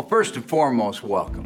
Well, 0.00 0.08
first 0.08 0.34
and 0.34 0.48
foremost, 0.48 1.02
welcome. 1.02 1.44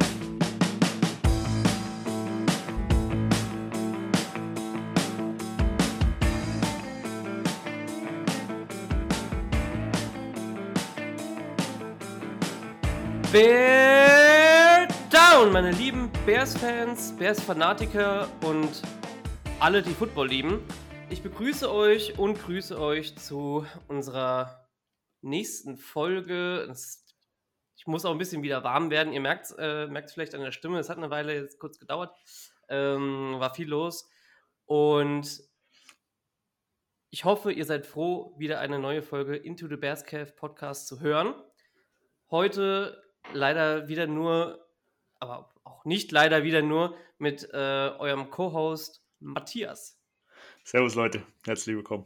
Bear 13.33 14.87
Down, 15.09 15.51
meine 15.51 15.71
lieben 15.71 16.09
Bears-Fans, 16.25 17.11
Bears-Fanatiker 17.19 18.29
und 18.45 18.69
alle, 19.59 19.81
die 19.81 19.93
Football 19.93 20.29
lieben. 20.29 20.61
Ich 21.09 21.21
begrüße 21.21 21.69
euch 21.69 22.17
und 22.17 22.41
grüße 22.41 22.79
euch 22.79 23.17
zu 23.17 23.65
unserer 23.89 24.65
nächsten 25.21 25.75
Folge. 25.75 26.73
Ich 27.77 27.87
muss 27.87 28.05
auch 28.05 28.11
ein 28.11 28.17
bisschen 28.17 28.43
wieder 28.43 28.63
warm 28.63 28.89
werden. 28.89 29.13
Ihr 29.13 29.21
merkt 29.21 29.45
es 29.45 29.51
äh, 29.51 30.07
vielleicht 30.07 30.35
an 30.35 30.41
der 30.41 30.51
Stimme. 30.51 30.79
Es 30.79 30.89
hat 30.89 30.97
eine 30.97 31.09
Weile 31.09 31.35
jetzt 31.35 31.59
kurz 31.59 31.79
gedauert. 31.79 32.15
Ähm, 32.69 33.35
war 33.37 33.53
viel 33.53 33.67
los. 33.67 34.09
Und 34.65 35.41
ich 37.09 37.25
hoffe, 37.25 37.51
ihr 37.51 37.65
seid 37.65 37.85
froh, 37.85 38.33
wieder 38.37 38.59
eine 38.59 38.79
neue 38.79 39.01
Folge 39.01 39.35
Into 39.35 39.67
the 39.67 39.77
Bears 39.77 40.03
Cave 40.03 40.31
Podcast 40.31 40.87
zu 40.87 40.99
hören. 40.99 41.33
Heute 42.31 43.03
leider 43.33 43.87
wieder 43.87 44.07
nur, 44.07 44.67
aber 45.19 45.53
auch 45.63 45.85
nicht 45.85 46.11
leider 46.11 46.43
wieder 46.43 46.61
nur 46.61 46.97
mit 47.17 47.47
äh, 47.53 47.57
eurem 47.57 48.29
Co-Host 48.29 49.03
Matthias. 49.19 50.01
Servus 50.63 50.95
Leute, 50.95 51.25
herzlich 51.45 51.75
willkommen. 51.75 52.05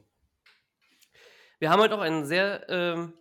Wir 1.60 1.70
haben 1.70 1.82
heute 1.82 1.96
auch 1.96 2.02
einen 2.02 2.26
sehr 2.26 2.70
ähm, 2.70 3.14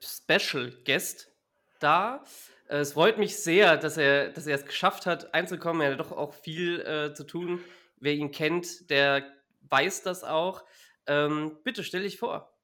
Special 0.00 0.72
Guest 0.84 1.32
da. 1.80 2.24
Äh, 2.68 2.78
es 2.78 2.92
freut 2.92 3.18
mich 3.18 3.36
sehr, 3.36 3.76
dass 3.76 3.96
er, 3.96 4.30
dass 4.30 4.46
er 4.46 4.56
es 4.56 4.64
geschafft 4.64 5.06
hat, 5.06 5.34
einzukommen. 5.34 5.82
Er 5.82 5.92
hat 5.92 6.00
doch 6.00 6.12
auch 6.12 6.34
viel 6.34 6.80
äh, 6.80 7.14
zu 7.14 7.24
tun. 7.24 7.60
Wer 7.96 8.14
ihn 8.14 8.30
kennt, 8.30 8.90
der 8.90 9.24
weiß 9.68 10.02
das 10.02 10.24
auch. 10.24 10.64
Ähm, 11.06 11.58
bitte 11.64 11.84
stell 11.84 12.02
dich 12.02 12.18
vor. 12.18 12.54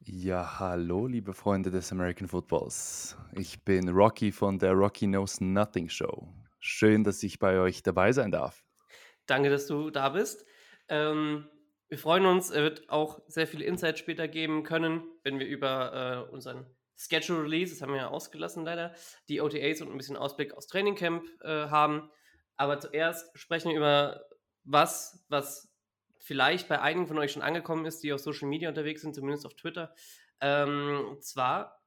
Ja, 0.00 0.58
hallo, 0.58 1.06
liebe 1.06 1.34
Freunde 1.34 1.70
des 1.70 1.92
American 1.92 2.28
Footballs. 2.28 3.16
Ich 3.32 3.62
bin 3.62 3.88
Rocky 3.90 4.32
von 4.32 4.58
der 4.58 4.72
Rocky 4.72 5.06
Knows 5.06 5.40
Nothing 5.40 5.88
Show. 5.88 6.26
Schön, 6.60 7.04
dass 7.04 7.22
ich 7.22 7.38
bei 7.38 7.58
euch 7.58 7.82
dabei 7.82 8.12
sein 8.12 8.30
darf. 8.30 8.64
Danke, 9.26 9.50
dass 9.50 9.66
du 9.66 9.90
da 9.90 10.08
bist. 10.08 10.46
Ähm, 10.88 11.46
wir 11.88 11.98
freuen 11.98 12.26
uns, 12.26 12.50
er 12.50 12.62
wird 12.62 12.90
auch 12.90 13.20
sehr 13.28 13.46
viele 13.46 13.64
Insights 13.64 13.98
später 13.98 14.28
geben 14.28 14.62
können, 14.62 15.02
wenn 15.22 15.38
wir 15.38 15.46
über 15.46 16.26
äh, 16.28 16.32
unseren 16.32 16.66
Schedule 16.96 17.44
Release, 17.44 17.72
das 17.72 17.80
haben 17.80 17.92
wir 17.92 18.00
ja 18.00 18.08
ausgelassen 18.08 18.64
leider, 18.64 18.94
die 19.28 19.40
OTAs 19.40 19.80
und 19.80 19.90
ein 19.90 19.96
bisschen 19.96 20.16
Ausblick 20.16 20.52
aus 20.54 20.66
Training 20.66 20.96
Camp 20.96 21.24
äh, 21.42 21.68
haben. 21.68 22.10
Aber 22.56 22.80
zuerst 22.80 23.38
sprechen 23.38 23.70
wir 23.70 23.76
über 23.76 24.24
was, 24.64 25.24
was 25.28 25.72
vielleicht 26.18 26.68
bei 26.68 26.80
einigen 26.80 27.06
von 27.06 27.18
euch 27.18 27.32
schon 27.32 27.42
angekommen 27.42 27.86
ist, 27.86 28.02
die 28.02 28.12
auf 28.12 28.20
Social 28.20 28.48
Media 28.48 28.68
unterwegs 28.68 29.00
sind, 29.02 29.14
zumindest 29.14 29.46
auf 29.46 29.54
Twitter. 29.54 29.94
Ähm, 30.40 31.16
zwar, 31.20 31.82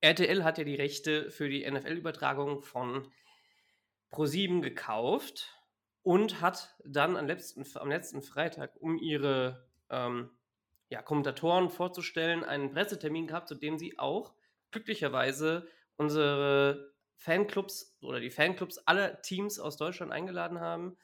RTL 0.00 0.44
hat 0.44 0.58
ja 0.58 0.64
die 0.64 0.76
Rechte 0.76 1.30
für 1.30 1.48
die 1.48 1.68
NFL-Übertragung 1.68 2.62
von 2.62 3.10
Pro7 4.12 4.60
gekauft 4.60 5.57
und 6.02 6.40
hat 6.40 6.74
dann 6.84 7.16
am 7.16 7.26
letzten, 7.26 7.64
am 7.76 7.88
letzten 7.88 8.22
Freitag, 8.22 8.72
um 8.80 8.98
ihre 8.98 9.66
ähm, 9.90 10.30
ja, 10.88 11.02
Kommentatoren 11.02 11.70
vorzustellen, 11.70 12.44
einen 12.44 12.72
Pressetermin 12.72 13.26
gehabt, 13.26 13.48
zu 13.48 13.54
dem 13.54 13.78
sie 13.78 13.98
auch 13.98 14.34
glücklicherweise 14.70 15.68
unsere 15.96 16.92
Fanclubs 17.16 17.98
oder 18.00 18.20
die 18.20 18.30
Fanclubs 18.30 18.78
aller 18.78 19.20
Teams 19.22 19.58
aus 19.58 19.76
Deutschland 19.76 20.12
eingeladen 20.12 20.60
haben 20.60 20.96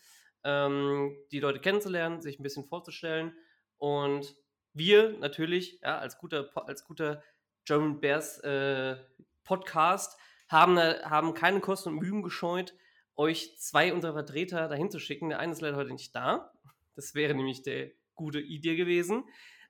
ähm, 0.44 1.16
die 1.32 1.40
Leute 1.40 1.58
kennenzulernen, 1.58 2.20
sich 2.20 2.38
ein 2.38 2.42
bisschen 2.42 2.64
vorzustellen. 2.64 3.34
Und 3.78 4.36
wir 4.72 5.16
natürlich, 5.18 5.80
ja, 5.82 5.98
als 5.98 6.18
guter, 6.18 6.50
als 6.54 6.84
guter 6.84 7.22
German 7.64 8.00
Bears 8.00 8.38
äh, 8.40 8.96
Podcast, 9.42 10.18
haben, 10.48 10.78
haben 10.78 11.34
keine 11.34 11.60
Kosten 11.60 11.90
und 11.90 11.96
Mühen 11.96 12.22
gescheut, 12.22 12.74
euch 13.16 13.58
zwei 13.58 13.92
unserer 13.92 14.12
Vertreter 14.14 14.68
dahin 14.68 14.90
zu 14.90 14.98
schicken. 14.98 15.28
Der 15.28 15.38
eine 15.38 15.52
ist 15.52 15.60
leider 15.60 15.76
heute 15.76 15.92
nicht 15.92 16.14
da. 16.14 16.52
Das 16.96 17.14
wäre 17.14 17.34
nämlich 17.34 17.62
der 17.62 17.90
gute 18.14 18.40
Idee 18.40 18.76
gewesen. 18.76 19.24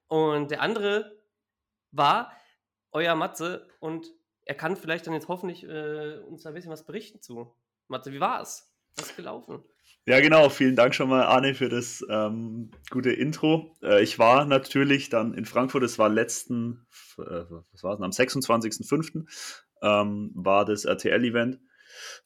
Und 0.08 0.50
der 0.50 0.60
andere 0.60 1.16
war 1.90 2.32
euer 2.92 3.14
Matze 3.14 3.68
und 3.80 4.06
er 4.44 4.54
kann 4.54 4.76
vielleicht 4.76 5.06
dann 5.06 5.14
jetzt 5.14 5.28
hoffentlich 5.28 5.64
äh, 5.64 6.18
uns 6.18 6.44
ein 6.44 6.54
bisschen 6.54 6.70
was 6.70 6.84
berichten 6.84 7.20
zu. 7.20 7.56
Matze, 7.88 8.12
wie 8.12 8.20
war 8.20 8.42
es? 8.42 8.70
Was 8.96 9.06
ist 9.06 9.16
gelaufen? 9.16 9.62
Ja, 10.06 10.20
genau. 10.20 10.50
Vielen 10.50 10.76
Dank 10.76 10.94
schon 10.94 11.08
mal, 11.08 11.24
Arne, 11.24 11.54
für 11.54 11.68
das 11.68 12.04
ähm, 12.10 12.70
gute 12.90 13.10
Intro. 13.10 13.74
Äh, 13.82 14.02
ich 14.02 14.18
war 14.18 14.44
natürlich 14.44 15.08
dann 15.08 15.32
in 15.34 15.46
Frankfurt, 15.46 15.82
es 15.82 15.98
war 15.98 16.10
letzten, 16.10 16.86
äh, 17.18 17.44
was 17.72 17.82
war 17.82 17.94
es, 17.94 18.00
am 18.00 18.10
26.05. 18.10 19.26
Ähm, 19.82 20.30
war 20.34 20.64
das 20.64 20.84
RTL-Event. 20.84 21.58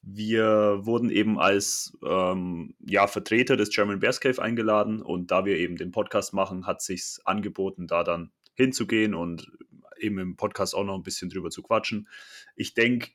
Wir 0.02 0.80
wurden 0.82 1.10
eben 1.10 1.38
als 1.38 1.96
ähm, 2.04 2.74
ja, 2.80 3.06
Vertreter 3.06 3.56
des 3.56 3.70
German 3.70 4.00
Bears 4.00 4.20
Cave 4.20 4.40
eingeladen 4.40 5.02
und 5.02 5.30
da 5.30 5.44
wir 5.44 5.56
eben 5.56 5.76
den 5.76 5.90
Podcast 5.90 6.32
machen, 6.34 6.66
hat 6.66 6.82
sich 6.82 7.18
angeboten, 7.24 7.86
da 7.86 8.04
dann 8.04 8.32
hinzugehen 8.54 9.14
und 9.14 9.50
eben 9.98 10.18
im 10.18 10.36
Podcast 10.36 10.74
auch 10.74 10.84
noch 10.84 10.94
ein 10.94 11.02
bisschen 11.02 11.30
drüber 11.30 11.50
zu 11.50 11.62
quatschen. 11.62 12.08
Ich 12.56 12.74
denke, 12.74 13.10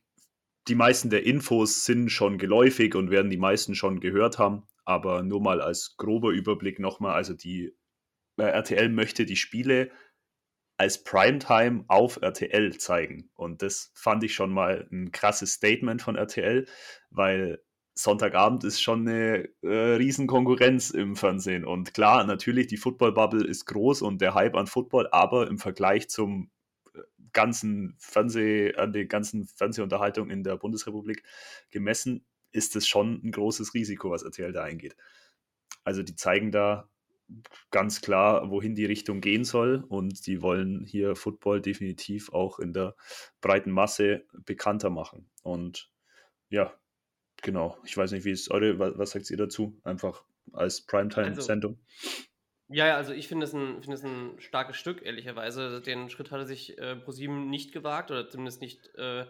die 0.68 0.76
meisten 0.76 1.10
der 1.10 1.26
Infos 1.26 1.86
sind 1.86 2.10
schon 2.10 2.38
geläufig 2.38 2.96
und 2.96 3.12
werden 3.12 3.30
die 3.30 3.38
meisten 3.38 3.76
schon 3.76 4.00
gehört 4.00 4.40
haben. 4.40 4.64
Aber 4.86 5.24
nur 5.24 5.42
mal 5.42 5.62
als 5.62 5.96
grober 5.98 6.32
Überblick 6.32 6.80
nochmal, 6.80 7.16
also 7.16 7.34
die 7.34 7.74
äh, 8.38 8.44
RTL 8.44 8.90
möchte 8.90 9.26
die 9.26 9.36
Spiele 9.36 9.92
als 10.78 11.04
Primetime 11.04 11.86
auf 11.88 12.20
RTL 12.22 12.78
zeigen. 12.78 13.30
Und 13.36 13.62
das 13.62 13.92
fand 13.94 14.24
ich 14.24 14.34
schon 14.34 14.52
mal 14.52 14.88
ein 14.92 15.12
krasses 15.12 15.54
Statement 15.54 16.02
von 16.02 16.16
RTL, 16.16 16.66
weil 17.10 17.62
Sonntagabend 17.96 18.64
ist 18.64 18.82
schon 18.82 19.08
eine 19.08 19.50
äh, 19.62 19.96
Riesenkonkurrenz 19.96 20.90
im 20.90 21.16
Fernsehen. 21.16 21.64
Und 21.64 21.94
klar, 21.94 22.24
natürlich, 22.24 22.68
die 22.68 22.78
Football-Bubble 22.78 23.46
ist 23.46 23.66
groß 23.66 24.02
und 24.02 24.20
der 24.20 24.34
Hype 24.34 24.56
an 24.56 24.66
Football, 24.66 25.08
aber 25.12 25.48
im 25.48 25.60
Vergleich 25.60 26.10
zum 26.10 26.50
ganzen 27.34 27.96
Fernseh, 28.00 28.76
an 28.76 28.94
der 28.94 29.06
ganzen 29.06 29.46
Fernsehunterhaltung 29.46 30.30
in 30.30 30.44
der 30.44 30.58
Bundesrepublik 30.58 31.24
gemessen, 31.72 32.26
ist 32.52 32.76
es 32.76 32.88
schon 32.88 33.22
ein 33.24 33.32
großes 33.32 33.74
Risiko, 33.74 34.12
was 34.12 34.24
RTL 34.24 34.54
da 34.54 34.64
eingeht. 34.64 34.96
Also 35.84 36.04
die 36.04 36.16
zeigen 36.16 36.52
da 36.52 36.90
ganz 37.72 38.02
klar, 38.02 38.50
wohin 38.50 38.76
die 38.76 38.86
Richtung 38.86 39.22
gehen 39.22 39.44
soll 39.44 39.84
und 39.88 40.26
die 40.28 40.42
wollen 40.42 40.84
hier 40.86 41.16
Football 41.16 41.62
definitiv 41.62 42.32
auch 42.32 42.60
in 42.60 42.74
der 42.74 42.96
breiten 43.42 43.72
Masse 43.72 44.26
bekannter 44.46 44.90
machen. 44.90 45.30
Und 45.42 45.90
ja, 46.50 46.74
genau. 47.42 47.78
Ich 47.86 47.98
weiß 47.98 48.12
nicht, 48.12 48.26
wie 48.26 48.32
ist 48.32 48.52
eure, 48.52 48.80
was, 48.80 48.98
was 48.98 49.12
sagt 49.12 49.30
ihr 49.32 49.38
dazu? 49.38 49.80
Einfach 49.84 50.24
als 50.52 50.86
Primetime-Sendung. 50.86 51.80
Also, 52.02 52.28
ja, 52.70 52.88
ja, 52.88 52.98
also 52.98 53.14
ich 53.14 53.28
finde 53.28 53.46
es, 53.46 53.54
ein, 53.54 53.82
find 53.82 53.94
es 53.94 54.04
ein 54.04 54.40
starkes 54.40 54.78
Stück, 54.78 55.02
ehrlicherweise. 55.04 55.82
Den 55.82 56.10
Schritt 56.10 56.32
hatte 56.32 56.46
sich 56.46 56.78
äh, 56.78 56.96
ProSieben 56.96 57.50
nicht 57.50 57.72
gewagt 57.72 58.12
oder 58.12 58.30
zumindest 58.30 58.62
nicht, 58.62 58.90
äh, 58.96 59.26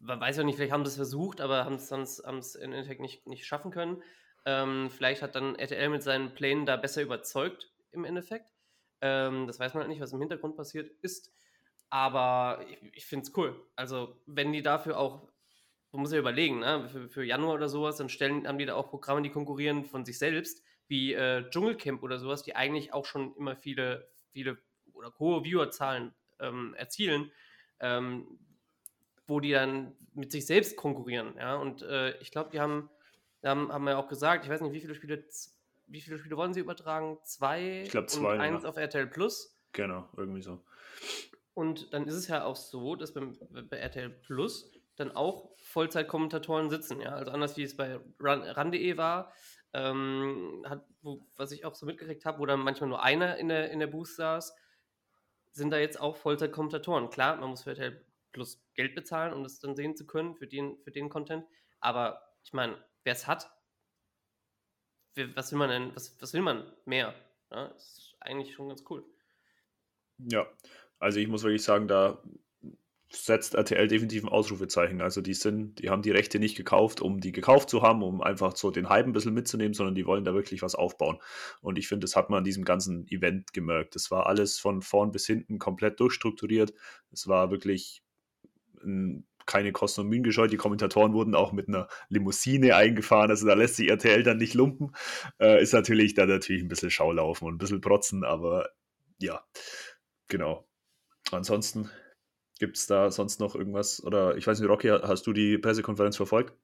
man 0.00 0.20
weiß 0.20 0.36
ja 0.36 0.44
nicht, 0.44 0.56
vielleicht 0.56 0.72
haben 0.72 0.84
sie 0.84 0.90
es 0.90 0.96
versucht, 0.96 1.40
aber 1.40 1.64
haben 1.64 1.74
es 1.74 2.54
im 2.54 2.72
Endeffekt 2.72 3.00
nicht, 3.00 3.26
nicht 3.26 3.46
schaffen 3.46 3.70
können. 3.70 4.02
Ähm, 4.46 4.90
vielleicht 4.90 5.22
hat 5.22 5.34
dann 5.34 5.56
RTL 5.56 5.88
mit 5.88 6.02
seinen 6.02 6.34
Plänen 6.34 6.66
da 6.66 6.76
besser 6.76 7.02
überzeugt 7.02 7.70
im 7.92 8.04
Endeffekt. 8.04 8.52
Ähm, 9.00 9.46
das 9.46 9.58
weiß 9.58 9.74
man 9.74 9.82
halt 9.82 9.90
nicht, 9.90 10.00
was 10.00 10.12
im 10.12 10.20
Hintergrund 10.20 10.56
passiert 10.56 10.90
ist. 11.02 11.32
Aber 11.90 12.64
ich, 12.68 12.78
ich 12.92 13.06
finde 13.06 13.26
es 13.26 13.36
cool. 13.36 13.54
Also, 13.76 14.20
wenn 14.26 14.52
die 14.52 14.62
dafür 14.62 14.98
auch, 14.98 15.28
man 15.92 16.02
muss 16.02 16.12
ja 16.12 16.18
überlegen, 16.18 16.60
ne? 16.60 16.88
für, 16.88 17.08
für 17.08 17.24
Januar 17.24 17.54
oder 17.54 17.68
sowas, 17.68 17.96
dann 17.96 18.08
stellen, 18.08 18.48
haben 18.48 18.58
die 18.58 18.66
da 18.66 18.74
auch 18.74 18.90
Programme, 18.90 19.22
die 19.22 19.30
konkurrieren 19.30 19.84
von 19.84 20.04
sich 20.04 20.18
selbst 20.18 20.62
wie 20.88 21.14
äh, 21.14 21.48
Dschungelcamp 21.50 22.02
oder 22.02 22.18
sowas, 22.18 22.42
die 22.42 22.56
eigentlich 22.56 22.92
auch 22.92 23.06
schon 23.06 23.34
immer 23.36 23.56
viele, 23.56 24.08
viele 24.32 24.58
oder 24.92 25.12
hohe 25.18 25.44
Viewerzahlen 25.44 26.14
ähm, 26.40 26.74
erzielen, 26.74 27.32
ähm, 27.80 28.38
wo 29.26 29.40
die 29.40 29.52
dann 29.52 29.96
mit 30.12 30.32
sich 30.32 30.46
selbst 30.46 30.76
konkurrieren. 30.76 31.34
Ja? 31.38 31.56
Und 31.56 31.82
äh, 31.82 32.18
ich 32.18 32.30
glaube, 32.30 32.50
die 32.50 32.60
haben, 32.60 32.90
haben, 33.50 33.72
haben 33.72 33.88
ja 33.88 33.98
auch 33.98 34.08
gesagt, 34.08 34.44
ich 34.44 34.50
weiß 34.50 34.60
nicht, 34.60 34.72
wie 34.72 34.80
viele 34.80 34.94
Spiele, 34.94 35.24
wie 35.86 36.00
viele 36.00 36.18
Spiele 36.18 36.36
wollen 36.36 36.54
sie 36.54 36.60
übertragen? 36.60 37.18
Zwei 37.24 37.82
ich 37.82 37.90
glaub, 37.90 38.08
zwei, 38.08 38.34
und 38.34 38.40
eins 38.40 38.62
ja. 38.62 38.68
auf 38.68 38.76
RTL 38.76 39.06
Plus. 39.06 39.58
Genau, 39.72 40.08
irgendwie 40.16 40.42
so. 40.42 40.64
Und 41.52 41.92
dann 41.92 42.06
ist 42.06 42.14
es 42.14 42.28
ja 42.28 42.44
auch 42.44 42.56
so, 42.56 42.96
dass 42.96 43.14
beim, 43.14 43.36
bei 43.68 43.76
RTL 43.76 44.10
Plus 44.10 44.72
dann 44.96 45.10
auch 45.12 45.56
Vollzeitkommentatoren 45.62 46.70
sitzen, 46.70 47.00
ja. 47.00 47.10
Also 47.10 47.32
anders 47.32 47.56
wie 47.56 47.62
es 47.64 47.76
bei 47.76 47.98
RAN.de 48.20 48.96
war, 48.96 49.32
ähm, 49.72 50.64
hat, 50.68 50.86
wo, 51.02 51.26
was 51.36 51.52
ich 51.52 51.64
auch 51.64 51.74
so 51.74 51.84
mitgekriegt 51.86 52.24
habe, 52.24 52.38
wo 52.38 52.46
dann 52.46 52.60
manchmal 52.60 52.88
nur 52.88 53.02
einer 53.02 53.36
in 53.38 53.48
der, 53.48 53.70
in 53.70 53.80
der 53.80 53.88
Booth 53.88 54.08
saß, 54.08 54.54
sind 55.50 55.70
da 55.70 55.78
jetzt 55.78 56.00
auch 56.00 56.16
Vollzeit-Kommentatoren. 56.16 57.10
Klar, 57.10 57.36
man 57.36 57.50
muss 57.50 57.64
für 57.64 57.70
RTL 57.70 58.04
plus 58.32 58.60
Geld 58.74 58.94
bezahlen, 58.94 59.32
um 59.32 59.42
das 59.42 59.60
dann 59.60 59.76
sehen 59.76 59.96
zu 59.96 60.06
können 60.06 60.34
für 60.34 60.46
den, 60.46 60.78
für 60.78 60.90
den 60.90 61.08
Content. 61.08 61.44
Aber 61.80 62.20
ich 62.42 62.52
meine, 62.52 62.76
wer 63.04 63.12
es 63.12 63.26
hat, 63.26 63.50
was 65.34 65.52
will 65.52 65.58
man 65.58 65.70
denn, 65.70 65.94
was, 65.94 66.20
was 66.20 66.32
will 66.32 66.42
man 66.42 66.64
mehr? 66.84 67.14
Ja, 67.50 67.66
ist 67.66 68.16
eigentlich 68.20 68.54
schon 68.54 68.68
ganz 68.68 68.82
cool. 68.90 69.04
Ja, 70.18 70.46
also 70.98 71.20
ich 71.20 71.28
muss 71.28 71.42
wirklich 71.42 71.62
sagen, 71.62 71.86
da 71.86 72.22
setzt 73.10 73.54
RTL 73.54 73.86
definitiv 73.86 74.24
ein 74.24 74.28
Ausrufezeichen. 74.28 75.00
Also 75.00 75.20
die 75.20 75.34
sind, 75.34 75.78
die 75.80 75.90
haben 75.90 76.02
die 76.02 76.10
Rechte 76.10 76.38
nicht 76.38 76.56
gekauft, 76.56 77.00
um 77.00 77.20
die 77.20 77.32
gekauft 77.32 77.70
zu 77.70 77.82
haben, 77.82 78.02
um 78.02 78.20
einfach 78.20 78.56
so 78.56 78.70
den 78.70 78.88
Hype 78.88 79.06
ein 79.06 79.12
bisschen 79.12 79.34
mitzunehmen, 79.34 79.74
sondern 79.74 79.94
die 79.94 80.06
wollen 80.06 80.24
da 80.24 80.34
wirklich 80.34 80.62
was 80.62 80.74
aufbauen. 80.74 81.18
Und 81.60 81.78
ich 81.78 81.86
finde, 81.86 82.04
das 82.04 82.16
hat 82.16 82.30
man 82.30 82.38
an 82.38 82.44
diesem 82.44 82.64
ganzen 82.64 83.06
Event 83.08 83.52
gemerkt. 83.52 83.94
Das 83.94 84.10
war 84.10 84.26
alles 84.26 84.58
von 84.58 84.82
vorn 84.82 85.12
bis 85.12 85.26
hinten 85.26 85.58
komplett 85.58 86.00
durchstrukturiert. 86.00 86.72
Es 87.12 87.28
war 87.28 87.50
wirklich 87.50 88.02
ein, 88.82 89.26
keine 89.46 89.72
Kosten 89.72 90.02
und 90.02 90.08
Mühen 90.08 90.22
gescheut. 90.22 90.52
Die 90.52 90.56
Kommentatoren 90.56 91.12
wurden 91.12 91.34
auch 91.34 91.52
mit 91.52 91.68
einer 91.68 91.88
Limousine 92.08 92.76
eingefahren. 92.76 93.30
Also 93.30 93.46
da 93.46 93.54
lässt 93.54 93.76
sich 93.76 93.88
RTL 93.90 94.22
dann 94.22 94.38
nicht 94.38 94.54
lumpen. 94.54 94.94
Äh, 95.40 95.62
ist 95.62 95.72
natürlich 95.72 96.14
da 96.14 96.26
natürlich 96.26 96.62
ein 96.62 96.68
bisschen 96.68 96.90
Schaulaufen 96.90 97.46
und 97.48 97.54
ein 97.54 97.58
bisschen 97.58 97.80
protzen, 97.80 98.24
aber 98.24 98.70
ja, 99.18 99.44
genau. 100.28 100.66
Ansonsten 101.30 101.90
Gibt 102.58 102.76
es 102.76 102.86
da 102.86 103.10
sonst 103.10 103.40
noch 103.40 103.56
irgendwas? 103.56 104.02
Oder 104.04 104.36
ich 104.36 104.46
weiß 104.46 104.60
nicht, 104.60 104.68
Rocky, 104.68 104.88
hast 104.88 105.26
du 105.26 105.32
die 105.32 105.58
Pressekonferenz 105.58 106.16
verfolgt? 106.16 106.54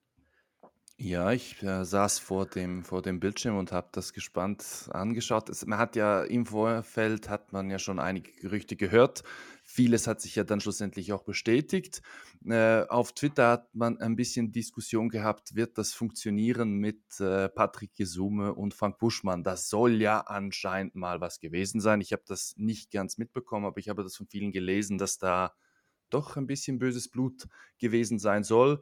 Ja, 1.02 1.32
ich 1.32 1.62
äh, 1.62 1.82
saß 1.82 2.18
vor 2.18 2.44
dem, 2.44 2.84
vor 2.84 3.00
dem 3.00 3.20
Bildschirm 3.20 3.56
und 3.56 3.72
habe 3.72 3.88
das 3.92 4.12
gespannt 4.12 4.90
angeschaut. 4.92 5.48
Es, 5.48 5.64
man 5.64 5.78
hat 5.78 5.96
ja 5.96 6.22
im 6.24 6.44
Vorfeld 6.44 7.30
hat 7.30 7.54
man 7.54 7.70
ja 7.70 7.78
schon 7.78 7.98
einige 7.98 8.30
Gerüchte 8.32 8.76
gehört. 8.76 9.22
Vieles 9.64 10.06
hat 10.06 10.20
sich 10.20 10.36
ja 10.36 10.44
dann 10.44 10.60
schlussendlich 10.60 11.14
auch 11.14 11.22
bestätigt. 11.22 12.02
Äh, 12.44 12.82
auf 12.82 13.14
Twitter 13.14 13.48
hat 13.48 13.74
man 13.74 13.98
ein 13.98 14.14
bisschen 14.14 14.52
Diskussion 14.52 15.08
gehabt, 15.08 15.54
wird 15.54 15.78
das 15.78 15.94
funktionieren 15.94 16.74
mit 16.74 17.18
äh, 17.18 17.48
Patrick 17.48 17.94
Gesume 17.94 18.52
und 18.52 18.74
Frank 18.74 18.98
Buschmann? 18.98 19.42
Das 19.42 19.70
soll 19.70 20.02
ja 20.02 20.20
anscheinend 20.20 20.96
mal 20.96 21.22
was 21.22 21.40
gewesen 21.40 21.80
sein. 21.80 22.02
Ich 22.02 22.12
habe 22.12 22.24
das 22.26 22.52
nicht 22.58 22.90
ganz 22.90 23.16
mitbekommen, 23.16 23.64
aber 23.64 23.78
ich 23.78 23.88
habe 23.88 24.02
das 24.02 24.16
von 24.16 24.26
vielen 24.26 24.52
gelesen, 24.52 24.98
dass 24.98 25.16
da 25.16 25.54
doch 26.10 26.36
ein 26.36 26.46
bisschen 26.46 26.78
böses 26.78 27.08
Blut 27.08 27.46
gewesen 27.78 28.18
sein 28.18 28.44
soll. 28.44 28.80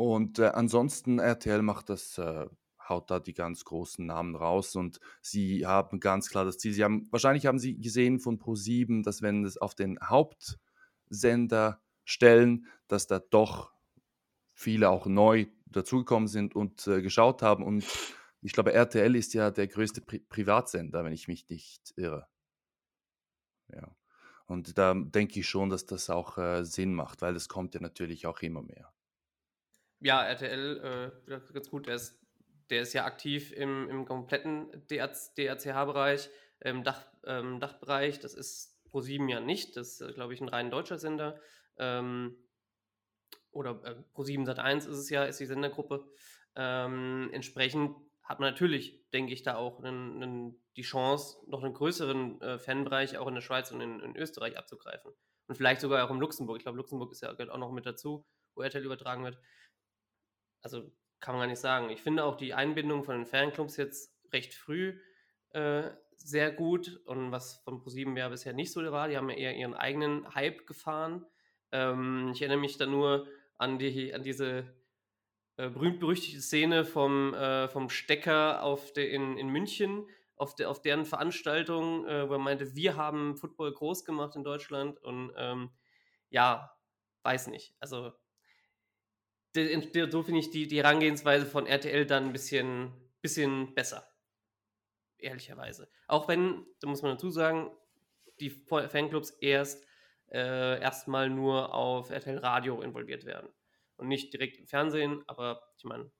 Und 0.00 0.38
äh, 0.38 0.46
ansonsten, 0.46 1.18
RTL 1.18 1.60
macht 1.60 1.90
das, 1.90 2.16
äh, 2.16 2.46
haut 2.88 3.10
da 3.10 3.20
die 3.20 3.34
ganz 3.34 3.66
großen 3.66 4.06
Namen 4.06 4.34
raus 4.34 4.74
und 4.74 4.98
sie 5.20 5.66
haben 5.66 6.00
ganz 6.00 6.30
klar 6.30 6.46
das 6.46 6.56
Ziel. 6.56 6.72
Sie 6.72 6.82
haben, 6.82 7.06
wahrscheinlich 7.10 7.44
haben 7.44 7.58
sie 7.58 7.78
gesehen 7.78 8.18
von 8.18 8.38
Pro7, 8.38 9.04
dass 9.04 9.20
wenn 9.20 9.44
es 9.44 9.58
auf 9.58 9.74
den 9.74 9.98
Hauptsender 10.00 11.82
stellen, 12.06 12.64
dass 12.88 13.08
da 13.08 13.18
doch 13.18 13.74
viele 14.54 14.88
auch 14.88 15.04
neu 15.04 15.44
dazugekommen 15.66 16.28
sind 16.28 16.56
und 16.56 16.86
äh, 16.86 17.02
geschaut 17.02 17.42
haben. 17.42 17.62
Und 17.62 17.84
ich 18.40 18.54
glaube, 18.54 18.72
RTL 18.72 19.14
ist 19.14 19.34
ja 19.34 19.50
der 19.50 19.68
größte 19.68 20.00
Pri 20.00 20.20
Privatsender, 20.20 21.04
wenn 21.04 21.12
ich 21.12 21.28
mich 21.28 21.46
nicht 21.50 21.92
irre. 21.96 22.26
Ja. 23.68 23.94
Und 24.46 24.78
da 24.78 24.94
denke 24.94 25.40
ich 25.40 25.46
schon, 25.46 25.68
dass 25.68 25.84
das 25.84 26.08
auch 26.08 26.38
äh, 26.38 26.64
Sinn 26.64 26.94
macht, 26.94 27.20
weil 27.20 27.36
es 27.36 27.50
kommt 27.50 27.74
ja 27.74 27.82
natürlich 27.82 28.26
auch 28.26 28.40
immer 28.40 28.62
mehr. 28.62 28.90
Ja, 30.00 30.22
RTL, 30.22 31.12
äh, 31.28 31.40
ganz 31.52 31.70
gut, 31.70 31.86
der 31.86 31.96
ist, 31.96 32.18
der 32.70 32.82
ist 32.82 32.94
ja 32.94 33.04
aktiv 33.04 33.52
im, 33.52 33.88
im 33.88 34.06
kompletten 34.06 34.70
DRCH-Bereich, 34.88 36.30
im 36.60 36.84
Dach, 36.84 37.06
ähm, 37.24 37.60
Dachbereich. 37.60 38.18
Das 38.18 38.34
ist 38.34 38.82
ProSieben 38.84 39.28
ja 39.28 39.40
nicht, 39.40 39.76
das 39.76 40.00
ist, 40.00 40.14
glaube 40.14 40.34
ich, 40.34 40.40
ein 40.40 40.48
rein 40.48 40.70
deutscher 40.70 40.98
Sender. 40.98 41.38
Ähm, 41.78 42.36
oder 43.52 43.82
äh, 43.84 43.94
ProSieben 44.14 44.46
Sat1 44.46 44.78
ist 44.78 44.98
es 44.98 45.10
ja, 45.10 45.24
ist 45.24 45.40
die 45.40 45.46
Sendergruppe. 45.46 46.06
Ähm, 46.56 47.30
entsprechend 47.32 47.96
hat 48.22 48.40
man 48.40 48.52
natürlich, 48.52 49.10
denke 49.10 49.32
ich, 49.32 49.42
da 49.42 49.56
auch 49.56 49.82
einen, 49.82 50.22
einen, 50.22 50.62
die 50.76 50.82
Chance, 50.82 51.38
noch 51.48 51.64
einen 51.64 51.74
größeren 51.74 52.40
äh, 52.40 52.58
Fanbereich 52.58 53.18
auch 53.18 53.26
in 53.26 53.34
der 53.34 53.40
Schweiz 53.42 53.70
und 53.72 53.80
in, 53.80 54.00
in, 54.00 54.16
Österreich 54.16 54.56
abzugreifen. 54.56 55.12
Und 55.48 55.56
vielleicht 55.56 55.80
sogar 55.80 56.04
auch 56.04 56.12
in 56.12 56.20
Luxemburg. 56.20 56.58
Ich 56.58 56.62
glaube, 56.62 56.78
Luxemburg 56.78 57.10
ist 57.10 57.22
ja 57.22 57.32
auch 57.32 57.58
noch 57.58 57.72
mit 57.72 57.86
dazu, 57.86 58.24
wo 58.54 58.62
RTL 58.62 58.84
übertragen 58.84 59.24
wird. 59.24 59.38
Also 60.62 60.90
kann 61.20 61.34
man 61.34 61.42
gar 61.42 61.46
nicht 61.48 61.60
sagen. 61.60 61.90
Ich 61.90 62.02
finde 62.02 62.24
auch 62.24 62.36
die 62.36 62.54
Einbindung 62.54 63.04
von 63.04 63.16
den 63.16 63.26
Fanclubs 63.26 63.76
jetzt 63.76 64.14
recht 64.32 64.54
früh 64.54 64.98
äh, 65.50 65.90
sehr 66.16 66.50
gut 66.50 67.00
und 67.06 67.32
was 67.32 67.56
von 67.64 67.80
ProSieben 67.80 68.16
ja 68.16 68.28
bisher 68.28 68.52
nicht 68.52 68.72
so 68.72 68.82
war. 68.92 69.08
Die 69.08 69.16
haben 69.16 69.30
ja 69.30 69.36
eher 69.36 69.56
ihren 69.56 69.74
eigenen 69.74 70.34
Hype 70.34 70.66
gefahren. 70.66 71.26
Ähm, 71.72 72.30
ich 72.32 72.42
erinnere 72.42 72.60
mich 72.60 72.76
da 72.76 72.86
nur 72.86 73.26
an, 73.58 73.78
die, 73.78 74.14
an 74.14 74.22
diese 74.22 74.64
äh, 75.56 75.68
berühmt-berüchtigte 75.68 76.40
Szene 76.40 76.84
vom, 76.84 77.34
äh, 77.34 77.68
vom 77.68 77.90
Stecker 77.90 78.62
auf 78.62 78.92
de, 78.92 79.12
in, 79.12 79.36
in 79.36 79.48
München, 79.48 80.06
auf, 80.36 80.54
de, 80.54 80.66
auf 80.66 80.80
deren 80.80 81.04
Veranstaltung, 81.04 82.06
äh, 82.06 82.28
wo 82.28 82.34
er 82.34 82.38
meinte, 82.38 82.74
wir 82.74 82.96
haben 82.96 83.36
Football 83.36 83.72
groß 83.72 84.04
gemacht 84.04 84.36
in 84.36 84.44
Deutschland 84.44 85.02
und 85.02 85.32
ähm, 85.36 85.70
ja, 86.30 86.74
weiß 87.22 87.48
nicht. 87.48 87.74
Also 87.80 88.12
so 89.54 90.22
finde 90.22 90.40
ich 90.40 90.50
die, 90.50 90.66
die 90.66 90.78
Herangehensweise 90.78 91.46
von 91.46 91.66
RTL 91.66 92.06
dann 92.06 92.26
ein 92.26 92.32
bisschen, 92.32 92.92
bisschen 93.20 93.74
besser. 93.74 94.06
Ehrlicherweise. 95.18 95.88
Auch 96.06 96.28
wenn, 96.28 96.66
da 96.80 96.88
muss 96.88 97.02
man 97.02 97.12
dazu 97.12 97.30
sagen, 97.30 97.70
die 98.40 98.50
Fanclubs 98.50 99.30
erst 99.30 99.86
äh, 100.30 100.80
erstmal 100.80 101.28
nur 101.28 101.74
auf 101.74 102.10
RTL 102.10 102.38
Radio 102.38 102.80
involviert 102.80 103.24
werden 103.24 103.48
und 103.96 104.08
nicht 104.08 104.32
direkt 104.32 104.58
im 104.58 104.66
Fernsehen, 104.66 105.22
aber 105.26 105.60
ich 105.76 105.84
meine, 105.84 106.10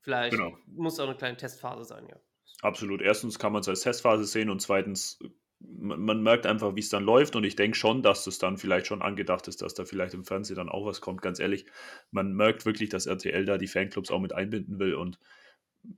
vielleicht 0.00 0.36
genau. 0.36 0.56
muss 0.66 0.98
auch 0.98 1.06
eine 1.06 1.16
kleine 1.16 1.36
Testphase 1.36 1.84
sein, 1.84 2.06
ja. 2.08 2.16
Absolut. 2.60 3.00
Erstens 3.00 3.38
kann 3.38 3.52
man 3.52 3.60
es 3.60 3.68
als 3.68 3.80
Testphase 3.80 4.24
sehen 4.24 4.50
und 4.50 4.60
zweitens, 4.60 5.18
man, 5.68 6.00
man 6.00 6.22
merkt 6.22 6.46
einfach, 6.46 6.74
wie 6.76 6.80
es 6.80 6.88
dann 6.88 7.04
läuft 7.04 7.36
und 7.36 7.44
ich 7.44 7.56
denke 7.56 7.76
schon, 7.76 8.02
dass 8.02 8.24
das 8.24 8.38
dann 8.38 8.56
vielleicht 8.56 8.86
schon 8.86 9.02
angedacht 9.02 9.48
ist, 9.48 9.62
dass 9.62 9.74
da 9.74 9.84
vielleicht 9.84 10.14
im 10.14 10.24
Fernsehen 10.24 10.56
dann 10.56 10.68
auch 10.68 10.86
was 10.86 11.00
kommt, 11.00 11.22
ganz 11.22 11.38
ehrlich. 11.40 11.66
Man 12.10 12.34
merkt 12.34 12.66
wirklich, 12.66 12.88
dass 12.88 13.06
RTL 13.06 13.44
da 13.44 13.58
die 13.58 13.68
Fanclubs 13.68 14.10
auch 14.10 14.20
mit 14.20 14.32
einbinden 14.32 14.78
will 14.78 14.94
und 14.94 15.18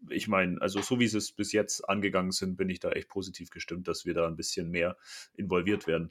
ich 0.09 0.29
meine, 0.29 0.61
also 0.63 0.81
so 0.81 0.99
wie 0.99 1.09
sie 1.09 1.19
es 1.19 1.33
bis 1.33 1.53
jetzt 1.53 1.89
angegangen 1.89 2.31
sind, 2.31 2.57
bin 2.57 2.71
ich 2.71 2.81
da 2.81 2.91
echt 2.91 3.09
positiv 3.09 3.51
gestimmt, 3.51 3.87
dass 3.87 4.07
wir 4.07 4.15
da 4.15 4.27
ein 4.27 4.37
bisschen 4.37 4.71
mehr 4.71 4.97
involviert 5.35 5.87
werden. 5.87 6.11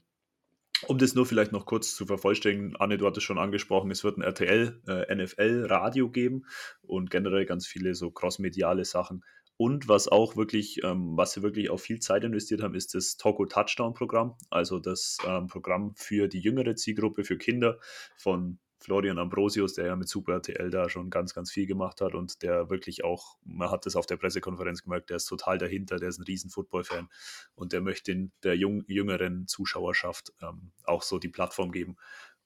Um 0.88 0.97
das 0.97 1.15
nur 1.15 1.25
vielleicht 1.25 1.53
noch 1.53 1.65
kurz 1.65 1.95
zu 1.95 2.06
vervollständigen, 2.06 2.75
Anne, 2.75 2.97
du 2.97 3.07
hattest 3.07 3.25
schon 3.25 3.38
angesprochen, 3.38 3.89
es 3.89 4.03
wird 4.03 4.17
ein 4.17 4.21
RTL, 4.21 4.81
äh, 4.87 6.09
geben 6.11 6.45
und 6.81 7.09
generell 7.09 7.45
ganz 7.45 7.66
viele 7.66 7.95
so 7.95 8.11
crossmediale 8.11 8.83
Sachen. 8.83 9.23
Und 9.57 9.88
was 9.88 10.07
auch 10.07 10.36
wirklich, 10.36 10.83
ähm, 10.83 11.16
was 11.16 11.36
wir 11.36 11.44
wirklich 11.44 11.69
auch 11.69 11.80
viel 11.80 12.00
Zeit 12.00 12.24
investiert 12.24 12.62
haben, 12.62 12.76
ist 12.76 12.95
das 12.95 13.18
Togo 13.18 13.45
Touchdown 13.45 13.94
Programm, 13.94 14.36
also 14.50 14.80
das 14.80 15.18
ähm, 15.28 15.48
Programm 15.48 15.94
für 15.95 16.28
die 16.28 16.40
jüngere 16.40 16.76
Zielgruppe, 16.76 17.24
für 17.24 17.38
Kinder 17.38 17.80
von 18.18 18.60
Florian 18.83 19.18
Ambrosius, 19.18 19.76
der 19.76 19.86
ja 19.86 19.95
mit 19.95 20.10
Super 20.10 20.33
RTL 20.33 20.69
da 20.69 20.90
schon 20.90 21.10
ganz, 21.10 21.33
ganz 21.33 21.52
viel 21.52 21.66
gemacht 21.66 22.02
hat 22.02 22.16
und 22.16 22.42
der 22.42 22.69
wirklich 22.69 23.06
auch, 23.06 23.38
man 23.45 23.72
hat 23.72 23.86
das 23.86 23.95
auf 23.95 24.06
der 24.06 24.18
Pressekonferenz 24.18 24.83
gemerkt, 24.83 25.10
der 25.10 25.18
ist 25.18 25.26
total 25.26 25.57
dahinter, 25.57 25.98
der 25.98 26.10
ist 26.10 26.19
ein 26.19 26.24
riesen 26.24 26.50
Football-Fan 26.50 27.07
und 27.56 27.72
der 27.72 27.80
möchte 27.80 28.30
der 28.44 28.57
jung, 28.57 28.83
jüngeren 28.88 29.48
Zuschauerschaft 29.48 30.33
ähm, 30.42 30.74
auch 30.83 31.02
so 31.02 31.18
die 31.18 31.30
Plattform 31.30 31.72
geben. 31.72 31.95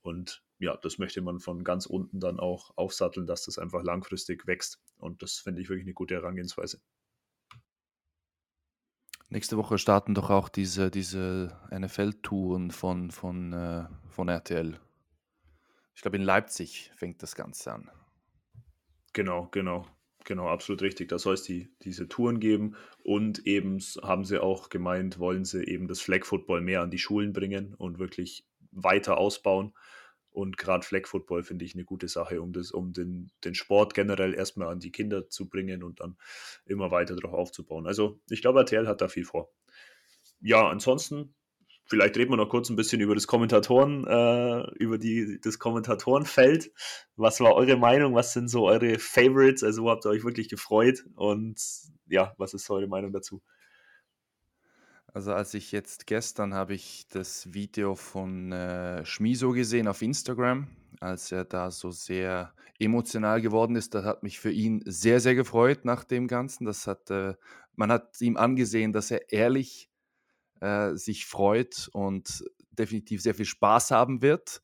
Und 0.04 0.44
ja, 0.60 0.78
das 0.78 1.00
möchte 1.00 1.22
man 1.22 1.40
von 1.40 1.64
ganz 1.64 1.88
unten 1.88 2.20
dann 2.20 2.40
auch 2.40 2.72
aufsatteln, 2.76 3.26
dass 3.26 3.46
das 3.46 3.58
einfach 3.58 3.82
langfristig 3.82 4.46
wächst. 4.46 4.80
Und 5.00 5.24
das 5.24 5.40
finde 5.40 5.62
ich 5.62 5.70
wirklich 5.70 5.86
eine 5.86 5.94
gute 5.94 6.16
Herangehensweise. 6.16 6.80
Nächste 9.30 9.58
Woche 9.58 9.78
starten 9.78 10.14
doch 10.14 10.30
auch 10.30 10.48
diese, 10.48 10.90
diese 10.90 11.60
NFL-Touren 11.70 12.72
von, 12.72 13.12
von, 13.12 13.52
äh, 13.52 13.86
von 14.10 14.30
RTL. 14.30 14.80
Ich 15.96 16.02
glaube, 16.02 16.18
in 16.18 16.24
Leipzig 16.24 16.92
fängt 16.96 17.22
das 17.24 17.36
Ganze 17.36 17.74
an. 17.74 17.90
Genau, 19.14 19.48
genau. 19.52 19.86
Genau, 20.24 20.48
absolut 20.50 20.82
richtig. 20.82 21.08
Da 21.08 21.20
soll 21.20 21.36
es 21.36 21.44
die, 21.44 21.70
diese 21.84 22.08
Touren 22.08 22.40
geben 22.40 22.76
und 23.02 23.48
eben 23.48 23.80
haben 24.04 24.26
sie 24.26 24.42
auch 24.42 24.70
gemeint, 24.70 25.20
wollen 25.20 25.46
sie 25.46 25.64
eben 25.64 25.88
das 25.88 26.02
Flag 26.02 26.26
Football 26.26 26.62
mehr 26.62 26.82
an 26.82 26.92
die 26.92 26.98
Schulen 26.98 27.32
bringen 27.32 27.74
und 27.74 27.98
wirklich 27.98 28.46
weiter 28.72 29.18
ausbauen. 29.18 29.74
Und 30.38 30.56
gerade 30.56 30.86
Flag 30.86 31.08
Football 31.08 31.42
finde 31.42 31.66
ich 31.66 31.74
eine 31.74 31.84
gute 31.84 32.08
Sache, 32.08 32.44
um, 32.44 32.54
das, 32.54 32.70
um 32.70 32.94
den, 32.94 33.32
den 33.44 33.56
Sport 33.56 33.96
generell 33.96 34.36
erstmal 34.36 34.68
an 34.68 34.80
die 34.80 34.92
Kinder 34.92 35.28
zu 35.30 35.50
bringen 35.50 35.82
und 35.82 36.00
dann 36.00 36.16
immer 36.68 36.92
weiter 36.92 37.16
darauf 37.16 37.34
aufzubauen. 37.34 37.88
Also 37.88 38.20
ich 38.30 38.42
glaube, 38.42 38.60
RTL 38.60 38.88
hat 38.88 39.02
da 39.02 39.08
viel 39.08 39.26
vor. 39.26 39.50
Ja, 40.40 40.70
ansonsten 40.70 41.34
vielleicht 41.88 42.16
reden 42.18 42.30
wir 42.30 42.38
noch 42.38 42.50
kurz 42.50 42.70
ein 42.70 42.76
bisschen 42.76 43.02
über 43.02 43.16
das 43.16 43.26
Kommentatoren, 43.26 44.06
äh, 44.06 44.62
über 44.76 45.00
die, 45.00 45.40
das 45.42 45.58
Kommentatorenfeld. 45.58 46.72
Was 47.16 47.40
war 47.40 47.56
eure 47.56 47.76
Meinung? 47.76 48.14
Was 48.14 48.34
sind 48.34 48.48
so 48.48 48.68
eure 48.68 49.00
Favorites? 49.00 49.64
Also, 49.64 49.86
wo 49.86 49.90
habt 49.90 50.06
ihr 50.06 50.10
euch 50.12 50.24
wirklich 50.24 50.50
gefreut? 50.50 51.04
Und 51.16 51.60
ja, 52.06 52.36
was 52.38 52.54
ist 52.54 52.70
eure 52.70 52.88
Meinung 52.88 53.12
dazu? 53.12 53.42
Also 55.18 55.34
als 55.34 55.56
ich 55.56 55.72
jetzt 55.72 56.06
gestern 56.06 56.54
habe 56.54 56.76
ich 56.76 57.08
das 57.10 57.52
Video 57.52 57.96
von 57.96 58.52
äh, 58.52 59.04
Schmiso 59.04 59.52
gesehen 59.52 59.88
auf 59.88 60.04
Instagram, 60.04 60.68
als 61.00 61.32
er 61.32 61.44
da 61.44 61.72
so 61.72 61.90
sehr 61.90 62.54
emotional 62.78 63.42
geworden 63.42 63.76
ist. 63.76 63.96
Das 63.96 64.06
hat 64.06 64.22
mich 64.22 64.40
für 64.40 64.52
ihn 64.52 64.84
sehr, 64.86 65.20
sehr 65.20 65.34
gefreut 65.34 65.86
nach 65.86 66.04
dem 66.04 66.28
Ganzen. 66.28 66.66
Das 66.66 66.86
hat, 66.86 67.10
äh, 67.10 67.34
man 67.76 67.92
hat 67.92 68.22
ihm 68.22 68.38
angesehen, 68.38 68.94
dass 68.94 69.10
er 69.10 69.32
ehrlich 69.32 69.90
äh, 70.60 70.94
sich 70.94 71.26
freut 71.26 71.90
und 71.94 72.46
definitiv 72.70 73.20
sehr 73.24 73.34
viel 73.34 73.46
Spaß 73.46 73.90
haben 73.90 74.22
wird. 74.22 74.62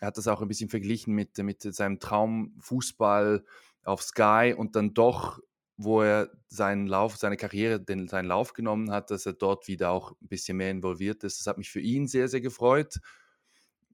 Er 0.00 0.08
hat 0.08 0.18
das 0.18 0.28
auch 0.28 0.42
ein 0.42 0.48
bisschen 0.48 0.68
verglichen 0.68 1.14
mit, 1.14 1.38
mit 1.38 1.62
seinem 1.62 2.00
Traumfußball 2.00 3.46
auf 3.82 4.02
Sky 4.02 4.54
und 4.54 4.76
dann 4.76 4.92
doch 4.92 5.40
wo 5.76 6.02
er 6.02 6.30
seinen 6.48 6.86
Lauf, 6.86 7.16
seine 7.16 7.36
Karriere, 7.36 7.80
den, 7.80 8.08
seinen 8.08 8.26
Lauf 8.26 8.54
genommen 8.54 8.90
hat, 8.90 9.10
dass 9.10 9.26
er 9.26 9.34
dort 9.34 9.68
wieder 9.68 9.90
auch 9.90 10.12
ein 10.12 10.28
bisschen 10.28 10.56
mehr 10.56 10.70
involviert 10.70 11.22
ist. 11.22 11.38
Das 11.38 11.46
hat 11.46 11.58
mich 11.58 11.70
für 11.70 11.80
ihn 11.80 12.06
sehr, 12.06 12.28
sehr 12.28 12.40
gefreut. 12.40 12.98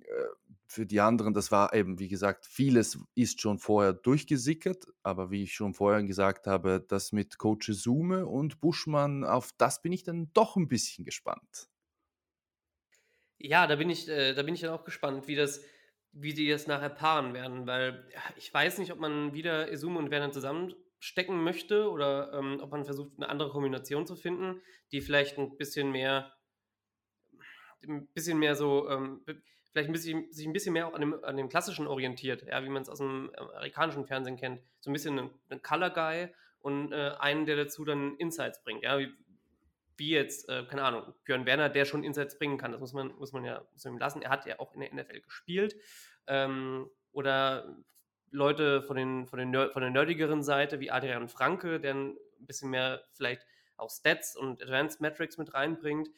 Äh, 0.01 0.27
für 0.69 0.87
die 0.87 1.01
anderen, 1.01 1.35
das 1.35 1.51
war 1.51 1.75
eben, 1.75 1.99
wie 1.99 2.09
gesagt, 2.09 2.47
vieles 2.47 2.99
ist 3.15 3.41
schon 3.43 3.59
vorher 3.59 3.93
durchgesickert, 3.93 4.87
aber 5.03 5.31
wie 5.31 5.43
ich 5.43 5.53
schon 5.53 5.75
vorher 5.75 6.03
gesagt 6.03 6.47
habe, 6.47 6.83
das 6.89 7.13
mit 7.13 7.37
Coach 7.37 7.71
Sume 7.73 8.27
und 8.27 8.61
Buschmann, 8.61 9.23
auf 9.25 9.51
das 9.59 9.83
bin 9.83 9.93
ich 9.93 10.03
dann 10.03 10.31
doch 10.33 10.57
ein 10.57 10.69
bisschen 10.69 11.05
gespannt. 11.05 11.69
Ja, 13.39 13.67
da 13.67 13.77
bin 13.77 13.91
ich, 13.91 14.09
äh, 14.09 14.35
da 14.35 14.45
bin 14.45 14.55
ich 14.55 14.61
dann 14.61 14.71
auch 14.71 14.85
gespannt, 14.85 15.27
wie 15.27 15.35
das, 15.35 15.61
wie 16.13 16.33
die 16.33 16.49
das 16.49 16.69
nachher 16.69 16.91
paaren 16.91 17.35
werden, 17.35 17.67
weil 17.67 18.09
ich 18.37 18.55
weiß 18.55 18.79
nicht, 18.79 18.93
ob 18.93 19.01
man 19.01 19.35
wieder 19.35 19.71
Izume 19.71 19.99
und 19.99 20.11
Werner 20.11 20.31
zusammen 20.31 20.75
stecken 21.03 21.43
möchte 21.43 21.91
oder 21.91 22.33
ähm, 22.33 22.61
ob 22.63 22.71
man 22.71 22.85
versucht, 22.85 23.15
eine 23.17 23.29
andere 23.29 23.51
Kombination 23.51 24.07
zu 24.07 24.15
finden, 24.15 24.63
die 24.93 25.01
vielleicht 25.01 25.37
ein 25.37 25.57
bisschen 25.57 25.91
mehr, 25.91 26.33
ein 27.83 28.07
bisschen 28.15 28.39
mehr 28.39 28.55
so, 28.55 28.89
ähm, 28.89 29.21
vielleicht 29.73 29.89
ein 29.89 29.93
bisschen, 29.93 30.33
sich 30.33 30.47
ein 30.47 30.53
bisschen 30.53 30.75
mehr 30.75 30.87
auch 30.87 30.95
an 30.95 31.01
dem, 31.01 31.25
an 31.25 31.37
dem 31.37 31.49
Klassischen 31.49 31.89
orientiert, 31.89 32.47
ja, 32.47 32.63
wie 32.63 32.69
man 32.69 32.83
es 32.83 32.89
aus 32.89 32.99
dem 32.99 33.33
amerikanischen 33.37 34.07
Fernsehen 34.07 34.37
kennt. 34.37 34.63
So 34.79 34.91
ein 34.91 34.93
bisschen 34.93 35.19
ein 35.49 35.63
Color 35.63 35.91
Guy 35.91 36.29
und 36.61 36.93
äh, 36.93 37.15
einen, 37.19 37.47
der 37.47 37.57
dazu 37.57 37.85
dann 37.85 38.15
Insights 38.19 38.63
bringt, 38.63 38.85
ja, 38.85 38.97
wie, 39.01 39.13
wie 39.97 40.11
jetzt, 40.11 40.49
äh, 40.49 40.65
keine 40.67 40.85
Ahnung, 40.85 41.13
Björn 41.25 41.47
Werner, 41.47 41.69
der 41.69 41.85
schon 41.85 42.05
Insights 42.05 42.39
bringen 42.39 42.59
kann, 42.59 42.71
das 42.71 42.81
muss 42.81 42.93
man, 42.93 43.09
muss 43.17 43.33
man 43.33 43.45
ja 43.45 43.67
muss 43.73 43.85
man 43.85 43.95
ihm 43.95 43.99
lassen. 43.99 44.23
Er 44.23 44.31
hat 44.31 44.47
ja 44.47 44.61
auch 44.61 44.73
in 44.75 44.83
der 44.83 44.95
NFL 44.95 45.21
gespielt. 45.23 45.75
Ähm, 46.29 46.89
oder 47.11 47.77
Leute 48.33 48.83
von, 48.83 48.97
den, 48.97 49.27
von, 49.27 49.39
den 49.39 49.53
von 49.71 49.83
der 49.83 49.91
nerdigeren 49.91 50.43
Seite, 50.43 50.81
wie 50.81 50.91
Adrian 50.91 51.29
Franke, 51.29 51.79
der 51.79 51.95
ein 51.95 52.17
bisschen 52.41 52.71
mehr 52.71 53.05
vielleicht 53.13 53.47
auch 53.77 53.91
Stats 53.91 54.37
und 54.37 54.63
Advanced 54.63 55.01
Metrics 55.01 55.39
mit 55.39 55.55
reinbringt. 55.55 56.09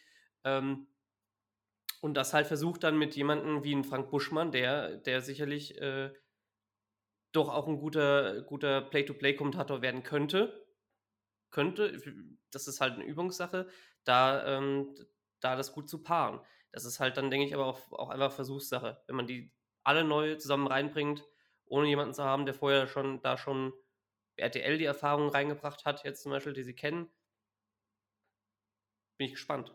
Ähm, 0.44 0.86
und 2.00 2.14
das 2.14 2.34
halt 2.34 2.46
versucht 2.46 2.84
dann 2.84 2.98
mit 2.98 3.16
jemandem 3.16 3.64
wie 3.64 3.74
ein 3.74 3.84
Frank 3.84 4.10
Buschmann, 4.10 4.52
der, 4.52 4.96
der 4.98 5.22
sicherlich 5.22 5.80
äh, 5.80 6.12
doch 7.32 7.48
auch 7.48 7.66
ein 7.66 7.78
guter, 7.78 8.42
guter 8.42 8.80
Play-to-Play-Kommentator 8.82 9.82
werden 9.82 10.02
könnte. 10.02 10.66
Könnte, 11.50 12.00
das 12.50 12.68
ist 12.68 12.80
halt 12.80 12.94
eine 12.94 13.04
Übungssache, 13.04 13.68
da, 14.04 14.58
ähm, 14.58 14.94
da 15.40 15.56
das 15.56 15.72
gut 15.72 15.88
zu 15.88 16.02
paaren. 16.02 16.40
Das 16.72 16.84
ist 16.84 17.00
halt 17.00 17.16
dann, 17.16 17.30
denke 17.30 17.46
ich, 17.46 17.54
aber 17.54 17.66
auch, 17.66 17.92
auch 17.92 18.10
einfach 18.10 18.32
Versuchssache. 18.32 19.02
Wenn 19.06 19.16
man 19.16 19.26
die 19.26 19.50
alle 19.82 20.04
neu 20.04 20.36
zusammen 20.36 20.66
reinbringt, 20.66 21.24
ohne 21.74 21.88
jemanden 21.88 22.14
zu 22.14 22.22
haben, 22.22 22.46
der 22.46 22.54
vorher 22.54 22.86
schon 22.86 23.20
da 23.20 23.36
schon 23.36 23.72
RTL 24.36 24.78
die 24.78 24.84
Erfahrung 24.84 25.28
reingebracht 25.28 25.84
hat, 25.84 26.04
jetzt 26.04 26.22
zum 26.22 26.30
Beispiel, 26.30 26.52
die 26.52 26.62
sie 26.62 26.74
kennen. 26.74 27.08
Bin 29.18 29.26
ich 29.26 29.32
gespannt. 29.32 29.74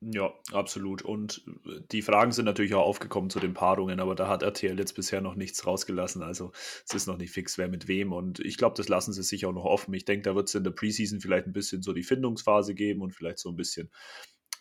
Ja, 0.00 0.34
absolut. 0.52 1.02
Und 1.02 1.44
äh, 1.64 1.80
die 1.90 2.02
Fragen 2.02 2.32
sind 2.32 2.44
natürlich 2.44 2.74
auch 2.74 2.84
aufgekommen 2.84 3.30
zu 3.30 3.40
den 3.40 3.54
Paarungen, 3.54 3.98
aber 4.00 4.14
da 4.14 4.28
hat 4.28 4.42
RTL 4.42 4.78
jetzt 4.78 4.92
bisher 4.94 5.20
noch 5.20 5.36
nichts 5.36 5.66
rausgelassen. 5.66 6.22
Also 6.22 6.52
es 6.86 6.94
ist 6.94 7.06
noch 7.06 7.16
nicht 7.16 7.30
fix, 7.32 7.56
wer 7.56 7.68
mit 7.68 7.88
wem. 7.88 8.12
Und 8.12 8.40
ich 8.40 8.58
glaube, 8.58 8.76
das 8.76 8.88
lassen 8.88 9.12
sie 9.12 9.22
sich 9.22 9.46
auch 9.46 9.52
noch 9.52 9.64
offen. 9.64 9.94
Ich 9.94 10.04
denke, 10.04 10.22
da 10.24 10.34
wird 10.34 10.48
es 10.48 10.54
in 10.54 10.64
der 10.64 10.72
Preseason 10.72 11.20
vielleicht 11.20 11.46
ein 11.46 11.52
bisschen 11.52 11.82
so 11.82 11.92
die 11.92 12.02
Findungsphase 12.02 12.74
geben 12.74 13.00
und 13.00 13.12
vielleicht 13.12 13.38
so 13.38 13.48
ein 13.48 13.56
bisschen. 13.56 13.90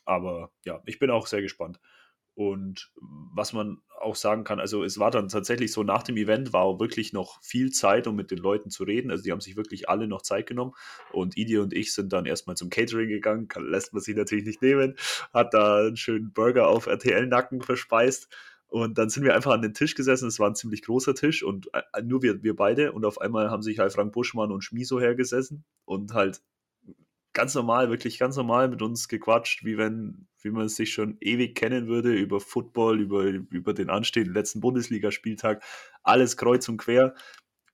Aber 0.05 0.51
ja, 0.63 0.81
ich 0.85 0.99
bin 0.99 1.11
auch 1.11 1.27
sehr 1.27 1.41
gespannt. 1.41 1.79
Und 2.35 2.91
was 3.33 3.53
man 3.53 3.81
auch 4.01 4.15
sagen 4.15 4.43
kann, 4.43 4.59
also 4.59 4.83
es 4.83 4.99
war 4.99 5.09
dann 5.09 5.29
tatsächlich 5.29 5.71
so, 5.71 5.83
nach 5.83 6.03
dem 6.03 6.17
Event 6.17 6.51
war 6.51 6.63
auch 6.63 6.79
wirklich 6.81 7.13
noch 7.13 7.41
viel 7.41 7.71
Zeit, 7.71 8.07
um 8.07 8.15
mit 8.15 8.29
den 8.29 8.39
Leuten 8.39 8.69
zu 8.69 8.83
reden. 8.83 9.09
Also 9.09 9.23
die 9.23 9.31
haben 9.31 9.39
sich 9.39 9.55
wirklich 9.55 9.87
alle 9.89 10.07
noch 10.07 10.21
Zeit 10.21 10.45
genommen. 10.45 10.73
Und 11.13 11.37
Idi 11.37 11.57
und 11.57 11.73
ich 11.73 11.93
sind 11.93 12.11
dann 12.11 12.25
erstmal 12.25 12.57
zum 12.57 12.69
Catering 12.69 13.07
gegangen, 13.07 13.47
kann, 13.47 13.65
lässt 13.65 13.93
man 13.93 14.01
sich 14.01 14.15
natürlich 14.15 14.45
nicht 14.45 14.61
nehmen, 14.61 14.95
hat 15.33 15.53
da 15.53 15.77
einen 15.77 15.97
schönen 15.97 16.33
Burger 16.33 16.67
auf 16.67 16.87
RTL-Nacken 16.87 17.61
verspeist. 17.61 18.27
Und 18.67 18.97
dann 18.97 19.09
sind 19.09 19.23
wir 19.23 19.33
einfach 19.33 19.53
an 19.53 19.61
den 19.61 19.73
Tisch 19.73 19.95
gesessen. 19.95 20.27
Es 20.27 20.39
war 20.39 20.49
ein 20.49 20.55
ziemlich 20.55 20.81
großer 20.81 21.15
Tisch 21.15 21.43
und 21.43 21.69
äh, 21.73 22.01
nur 22.03 22.21
wir, 22.21 22.43
wir 22.43 22.55
beide. 22.55 22.91
Und 22.91 23.05
auf 23.05 23.21
einmal 23.21 23.49
haben 23.49 23.61
sich 23.61 23.79
halt 23.79 23.93
Frank 23.93 24.11
Buschmann 24.11 24.51
und 24.51 24.63
Schmiso 24.63 24.99
hergesessen 24.99 25.63
und 25.85 26.13
halt 26.13 26.41
ganz 27.31 27.55
normal, 27.55 27.89
wirklich 27.89 28.19
ganz 28.19 28.35
normal 28.35 28.67
mit 28.67 28.81
uns 28.81 29.07
gequatscht, 29.07 29.63
wie 29.63 29.77
wenn, 29.77 30.27
wie 30.45 30.51
man 30.51 30.69
sich 30.69 30.93
schon 30.93 31.17
ewig 31.19 31.55
kennen 31.55 31.87
würde, 31.87 32.13
über 32.13 32.39
Football, 32.39 33.01
über, 33.01 33.23
über 33.23 33.73
den 33.73 33.89
anstehenden 33.89 34.33
letzten 34.33 34.61
Bundesligaspieltag, 34.61 35.63
alles 36.03 36.37
kreuz 36.37 36.69
und 36.69 36.77
quer. 36.77 37.15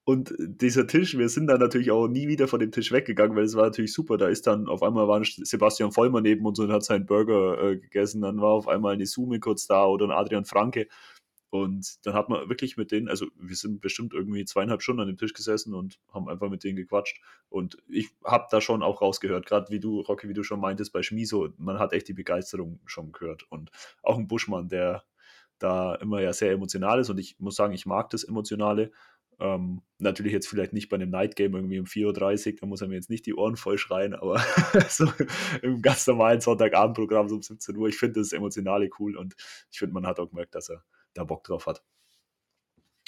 Und 0.04 0.34
dieser 0.40 0.88
Tisch, 0.88 1.16
wir 1.18 1.30
sind 1.30 1.48
dann 1.48 1.60
natürlich 1.60 1.92
auch 1.92 2.08
nie 2.08 2.28
wieder 2.28 2.48
von 2.48 2.60
dem 2.60 2.72
Tisch 2.72 2.92
weggegangen, 2.92 3.36
weil 3.36 3.44
es 3.44 3.56
war 3.56 3.66
natürlich 3.66 3.94
super. 3.94 4.18
Da 4.18 4.28
ist 4.30 4.48
dann 4.48 4.68
auf 4.68 4.82
einmal 4.82 5.08
war 5.08 5.22
Sebastian 5.24 5.92
Vollmer 5.92 6.22
neben 6.22 6.44
uns 6.46 6.58
und 6.60 6.72
hat 6.72 6.84
seinen 6.84 7.06
Burger 7.06 7.62
äh, 7.62 7.78
gegessen. 7.78 8.22
Dann 8.22 8.42
war 8.42 8.51
auf 8.54 8.68
einmal 8.68 8.94
eine 8.94 9.06
Sume 9.06 9.40
kurz 9.40 9.68
da 9.68 9.86
oder 9.86 10.06
ein 10.06 10.12
Adrian 10.12 10.46
Franke. 10.46 10.88
Und 11.51 12.05
dann 12.05 12.13
hat 12.13 12.29
man 12.29 12.48
wirklich 12.48 12.77
mit 12.77 12.93
denen, 12.93 13.10
also 13.10 13.27
wir 13.36 13.58
sind 13.58 13.81
bestimmt 13.81 14.13
irgendwie 14.13 14.46
zweieinhalb 14.46 14.81
Stunden 14.81 15.01
an 15.01 15.08
dem 15.08 15.17
Tisch 15.17 15.34
gesessen 15.34 15.74
und 15.74 16.00
haben 16.13 16.29
einfach 16.29 16.50
mit 16.50 16.63
denen 16.63 16.77
gequatscht. 16.77 17.22
Und 17.50 17.77
ich 17.89 18.10
habe 18.24 18.48
da 18.50 18.62
schon 18.62 18.81
auch 18.81 19.01
rausgehört, 19.01 19.46
gerade 19.46 19.70
wie 19.70 19.81
du, 19.81 20.00
Rocky, 20.00 20.29
wie 20.29 20.34
du 20.34 20.43
schon 20.43 20.62
meintest, 20.62 20.93
bei 20.93 21.03
Schmiso, 21.03 21.50
man 21.58 21.77
hat 21.77 21.91
echt 21.91 22.08
die 22.08 22.13
Begeisterung 22.13 22.79
schon 22.86 23.12
gehört. 23.12 23.43
Und 23.50 23.70
auch 24.01 24.17
ein 24.17 24.29
Buschmann, 24.29 24.70
der 24.70 25.03
da 25.60 25.96
immer 25.96 26.22
ja 26.22 26.31
sehr 26.31 26.53
emotional 26.53 27.01
ist. 27.01 27.10
Und 27.10 27.17
ich 27.17 27.38
muss 27.38 27.55
sagen, 27.55 27.74
ich 27.74 27.86
mag 27.86 28.10
das 28.12 28.24
Emotionale. 28.24 28.93
Ähm, 29.38 29.81
natürlich 29.98 30.31
jetzt 30.31 30.48
vielleicht 30.48 30.72
nicht 30.72 30.88
bei 30.88 30.96
einem 30.96 31.10
Night 31.10 31.36
Game 31.36 31.53
irgendwie 31.53 31.79
um 31.79 31.86
4.30 31.86 32.53
Uhr, 32.53 32.58
da 32.62 32.65
muss 32.65 32.81
er 32.81 32.88
mir 32.88 32.96
jetzt 32.96 33.10
nicht 33.10 33.25
die 33.25 33.34
Ohren 33.34 33.58
voll 33.58 33.77
schreien, 33.77 34.13
aber 34.13 34.39
so 34.88 35.12
im 35.62 35.81
ganz 35.81 36.08
normalen 36.08 36.39
Sonntagabendprogramm 36.39 37.27
so 37.27 37.36
um 37.36 37.41
17 37.41 37.75
Uhr, 37.75 37.89
ich 37.89 37.98
finde 37.98 38.22
das 38.22 38.31
Emotionale 38.31 38.89
cool 39.00 39.17
und 39.17 39.36
ich 39.70 39.79
finde, 39.79 39.96
man 39.96 40.05
hat 40.05 40.20
auch 40.20 40.29
gemerkt, 40.29 40.55
dass 40.55 40.70
er 40.70 40.86
da 41.13 41.24
Bock 41.24 41.44
drauf 41.44 41.65
hat. 41.68 41.84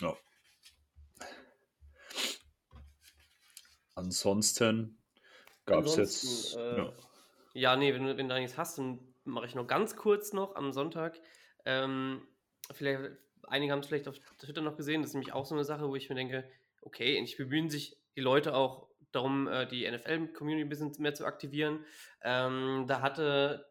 Ja. 0.02 0.16
Ansonsten 3.96 4.98
gab 5.66 5.86
es 5.86 5.96
jetzt. 5.96 6.56
Äh, 6.56 6.78
ja. 6.78 6.94
ja, 7.54 7.76
nee, 7.76 7.94
wenn, 7.94 8.06
wenn 8.06 8.28
du 8.28 8.34
da 8.34 8.40
nichts 8.40 8.58
hast, 8.58 8.78
dann 8.78 9.00
mache 9.24 9.46
ich 9.46 9.56
noch 9.56 9.68
ganz 9.68 9.96
kurz 9.96 10.34
noch 10.34 10.56
am 10.56 10.72
Sonntag. 10.72 11.20
Ähm, 11.66 12.28
vielleicht, 12.72 13.18
einige 13.48 13.72
haben 13.72 13.80
es 13.80 13.88
vielleicht 13.88 14.08
auf 14.08 14.18
Twitter 14.40 14.62
noch 14.62 14.76
gesehen, 14.76 15.02
das 15.02 15.12
ist 15.12 15.16
nämlich 15.16 15.34
auch 15.34 15.46
so 15.46 15.56
eine 15.56 15.64
Sache, 15.64 15.88
wo 15.88 15.96
ich 15.96 16.10
mir 16.10 16.16
denke, 16.16 16.50
okay, 16.82 17.16
endlich 17.16 17.38
bemühen 17.38 17.70
sich 17.70 17.98
die 18.16 18.22
Leute 18.22 18.56
auch 18.56 18.88
darum, 19.12 19.48
äh, 19.48 19.68
die 19.68 19.90
NFL-Community 19.90 20.66
ein 20.66 20.70
bisschen 20.70 20.94
mehr 21.00 21.14
zu 21.14 21.26
aktivieren. 21.26 21.86
Ähm, 22.22 22.86
da 22.88 23.02
hatte, 23.02 23.68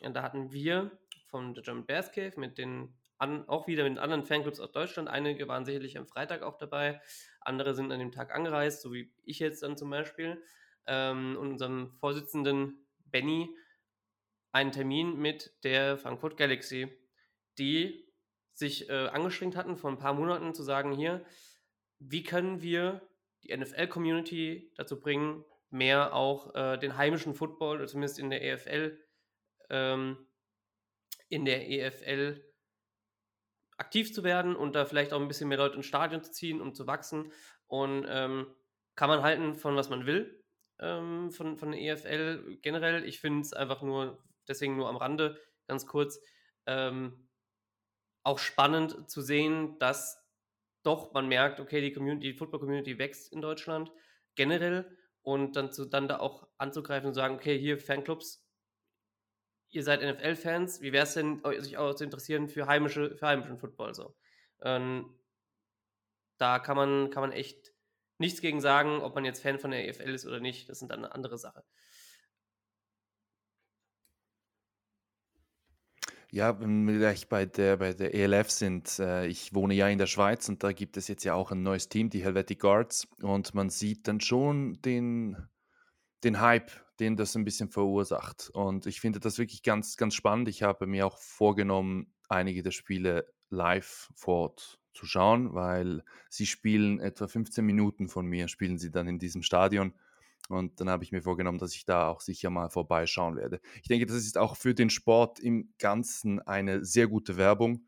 da 0.00 0.22
hatten 0.22 0.52
wir 0.52 0.90
von 1.26 1.54
The 1.54 1.62
German 1.62 1.86
Bears 1.86 2.12
Cave 2.12 2.32
mit 2.36 2.58
den 2.58 2.94
an, 3.20 3.46
auch 3.48 3.66
wieder 3.66 3.88
mit 3.88 3.98
anderen 3.98 4.24
Fanclubs 4.24 4.60
aus 4.60 4.72
Deutschland. 4.72 5.08
Einige 5.08 5.46
waren 5.46 5.64
sicherlich 5.64 5.98
am 5.98 6.06
Freitag 6.06 6.42
auch 6.42 6.56
dabei, 6.56 7.00
andere 7.40 7.74
sind 7.74 7.92
an 7.92 7.98
dem 7.98 8.12
Tag 8.12 8.34
angereist, 8.34 8.80
so 8.80 8.92
wie 8.92 9.12
ich 9.24 9.38
jetzt 9.38 9.62
dann 9.62 9.76
zum 9.76 9.90
Beispiel. 9.90 10.42
Ähm, 10.86 11.36
und 11.38 11.52
unserem 11.52 11.92
Vorsitzenden 12.00 12.86
Benny 13.04 13.54
einen 14.52 14.72
Termin 14.72 15.18
mit 15.18 15.52
der 15.64 15.98
Frankfurt 15.98 16.36
Galaxy, 16.38 16.90
die 17.58 18.10
sich 18.54 18.88
äh, 18.88 19.08
angestrengt 19.08 19.54
hatten, 19.54 19.76
vor 19.76 19.90
ein 19.90 19.98
paar 19.98 20.14
Monaten 20.14 20.54
zu 20.54 20.62
sagen, 20.62 20.92
hier, 20.92 21.24
wie 21.98 22.22
können 22.22 22.62
wir 22.62 23.02
die 23.44 23.56
NFL-Community 23.56 24.72
dazu 24.76 24.98
bringen, 24.98 25.44
mehr 25.68 26.14
auch 26.14 26.54
äh, 26.54 26.78
den 26.78 26.96
heimischen 26.96 27.34
Football, 27.34 27.76
oder 27.76 27.86
zumindest 27.86 28.18
in 28.18 28.30
der 28.30 28.42
EFL, 28.42 28.98
ähm, 29.68 30.26
in 31.28 31.44
der 31.44 31.70
EFL 31.70 32.49
aktiv 33.80 34.12
zu 34.12 34.22
werden 34.22 34.54
und 34.54 34.74
da 34.74 34.84
vielleicht 34.84 35.12
auch 35.12 35.20
ein 35.20 35.28
bisschen 35.28 35.48
mehr 35.48 35.58
Leute 35.58 35.76
ins 35.76 35.86
Stadion 35.86 36.22
zu 36.22 36.30
ziehen, 36.30 36.60
um 36.60 36.74
zu 36.74 36.86
wachsen. 36.86 37.32
Und 37.66 38.06
ähm, 38.08 38.46
kann 38.94 39.08
man 39.08 39.22
halten 39.22 39.54
von 39.54 39.74
was 39.74 39.88
man 39.88 40.06
will, 40.06 40.44
ähm, 40.78 41.30
von, 41.30 41.56
von 41.56 41.72
der 41.72 41.80
EFL 41.80 42.58
generell. 42.60 43.04
Ich 43.04 43.20
finde 43.20 43.40
es 43.40 43.52
einfach 43.52 43.82
nur, 43.82 44.22
deswegen 44.46 44.76
nur 44.76 44.88
am 44.88 44.96
Rande, 44.96 45.40
ganz 45.66 45.86
kurz, 45.86 46.20
ähm, 46.66 47.28
auch 48.22 48.38
spannend 48.38 49.10
zu 49.10 49.22
sehen, 49.22 49.78
dass 49.78 50.22
doch 50.82 51.12
man 51.12 51.26
merkt, 51.28 51.60
okay, 51.60 51.80
die 51.80 51.92
Community, 51.92 52.32
die 52.32 52.38
Football-Community 52.38 52.98
wächst 52.98 53.32
in 53.32 53.40
Deutschland 53.40 53.90
generell 54.34 54.96
und 55.22 55.56
dann, 55.56 55.72
zu, 55.72 55.86
dann 55.86 56.08
da 56.08 56.18
auch 56.18 56.46
anzugreifen 56.58 57.08
und 57.08 57.14
sagen, 57.14 57.34
okay, 57.34 57.58
hier 57.58 57.78
Fanclubs, 57.78 58.39
ihr 59.70 59.82
seid 59.82 60.02
NFL-Fans, 60.02 60.80
wie 60.80 60.92
wäre 60.92 61.04
es 61.04 61.14
denn, 61.14 61.42
sich 61.58 61.78
auch 61.78 61.94
zu 61.94 62.04
interessieren 62.04 62.48
für, 62.48 62.66
heimische, 62.66 63.16
für 63.16 63.26
heimischen 63.26 63.58
Football 63.58 63.94
so? 63.94 64.14
Ähm, 64.62 65.14
da 66.38 66.58
kann 66.58 66.76
man, 66.76 67.10
kann 67.10 67.22
man 67.22 67.32
echt 67.32 67.72
nichts 68.18 68.40
gegen 68.40 68.60
sagen, 68.60 69.00
ob 69.00 69.14
man 69.14 69.24
jetzt 69.24 69.42
Fan 69.42 69.58
von 69.58 69.70
der 69.70 69.88
EFL 69.88 70.10
ist 70.10 70.26
oder 70.26 70.40
nicht. 70.40 70.68
Das 70.68 70.78
sind 70.78 70.90
dann 70.90 71.04
eine 71.04 71.14
andere 71.14 71.38
Sache. 71.38 71.64
Ja, 76.32 76.60
wenn 76.60 76.86
wir 76.86 76.98
gleich 76.98 77.28
bei 77.28 77.44
der, 77.44 77.78
bei 77.78 77.92
der 77.92 78.14
ELF 78.14 78.50
sind, 78.50 79.00
äh, 79.00 79.26
ich 79.26 79.52
wohne 79.52 79.74
ja 79.74 79.88
in 79.88 79.98
der 79.98 80.06
Schweiz 80.06 80.48
und 80.48 80.62
da 80.62 80.72
gibt 80.72 80.96
es 80.96 81.08
jetzt 81.08 81.24
ja 81.24 81.34
auch 81.34 81.50
ein 81.50 81.64
neues 81.64 81.88
Team, 81.88 82.08
die 82.08 82.22
Helvetic 82.22 82.60
Guards, 82.60 83.08
und 83.20 83.52
man 83.54 83.68
sieht 83.68 84.06
dann 84.06 84.20
schon 84.20 84.80
den, 84.82 85.36
den 86.24 86.40
Hype, 86.40 86.70
den 86.98 87.16
das 87.16 87.34
ein 87.34 87.44
bisschen 87.44 87.70
verursacht. 87.70 88.50
Und 88.52 88.86
ich 88.86 89.00
finde 89.00 89.20
das 89.20 89.38
wirklich 89.38 89.62
ganz, 89.62 89.96
ganz 89.96 90.14
spannend. 90.14 90.48
Ich 90.48 90.62
habe 90.62 90.86
mir 90.86 91.06
auch 91.06 91.18
vorgenommen, 91.18 92.12
einige 92.28 92.62
der 92.62 92.70
Spiele 92.70 93.26
live 93.48 94.10
vor 94.14 94.34
Ort 94.34 94.80
zu 94.92 95.06
schauen, 95.06 95.54
weil 95.54 96.02
sie 96.28 96.46
spielen 96.46 97.00
etwa 97.00 97.26
15 97.26 97.64
Minuten 97.64 98.08
von 98.08 98.26
mir, 98.26 98.48
spielen 98.48 98.78
sie 98.78 98.90
dann 98.90 99.08
in 99.08 99.18
diesem 99.18 99.42
Stadion. 99.42 99.94
Und 100.48 100.80
dann 100.80 100.90
habe 100.90 101.04
ich 101.04 101.12
mir 101.12 101.22
vorgenommen, 101.22 101.58
dass 101.58 101.74
ich 101.74 101.84
da 101.84 102.08
auch 102.08 102.20
sicher 102.20 102.50
mal 102.50 102.70
vorbeischauen 102.70 103.36
werde. 103.36 103.60
Ich 103.82 103.88
denke, 103.88 104.06
das 104.06 104.16
ist 104.16 104.36
auch 104.36 104.56
für 104.56 104.74
den 104.74 104.90
Sport 104.90 105.38
im 105.38 105.72
Ganzen 105.78 106.40
eine 106.40 106.84
sehr 106.84 107.06
gute 107.06 107.36
Werbung. 107.36 107.86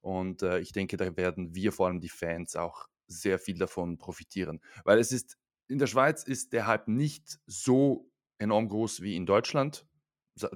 Und 0.00 0.42
äh, 0.42 0.58
ich 0.60 0.72
denke, 0.72 0.96
da 0.96 1.16
werden 1.16 1.54
wir, 1.54 1.70
vor 1.70 1.86
allem 1.86 2.00
die 2.00 2.08
Fans, 2.08 2.56
auch 2.56 2.86
sehr 3.06 3.38
viel 3.38 3.58
davon 3.58 3.98
profitieren. 3.98 4.60
Weil 4.84 4.98
es 4.98 5.12
ist, 5.12 5.36
in 5.72 5.78
der 5.78 5.86
Schweiz 5.86 6.22
ist 6.22 6.52
der 6.52 6.66
Hype 6.66 6.86
nicht 6.86 7.40
so 7.46 8.10
enorm 8.38 8.68
groß 8.68 9.00
wie 9.00 9.16
in 9.16 9.26
Deutschland. 9.26 9.86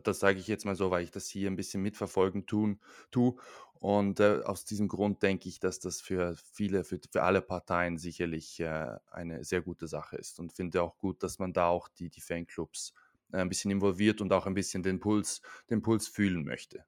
Das 0.05 0.21
sage 0.21 0.39
ich 0.39 0.47
jetzt 0.47 0.65
mal 0.65 0.77
so, 0.77 0.91
weil 0.91 1.05
ich 1.05 1.11
das 1.11 1.29
hier 1.29 1.51
ein 1.51 1.57
bisschen 1.57 1.83
mitverfolgen 1.83 2.47
tun, 2.47 2.81
tue. 3.11 3.37
Und 3.79 4.21
äh, 4.21 4.41
aus 4.45 4.65
diesem 4.65 4.89
Grund 4.89 5.23
denke 5.23 5.49
ich, 5.49 5.59
dass 5.59 5.81
das 5.81 6.01
für 6.01 6.35
viele, 6.53 6.85
für, 6.85 6.99
für 7.11 7.23
alle 7.23 7.43
Parteien 7.43 7.99
sicherlich 7.99 8.61
äh, 8.61 8.97
eine 9.11 9.45
sehr 9.45 9.61
gute 9.61 9.87
Sache 9.87 10.17
ist 10.17 10.39
und 10.39 10.53
finde 10.53 10.83
auch 10.83 10.97
gut, 10.99 11.23
dass 11.23 11.39
man 11.39 11.53
da 11.53 11.69
auch 11.69 11.89
die, 11.89 12.09
die 12.09 12.23
Fanclubs 12.23 12.95
äh, 13.33 13.39
ein 13.39 13.49
bisschen 13.49 13.71
involviert 13.71 14.21
und 14.21 14.33
auch 14.33 14.47
ein 14.47 14.55
bisschen 14.55 14.83
den 14.83 14.99
Puls, 14.99 15.43
den 15.69 15.83
Puls 15.83 16.09
fühlen 16.09 16.45
möchte. 16.45 16.85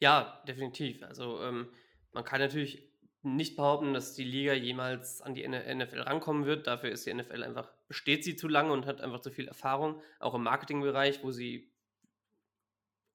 Ja, 0.00 0.42
definitiv. 0.46 1.02
Also 1.02 1.42
ähm, 1.42 1.68
man 2.12 2.24
kann 2.24 2.40
natürlich 2.40 2.90
nicht 3.36 3.56
behaupten, 3.56 3.94
dass 3.94 4.14
die 4.14 4.24
Liga 4.24 4.52
jemals 4.52 5.20
an 5.22 5.34
die 5.34 5.46
NFL 5.46 6.00
rankommen 6.00 6.46
wird. 6.46 6.66
Dafür 6.66 6.90
ist 6.90 7.06
die 7.06 7.14
NFL 7.14 7.42
einfach, 7.42 7.70
besteht 7.88 8.24
sie 8.24 8.36
zu 8.36 8.48
lange 8.48 8.72
und 8.72 8.86
hat 8.86 9.00
einfach 9.00 9.20
zu 9.20 9.30
viel 9.30 9.48
Erfahrung, 9.48 10.02
auch 10.20 10.34
im 10.34 10.42
Marketingbereich, 10.42 11.22
wo 11.22 11.30
sie, 11.30 11.72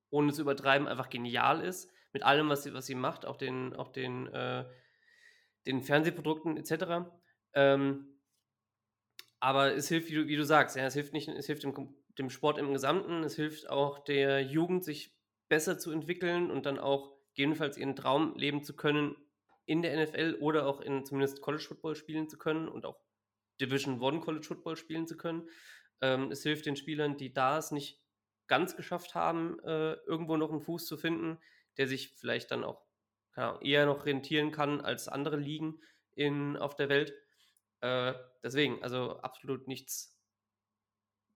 ohne 0.09 0.33
zu 0.33 0.41
übertreiben, 0.41 0.87
einfach 0.87 1.09
genial 1.09 1.61
ist 1.61 1.89
mit 2.13 2.23
allem, 2.23 2.47
was 2.47 2.63
sie, 2.63 2.73
was 2.73 2.85
sie 2.85 2.95
macht, 2.95 3.25
auch 3.25 3.37
den, 3.37 3.75
auch 3.75 3.89
den, 3.89 4.27
äh, 4.27 4.65
den 5.65 5.81
Fernsehprodukten 5.81 6.57
etc. 6.57 7.09
Ähm, 7.53 8.19
aber 9.39 9.73
es 9.73 9.89
hilft, 9.89 10.09
wie 10.09 10.15
du, 10.15 10.27
wie 10.27 10.35
du 10.35 10.45
sagst, 10.45 10.75
ja, 10.75 10.85
es 10.85 10.93
hilft 10.93 11.13
nicht, 11.13 11.27
es 11.27 11.47
hilft 11.47 11.63
dem, 11.63 11.95
dem 12.17 12.29
Sport 12.29 12.59
im 12.59 12.71
Gesamten, 12.71 13.23
es 13.23 13.35
hilft 13.35 13.69
auch 13.69 14.03
der 14.03 14.41
Jugend, 14.41 14.85
sich 14.85 15.17
besser 15.49 15.77
zu 15.77 15.91
entwickeln 15.91 16.51
und 16.51 16.65
dann 16.65 16.79
auch 16.79 17.17
gegebenenfalls 17.29 17.77
ihren 17.77 17.95
Traum 17.95 18.35
leben 18.37 18.63
zu 18.63 18.75
können 18.75 19.15
in 19.65 19.81
der 19.81 20.05
NFL 20.05 20.37
oder 20.39 20.67
auch 20.67 20.81
in 20.81 21.05
zumindest 21.05 21.41
College 21.41 21.63
Football 21.63 21.95
spielen 21.95 22.29
zu 22.29 22.37
können 22.37 22.67
und 22.67 22.85
auch 22.85 22.99
Division 23.61 24.01
One 24.01 24.19
College 24.19 24.45
Football 24.45 24.75
spielen 24.75 25.07
zu 25.07 25.17
können. 25.17 25.47
Ähm, 26.01 26.31
es 26.31 26.43
hilft 26.43 26.65
den 26.65 26.75
Spielern, 26.75 27.17
die 27.17 27.33
da 27.33 27.57
es 27.57 27.71
nicht 27.71 28.01
ganz 28.47 28.75
geschafft 28.75 29.15
haben, 29.15 29.59
äh, 29.59 29.93
irgendwo 30.05 30.37
noch 30.37 30.51
einen 30.51 30.61
Fuß 30.61 30.85
zu 30.85 30.97
finden, 30.97 31.39
der 31.77 31.87
sich 31.87 32.09
vielleicht 32.09 32.51
dann 32.51 32.63
auch 32.63 32.83
Ahnung, 33.35 33.61
eher 33.61 33.85
noch 33.85 34.05
rentieren 34.05 34.51
kann 34.51 34.81
als 34.81 35.07
andere 35.07 35.37
Ligen 35.37 35.81
in, 36.11 36.57
auf 36.57 36.75
der 36.75 36.89
Welt. 36.89 37.13
Äh, 37.81 38.13
deswegen, 38.43 38.81
also 38.83 39.17
absolut 39.19 39.67
nichts, 39.67 40.19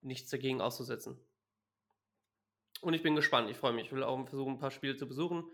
nichts 0.02 0.30
dagegen 0.30 0.62
auszusetzen. 0.62 1.20
Und 2.82 2.94
ich 2.94 3.02
bin 3.02 3.16
gespannt, 3.16 3.50
ich 3.50 3.58
freue 3.58 3.74
mich. 3.74 3.88
Ich 3.88 3.92
will 3.92 4.04
auch 4.04 4.28
versuchen, 4.28 4.54
ein 4.54 4.60
paar 4.60 4.72
Spiele 4.72 4.96
zu 4.96 5.08
besuchen 5.08 5.50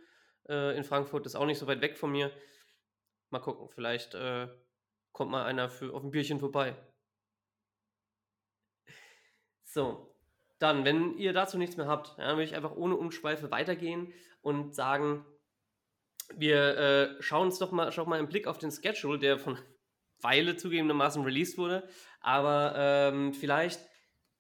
äh, 0.49 0.75
in 0.75 0.83
Frankfurt. 0.83 1.25
Ist 1.25 1.35
auch 1.35 1.45
nicht 1.45 1.59
so 1.59 1.67
weit 1.67 1.81
weg 1.81 1.97
von 1.97 2.11
mir. 2.11 2.31
Mal 3.33 3.39
gucken, 3.39 3.67
vielleicht 3.67 4.13
äh, 4.13 4.47
kommt 5.11 5.31
mal 5.31 5.43
einer 5.43 5.67
für, 5.67 5.91
auf 5.91 6.03
ein 6.03 6.11
Bierchen 6.11 6.39
vorbei. 6.39 6.75
So, 9.63 10.15
dann, 10.59 10.85
wenn 10.85 11.17
ihr 11.17 11.33
dazu 11.33 11.57
nichts 11.57 11.75
mehr 11.75 11.87
habt, 11.87 12.15
ja, 12.19 12.37
will 12.37 12.43
ich 12.43 12.53
einfach 12.53 12.75
ohne 12.75 12.95
Umschweife 12.95 13.49
weitergehen 13.49 14.13
und 14.43 14.75
sagen, 14.75 15.25
wir 16.35 16.77
äh, 16.77 17.23
schauen 17.23 17.47
uns 17.47 17.57
doch 17.57 17.71
mal, 17.71 17.91
schauen 17.91 18.07
mal 18.07 18.19
einen 18.19 18.29
Blick 18.29 18.45
auf 18.45 18.59
den 18.59 18.71
Schedule, 18.71 19.17
der 19.17 19.39
von 19.39 19.57
Weile 20.21 20.55
zugegebenermaßen 20.55 21.23
released 21.23 21.57
wurde. 21.57 21.89
Aber 22.19 22.75
ähm, 22.77 23.33
vielleicht 23.33 23.81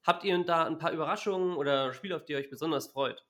habt 0.03 0.23
ihr 0.23 0.37
da 0.43 0.67
ein 0.67 0.77
paar 0.77 0.91
Überraschungen 0.91 1.57
oder 1.57 1.93
Spiele, 1.93 2.15
auf 2.15 2.25
die 2.25 2.33
ihr 2.33 2.37
euch 2.37 2.51
besonders 2.51 2.89
freut. 2.91 3.25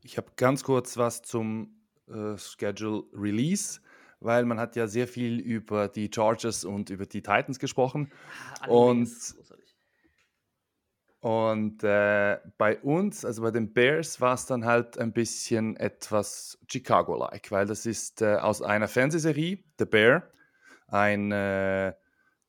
Ich 0.00 0.16
habe 0.16 0.32
ganz 0.36 0.64
kurz 0.64 0.96
was 0.96 1.20
zum 1.20 1.73
äh, 2.08 2.36
Schedule 2.36 3.04
Release, 3.12 3.80
weil 4.20 4.44
man 4.44 4.58
hat 4.58 4.76
ja 4.76 4.86
sehr 4.86 5.08
viel 5.08 5.38
über 5.40 5.88
die 5.88 6.10
Chargers 6.12 6.64
und 6.64 6.90
über 6.90 7.06
die 7.06 7.22
Titans 7.22 7.58
gesprochen. 7.58 8.10
Ah, 8.60 8.68
und 8.68 9.08
und 11.24 11.82
äh, 11.82 12.38
bei 12.58 12.78
uns, 12.80 13.24
also 13.24 13.40
bei 13.40 13.50
den 13.50 13.72
Bears, 13.72 14.20
war 14.20 14.34
es 14.34 14.44
dann 14.44 14.66
halt 14.66 14.98
ein 14.98 15.14
bisschen 15.14 15.74
etwas 15.78 16.58
Chicago-like, 16.70 17.50
weil 17.50 17.64
das 17.64 17.86
ist 17.86 18.20
äh, 18.20 18.34
aus 18.34 18.60
einer 18.60 18.88
Fernsehserie, 18.88 19.64
The 19.78 19.86
Bear, 19.86 20.28
ein 20.86 21.32
äh, 21.32 21.94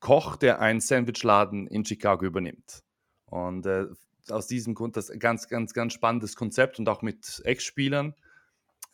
Koch, 0.01 0.35
der 0.35 0.59
einen 0.59 0.81
Sandwichladen 0.81 1.67
in 1.67 1.85
Chicago 1.85 2.25
übernimmt. 2.25 2.83
Und 3.27 3.65
äh, 3.65 3.85
aus 4.29 4.47
diesem 4.47 4.75
Grund 4.75 4.97
das 4.97 5.09
ganz, 5.19 5.47
ganz, 5.47 5.73
ganz 5.73 5.93
spannendes 5.93 6.35
Konzept 6.35 6.77
und 6.77 6.89
auch 6.89 7.01
mit 7.01 7.41
Ex-Spielern, 7.45 8.13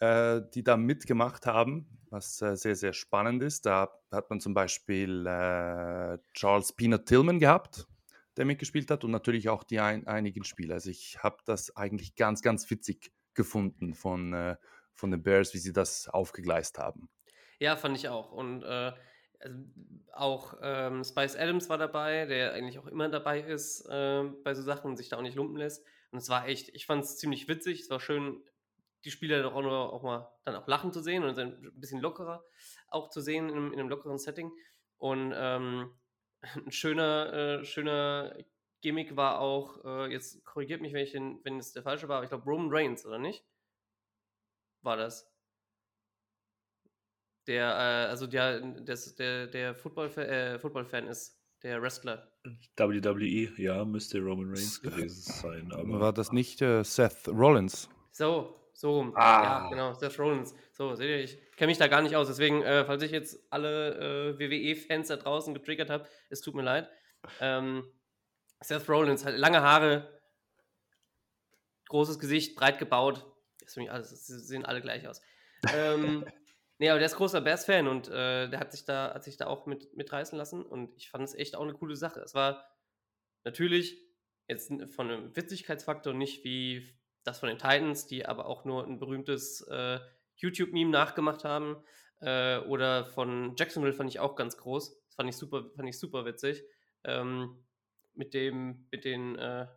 äh, 0.02 0.42
die 0.54 0.64
da 0.64 0.76
mitgemacht 0.76 1.46
haben, 1.46 1.88
was 2.10 2.42
äh, 2.42 2.58
sehr, 2.58 2.76
sehr 2.76 2.94
spannend 2.94 3.42
ist. 3.42 3.66
Da 3.66 3.90
hat 4.12 4.30
man 4.30 4.42
zum 4.42 4.54
Beispiel 4.54 5.24
Charles 6.34 6.74
Peanut 6.74 7.06
Tillman 7.06 7.40
gehabt, 7.40 7.88
der 8.36 8.46
mitgespielt 8.46 8.92
hat 8.92 9.04
und 9.04 9.12
natürlich 9.12 9.50
auch 9.50 9.64
die 9.64 9.80
ein, 9.80 10.08
einigen 10.08 10.44
Spieler. 10.44 10.76
Also 10.76 10.90
ich 10.90 11.24
habe 11.24 11.38
das 11.46 11.76
eigentlich 11.76 12.16
ganz, 12.16 12.42
ganz 12.42 12.70
witzig 12.70 13.12
gefunden 13.34 13.94
von, 13.94 14.34
äh, 14.34 14.56
von 14.94 15.12
den 15.12 15.24
Bears, 15.24 15.54
wie 15.54 15.60
sie 15.60 15.74
das 15.74 16.08
aufgegleist 16.08 16.78
haben. 16.78 17.10
Ja, 17.60 17.76
fand 17.76 17.98
ich 17.98 18.10
auch. 18.10 18.32
Und 18.32 18.64
äh, 18.64 18.94
also 19.40 19.58
auch 20.14 20.56
ähm, 20.62 21.04
Spice 21.04 21.36
Adams 21.36 21.70
war 21.70 21.78
dabei, 21.78 22.26
der 22.26 22.54
eigentlich 22.54 22.80
auch 22.80 22.88
immer 22.88 23.10
dabei 23.10 23.42
ist 23.42 23.86
äh, 23.90 24.24
bei 24.44 24.54
so 24.54 24.62
Sachen 24.62 24.92
und 24.92 24.98
sich 24.98 25.10
da 25.10 25.18
auch 25.18 25.22
nicht 25.22 25.36
lumpen 25.36 25.58
lässt. 25.58 25.86
Und 26.12 26.20
es 26.20 26.30
war 26.30 26.48
echt, 26.48 26.70
ich 26.70 26.86
fand 26.86 27.04
es 27.04 27.18
ziemlich 27.18 27.48
witzig. 27.48 27.82
Es 27.82 27.90
war 27.90 28.00
schön, 28.00 28.44
die 29.04 29.12
Spieler 29.12 29.42
doch 29.44 29.54
auch, 29.56 29.62
nur, 29.62 29.94
auch 29.94 30.04
mal 30.04 30.32
dann 30.46 30.56
auch 30.56 30.68
lachen 30.68 30.94
zu 30.94 31.02
sehen 31.02 31.24
und 31.24 31.38
ein 31.38 31.72
bisschen 31.76 32.02
lockerer 32.02 32.44
auch 32.88 33.10
zu 33.10 33.22
sehen 33.22 33.50
in 33.50 33.56
einem, 33.56 33.74
in 33.74 33.80
einem 33.80 33.90
lockeren 33.90 34.18
Setting. 34.18 34.52
Und 34.98 35.34
ähm, 35.36 35.92
ein 36.42 36.72
schöner, 36.72 37.34
äh, 37.34 37.66
schöner 37.66 38.36
Gimmick 38.82 39.16
war 39.16 39.40
auch, 39.40 39.84
äh, 39.86 40.12
jetzt 40.12 40.44
korrigiert 40.44 40.82
mich, 40.82 40.94
wenn, 40.94 41.04
ich 41.04 41.12
den, 41.12 41.40
wenn 41.44 41.60
es 41.60 41.72
der 41.72 41.84
falsche 41.84 42.08
war, 42.08 42.18
aber 42.18 42.24
ich 42.24 42.30
glaube 42.30 42.46
Roman 42.46 42.70
Reigns, 42.72 43.06
oder 43.06 43.20
nicht? 43.20 43.46
War 44.82 44.98
das? 44.98 45.28
Der, 47.48 47.70
äh, 47.70 48.10
also 48.10 48.28
der, 48.28 48.62
der, 48.62 49.48
der 49.48 49.76
Football-Fan 49.76 50.26
äh, 50.26 50.60
Football 50.60 50.86
ist, 51.10 51.40
der 51.64 51.82
Wrestler. 51.82 52.32
WWE, 52.76 53.62
ja, 53.62 53.86
müsste 53.86 54.20
Roman 54.20 54.48
Reigns 54.48 54.82
gewesen 54.82 55.32
sein. 55.32 55.72
Aber 55.72 56.00
war 56.00 56.14
das 56.14 56.32
nicht 56.32 56.62
äh, 56.62 56.84
Seth 56.84 57.28
Rollins? 57.28 57.88
So, 58.12 58.61
so 58.82 58.96
rum. 58.96 59.14
Ah. 59.16 59.44
Ja, 59.44 59.70
genau, 59.70 59.94
Seth 59.94 60.18
Rollins. 60.18 60.56
So, 60.72 60.96
seht 60.96 61.08
ihr, 61.08 61.24
ich 61.24 61.38
kenne 61.56 61.70
mich 61.70 61.78
da 61.78 61.88
gar 61.88 62.02
nicht 62.02 62.16
aus. 62.16 62.28
Deswegen, 62.28 62.64
äh, 62.64 62.84
falls 62.84 63.04
ich 63.04 63.12
jetzt 63.12 63.40
alle 63.52 64.34
äh, 64.36 64.40
WWE-Fans 64.40 65.08
da 65.08 65.18
draußen 65.18 65.54
getriggert 65.54 65.92
habe, 65.92 66.08
es 66.30 66.42
tut 66.42 66.56
mir 66.56 66.64
leid. 66.64 66.90
Ähm, 67.40 67.88
Seth 68.60 68.90
Rollins 68.90 69.24
hat 69.24 69.36
lange 69.36 69.62
Haare, 69.62 70.20
großes 71.90 72.18
Gesicht, 72.18 72.56
breit 72.56 72.80
gebaut. 72.80 73.26
Das 73.64 73.78
alles, 73.78 74.26
sie 74.26 74.40
sehen 74.40 74.66
alle 74.66 74.82
gleich 74.82 75.08
aus. 75.08 75.22
ähm, 75.74 76.26
nee, 76.80 76.90
aber 76.90 76.98
der 76.98 77.06
ist 77.06 77.18
großer 77.18 77.42
Bears-Fan 77.42 77.88
und 77.88 78.08
äh, 78.08 78.50
der 78.50 78.60
hat 78.60 78.72
sich 78.72 78.84
da, 78.84 79.14
hat 79.14 79.24
sich 79.24 79.38
da 79.38 79.46
auch 79.46 79.68
mit, 79.68 79.96
mitreißen 79.96 80.36
lassen 80.36 80.66
und 80.66 80.92
ich 80.98 81.12
fand 81.12 81.24
es 81.24 81.36
echt 81.36 81.56
auch 81.56 81.62
eine 81.62 81.74
coole 81.74 81.96
Sache. 81.96 82.20
Es 82.22 82.34
war 82.34 82.66
natürlich 83.44 84.02
jetzt 84.48 84.74
von 84.96 85.12
einem 85.12 85.36
Witzigkeitsfaktor 85.36 86.14
nicht 86.14 86.44
wie 86.44 87.00
das 87.24 87.40
von 87.40 87.50
den 87.50 87.58
Titans, 87.58 88.08
die 88.08 88.26
aber 88.26 88.46
auch 88.46 88.66
nur 88.66 88.86
ein 88.86 89.00
berühmtes 89.00 89.62
äh, 89.68 90.00
YouTube-Meme 90.36 90.92
nachgemacht 90.92 91.44
haben. 91.44 91.84
Äh, 92.20 92.60
oder 92.60 93.06
von 93.06 93.56
Jacksonville 93.58 93.94
fand 93.94 94.10
ich 94.10 94.20
auch 94.20 94.36
ganz 94.36 94.58
groß. 94.58 95.02
Das 95.06 95.16
fand 95.16 95.30
ich 95.30 95.38
super, 95.38 95.70
fand 95.76 95.90
ich 95.90 96.00
super 96.00 96.26
witzig. 96.26 96.64
ähm, 97.04 97.64
mit 98.14 98.34
dem, 98.34 98.88
mit 98.92 99.06
den 99.06 99.38
äh, 99.38 99.68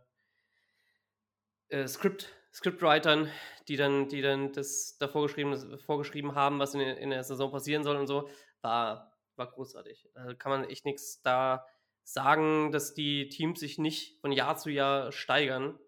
äh, 1.69 1.87
Script, 1.87 2.33
Scriptwritern, 2.53 3.29
die 3.67 3.77
dann, 3.77 4.07
die 4.07 4.21
dann 4.21 4.53
das 4.53 4.97
da 4.97 5.07
vorgeschrieben, 5.07 6.35
haben, 6.35 6.59
was 6.59 6.73
in, 6.73 6.81
in 6.81 7.09
der 7.09 7.23
Saison 7.23 7.51
passieren 7.51 7.83
soll 7.83 7.97
und 7.97 8.07
so, 8.07 8.29
war, 8.61 9.13
war 9.35 9.51
großartig. 9.51 10.09
Also 10.13 10.35
kann 10.35 10.51
man 10.51 10.69
echt 10.69 10.85
nichts 10.85 11.21
da 11.21 11.65
sagen, 12.03 12.71
dass 12.71 12.93
die 12.93 13.29
Teams 13.29 13.59
sich 13.59 13.77
nicht 13.77 14.19
von 14.21 14.31
Jahr 14.31 14.57
zu 14.57 14.69
Jahr 14.69 15.11
steigern. 15.11 15.79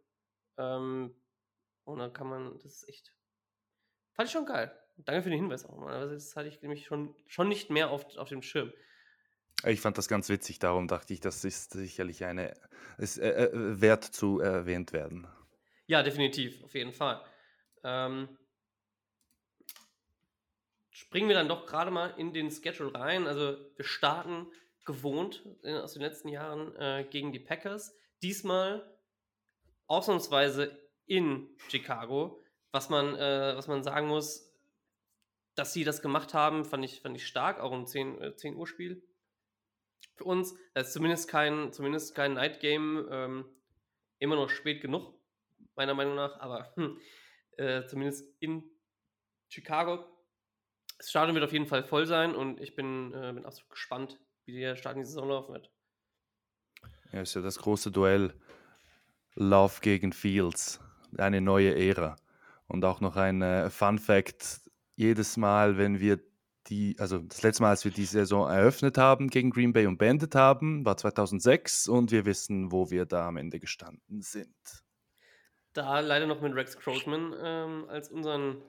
Ähm, 0.57 1.15
und 1.87 1.99
dann 1.99 2.13
kann 2.13 2.27
man, 2.27 2.59
das 2.59 2.65
ist 2.65 2.89
echt, 2.89 3.13
fand 4.13 4.27
ich 4.27 4.33
schon 4.33 4.45
geil. 4.45 4.77
Danke 4.97 5.23
für 5.23 5.29
den 5.29 5.39
Hinweis 5.39 5.65
auch 5.65 5.77
mal. 5.77 6.09
Das 6.09 6.35
hatte 6.35 6.47
ich 6.47 6.61
nämlich 6.61 6.85
schon, 6.85 7.15
schon 7.27 7.47
nicht 7.47 7.69
mehr 7.69 7.91
auf, 7.91 8.17
auf 8.17 8.29
dem 8.29 8.41
Schirm. 8.41 8.73
Ich 9.65 9.81
fand 9.81 9.97
das 9.97 10.07
ganz 10.07 10.29
witzig, 10.29 10.59
darum 10.59 10.87
dachte 10.87 11.13
ich, 11.13 11.19
das 11.19 11.43
ist 11.43 11.71
sicherlich 11.71 12.25
eine, 12.25 12.53
ist 12.97 13.17
äh, 13.17 13.45
äh, 13.45 13.81
wert 13.81 14.03
zu 14.03 14.39
erwähnt 14.39 14.93
werden. 14.93 15.27
Ja, 15.87 16.03
definitiv, 16.03 16.63
auf 16.63 16.73
jeden 16.75 16.93
Fall. 16.93 17.23
Ähm, 17.83 18.37
springen 20.89 21.29
wir 21.29 21.35
dann 21.35 21.47
doch 21.47 21.65
gerade 21.65 21.89
mal 21.89 22.13
in 22.17 22.33
den 22.33 22.51
Schedule 22.51 22.93
rein. 22.93 23.27
Also 23.27 23.57
wir 23.75 23.85
starten 23.85 24.47
gewohnt 24.85 25.43
in, 25.63 25.75
aus 25.75 25.93
den 25.93 26.01
letzten 26.01 26.29
Jahren 26.29 26.75
äh, 26.75 27.05
gegen 27.09 27.31
die 27.31 27.39
Packers. 27.39 27.95
Diesmal 28.21 28.97
ausnahmsweise 29.87 30.86
in 31.07 31.49
Chicago. 31.69 32.43
Was 32.71 32.89
man, 32.89 33.15
äh, 33.15 33.55
was 33.55 33.67
man 33.67 33.83
sagen 33.83 34.07
muss, 34.07 34.53
dass 35.55 35.73
sie 35.73 35.83
das 35.83 36.01
gemacht 36.01 36.33
haben, 36.33 36.65
fand 36.65 36.85
ich, 36.85 37.01
fand 37.01 37.15
ich 37.15 37.25
stark, 37.25 37.59
auch 37.59 37.71
um 37.71 37.87
10, 37.87 38.21
äh, 38.21 38.35
10 38.35 38.55
Uhr 38.55 38.67
Spiel 38.67 39.01
für 40.15 40.25
uns. 40.25 40.55
Das 40.73 40.87
ist 40.87 40.93
zumindest 40.93 41.27
kein, 41.27 41.71
zumindest 41.73 42.13
kein 42.13 42.33
Night 42.33 42.59
Game. 42.59 43.07
Ähm, 43.09 43.45
immer 44.19 44.35
noch 44.35 44.49
spät 44.49 44.81
genug, 44.81 45.13
meiner 45.75 45.93
Meinung 45.93 46.15
nach, 46.15 46.39
aber 46.39 46.71
hm, 46.75 46.99
äh, 47.57 47.85
zumindest 47.85 48.25
in 48.39 48.63
Chicago. 49.49 50.05
Das 50.97 51.09
Stadion 51.09 51.35
wird 51.35 51.45
auf 51.45 51.53
jeden 51.53 51.67
Fall 51.67 51.83
voll 51.83 52.05
sein 52.05 52.35
und 52.35 52.59
ich 52.59 52.75
bin, 52.75 53.13
äh, 53.13 53.31
bin 53.33 53.45
absolut 53.45 53.69
gespannt, 53.69 54.19
wie 54.45 54.59
der 54.59 54.75
Start 54.75 54.95
in 54.95 55.01
die 55.01 55.05
Saison 55.05 55.29
laufen 55.29 55.53
wird. 55.53 55.71
Ja, 57.11 57.21
ist 57.21 57.35
ja 57.35 57.41
das 57.41 57.59
große 57.59 57.91
Duell 57.91 58.33
Love 59.35 59.81
gegen 59.81 60.13
Fields. 60.13 60.79
Eine 61.17 61.41
neue 61.41 61.75
Ära. 61.75 62.15
Und 62.67 62.83
auch 62.83 63.01
noch 63.01 63.15
ein 63.15 63.41
äh, 63.41 63.69
Fun 63.69 63.99
Fact: 63.99 64.61
jedes 64.95 65.37
Mal, 65.37 65.77
wenn 65.77 65.99
wir 65.99 66.19
die, 66.69 66.95
also 66.99 67.19
das 67.19 67.43
letzte 67.43 67.63
Mal, 67.63 67.69
als 67.69 67.85
wir 67.85 67.91
die 67.91 68.05
Saison 68.05 68.49
eröffnet 68.49 68.97
haben 68.97 69.29
gegen 69.29 69.51
Green 69.51 69.73
Bay 69.73 69.85
und 69.87 69.97
beendet 69.97 70.35
haben, 70.35 70.85
war 70.85 70.97
2006 70.97 71.87
und 71.87 72.11
wir 72.11 72.25
wissen, 72.25 72.71
wo 72.71 72.89
wir 72.89 73.05
da 73.05 73.27
am 73.27 73.37
Ende 73.37 73.59
gestanden 73.59 74.21
sind. 74.21 74.83
Da 75.73 75.99
leider 75.99 76.27
noch 76.27 76.41
mit 76.41 76.55
Rex 76.55 76.77
Crowdman 76.77 77.33
ähm, 77.41 77.85
als 77.89 78.09
unseren, 78.09 78.61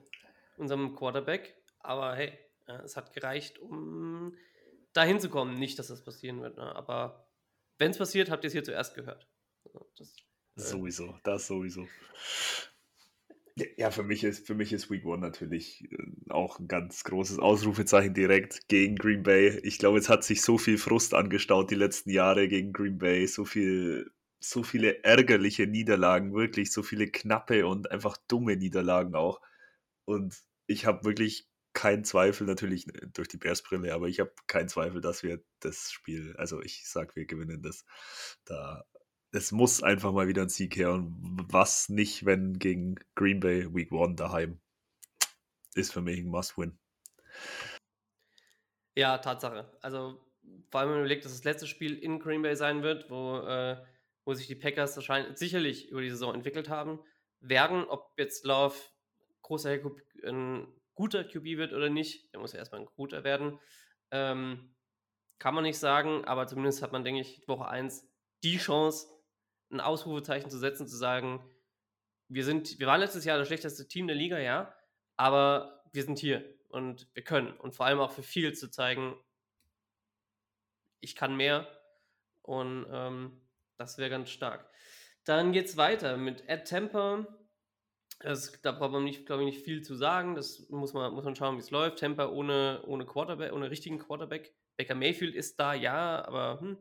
unserem 0.57 0.95
Quarterback, 0.95 1.57
aber 1.81 2.15
hey, 2.15 2.39
äh, 2.67 2.83
es 2.85 2.97
hat 2.97 3.13
gereicht, 3.13 3.59
um 3.59 4.35
da 4.93 5.03
hinzukommen. 5.05 5.55
Nicht, 5.55 5.79
dass 5.79 5.89
das 5.89 6.05
passieren 6.05 6.41
wird, 6.41 6.57
ne? 6.57 6.75
aber 6.77 7.27
wenn 7.79 7.91
es 7.91 7.99
passiert, 7.99 8.31
habt 8.31 8.45
ihr 8.45 8.49
es 8.49 8.53
hier 8.53 8.65
zuerst 8.65 8.95
gehört. 8.95 9.27
Das, 9.97 10.09
äh, 10.09 10.28
sowieso, 10.59 11.19
das 11.23 11.47
sowieso. 11.47 11.87
Ja, 13.77 13.91
für 13.91 14.05
mich 14.05 14.23
ist, 14.23 14.47
für 14.47 14.55
mich 14.55 14.73
ist 14.73 14.91
Week 14.91 15.05
One 15.05 15.21
natürlich 15.21 15.91
äh, 15.91 15.97
auch 16.31 16.61
ein 16.61 16.69
ganz 16.69 17.03
großes 17.05 17.39
Ausrufezeichen 17.39 18.15
direkt 18.15 18.69
gegen 18.69 18.97
Green 18.97 19.23
Bay. 19.23 19.59
Ich 19.65 19.79
glaube, 19.79 19.99
es 19.99 20.09
hat 20.09 20.23
sich 20.23 20.43
so 20.43 20.59
viel 20.59 20.79
Frust 20.79 21.15
angestaut 21.15 21.71
die 21.71 21.75
letzten 21.75 22.11
Jahre 22.11 22.47
gegen 22.49 22.73
Green 22.73 22.99
Bay, 22.99 23.27
so 23.27 23.45
viel, 23.45 24.13
so 24.41 24.63
viele 24.63 25.03
ärgerliche 25.03 25.67
Niederlagen, 25.67 26.35
wirklich 26.35 26.73
so 26.73 26.83
viele 26.83 27.09
knappe 27.09 27.67
und 27.67 27.91
einfach 27.91 28.17
dumme 28.29 28.57
Niederlagen 28.57 29.15
auch. 29.15 29.41
Und 30.05 30.37
ich 30.67 30.87
habe 30.87 31.05
wirklich 31.05 31.49
keinen 31.73 32.05
Zweifel, 32.05 32.47
natürlich 32.47 32.87
durch 33.13 33.29
die 33.29 33.37
Bears-Brille, 33.37 33.93
aber 33.95 34.09
ich 34.09 34.21
habe 34.21 34.33
keinen 34.47 34.69
Zweifel, 34.69 35.01
dass 35.01 35.23
wir 35.23 35.43
das 35.61 35.91
Spiel, 35.93 36.35
also 36.37 36.63
ich 36.63 36.89
sage, 36.89 37.15
wir 37.15 37.27
gewinnen 37.27 37.63
das. 37.63 37.85
Da 38.45 38.85
es 39.33 39.53
muss 39.53 39.83
einfach 39.83 40.13
mal 40.13 40.29
wieder 40.29 40.43
ein 40.43 40.49
Sieg 40.49 40.77
her. 40.77 40.93
Und 40.93 41.47
was 41.51 41.89
nicht, 41.89 42.25
wenn 42.25 42.59
gegen 42.59 42.97
Green 43.15 43.41
Bay 43.41 43.73
Week 43.75 43.93
One 43.93 44.15
daheim, 44.15 44.61
ist 45.75 45.93
für 45.93 46.01
mich 46.01 46.19
ein 46.19 46.29
Must-Win. 46.29 46.79
Ja, 48.97 49.19
Tatsache. 49.19 49.71
Also 49.81 50.21
vor 50.71 50.81
allem, 50.81 50.91
wenn 50.91 50.97
man 50.97 51.05
überlegt, 51.05 51.25
dass 51.25 51.33
das 51.33 51.45
letzte 51.45 51.67
Spiel 51.67 51.97
in 51.97 52.19
Green 52.19 52.43
Bay 52.43 52.57
sein 52.57 52.83
wird, 52.83 53.11
wo, 53.11 53.39
äh, 53.39 53.77
wo 54.25 54.35
sich 54.35 54.47
die 54.47 54.55
Packers 54.55 54.97
wahrscheinlich 54.97 55.39
sicherlich 55.39 55.89
über 55.91 56.01
die 56.01 56.11
Saison 56.11 56.35
entwickelt 56.35 56.69
haben 56.69 56.99
werden. 57.41 57.85
Ob 57.85 58.13
jetzt 58.17 58.45
Love 58.45 58.77
großer 59.43 59.79
ein 60.25 60.67
guter 60.95 61.25
QB 61.25 61.45
wird 61.59 61.73
oder 61.73 61.91
nicht, 61.91 62.33
der 62.33 62.41
muss 62.41 62.53
ja 62.53 62.59
erstmal 62.59 62.81
ein 62.81 62.89
guter 62.97 63.25
werden. 63.25 63.59
Ähm, 64.11 64.75
kann 65.39 65.55
man 65.55 65.63
nicht 65.63 65.79
sagen, 65.79 66.25
aber 66.25 66.47
zumindest 66.47 66.83
hat 66.83 66.93
man, 66.93 67.05
denke 67.05 67.21
ich, 67.21 67.47
Woche 67.47 67.69
1 67.69 68.09
die 68.43 68.59
Chance, 68.59 69.07
ein 69.71 69.81
Ausrufezeichen 69.81 70.51
zu 70.51 70.59
setzen, 70.59 70.87
zu 70.87 70.97
sagen, 70.97 71.45
wir 72.29 72.45
sind, 72.45 72.79
wir 72.79 72.87
waren 72.87 73.01
letztes 73.01 73.25
Jahr 73.25 73.39
das 73.39 73.49
schlechteste 73.49 73.89
Team 73.89 74.07
der 74.07 74.17
Liga, 74.17 74.39
ja, 74.39 74.75
aber 75.17 75.83
wir 75.93 76.03
sind 76.03 76.19
hier 76.19 76.45
und 76.69 77.09
wir 77.15 77.25
können. 77.25 77.57
Und 77.59 77.75
vor 77.75 77.87
allem 77.87 78.01
auch 78.01 78.13
für 78.13 78.23
viel 78.23 78.53
zu 78.53 78.71
zeigen, 78.71 79.15
ich 81.01 81.15
kann 81.15 81.37
mehr 81.37 81.67
und 82.43 82.87
ähm, 82.91 83.41
das 83.77 83.99
wäre 83.99 84.11
ganz 84.11 84.31
stark. 84.31 84.69
Dann 85.25 85.53
geht 85.53 85.67
es 85.67 85.77
weiter 85.77 86.17
mit 86.17 86.49
Ed 86.49 86.65
Temper. 86.65 87.27
Das, 88.21 88.61
da 88.63 88.73
braucht 88.73 88.93
man 88.93 89.05
nicht, 89.05 89.27
glaube 89.27 89.43
ich, 89.43 89.55
nicht 89.55 89.65
viel 89.65 89.83
zu 89.83 89.95
sagen. 89.95 90.35
Das 90.35 90.69
muss 90.71 90.93
man, 90.93 91.13
muss 91.13 91.25
man 91.25 91.37
schauen, 91.37 91.57
wie 91.57 91.61
es 91.61 91.71
läuft. 91.71 91.99
Temper 91.99 92.33
ohne, 92.33 92.83
ohne 92.87 93.07
Quarterback, 93.07 93.53
ohne 93.53 93.71
richtigen 93.71 93.99
Quarterback. 93.99 94.55
Baker 94.77 94.95
Mayfield 94.95 95.35
ist 95.35 95.61
da, 95.61 95.75
ja, 95.75 96.25
aber 96.25 96.61
hm, 96.61 96.79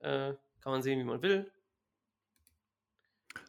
äh, 0.00 0.34
kann 0.60 0.72
man 0.72 0.82
sehen, 0.82 0.98
wie 0.98 1.04
man 1.04 1.22
will. 1.22 1.50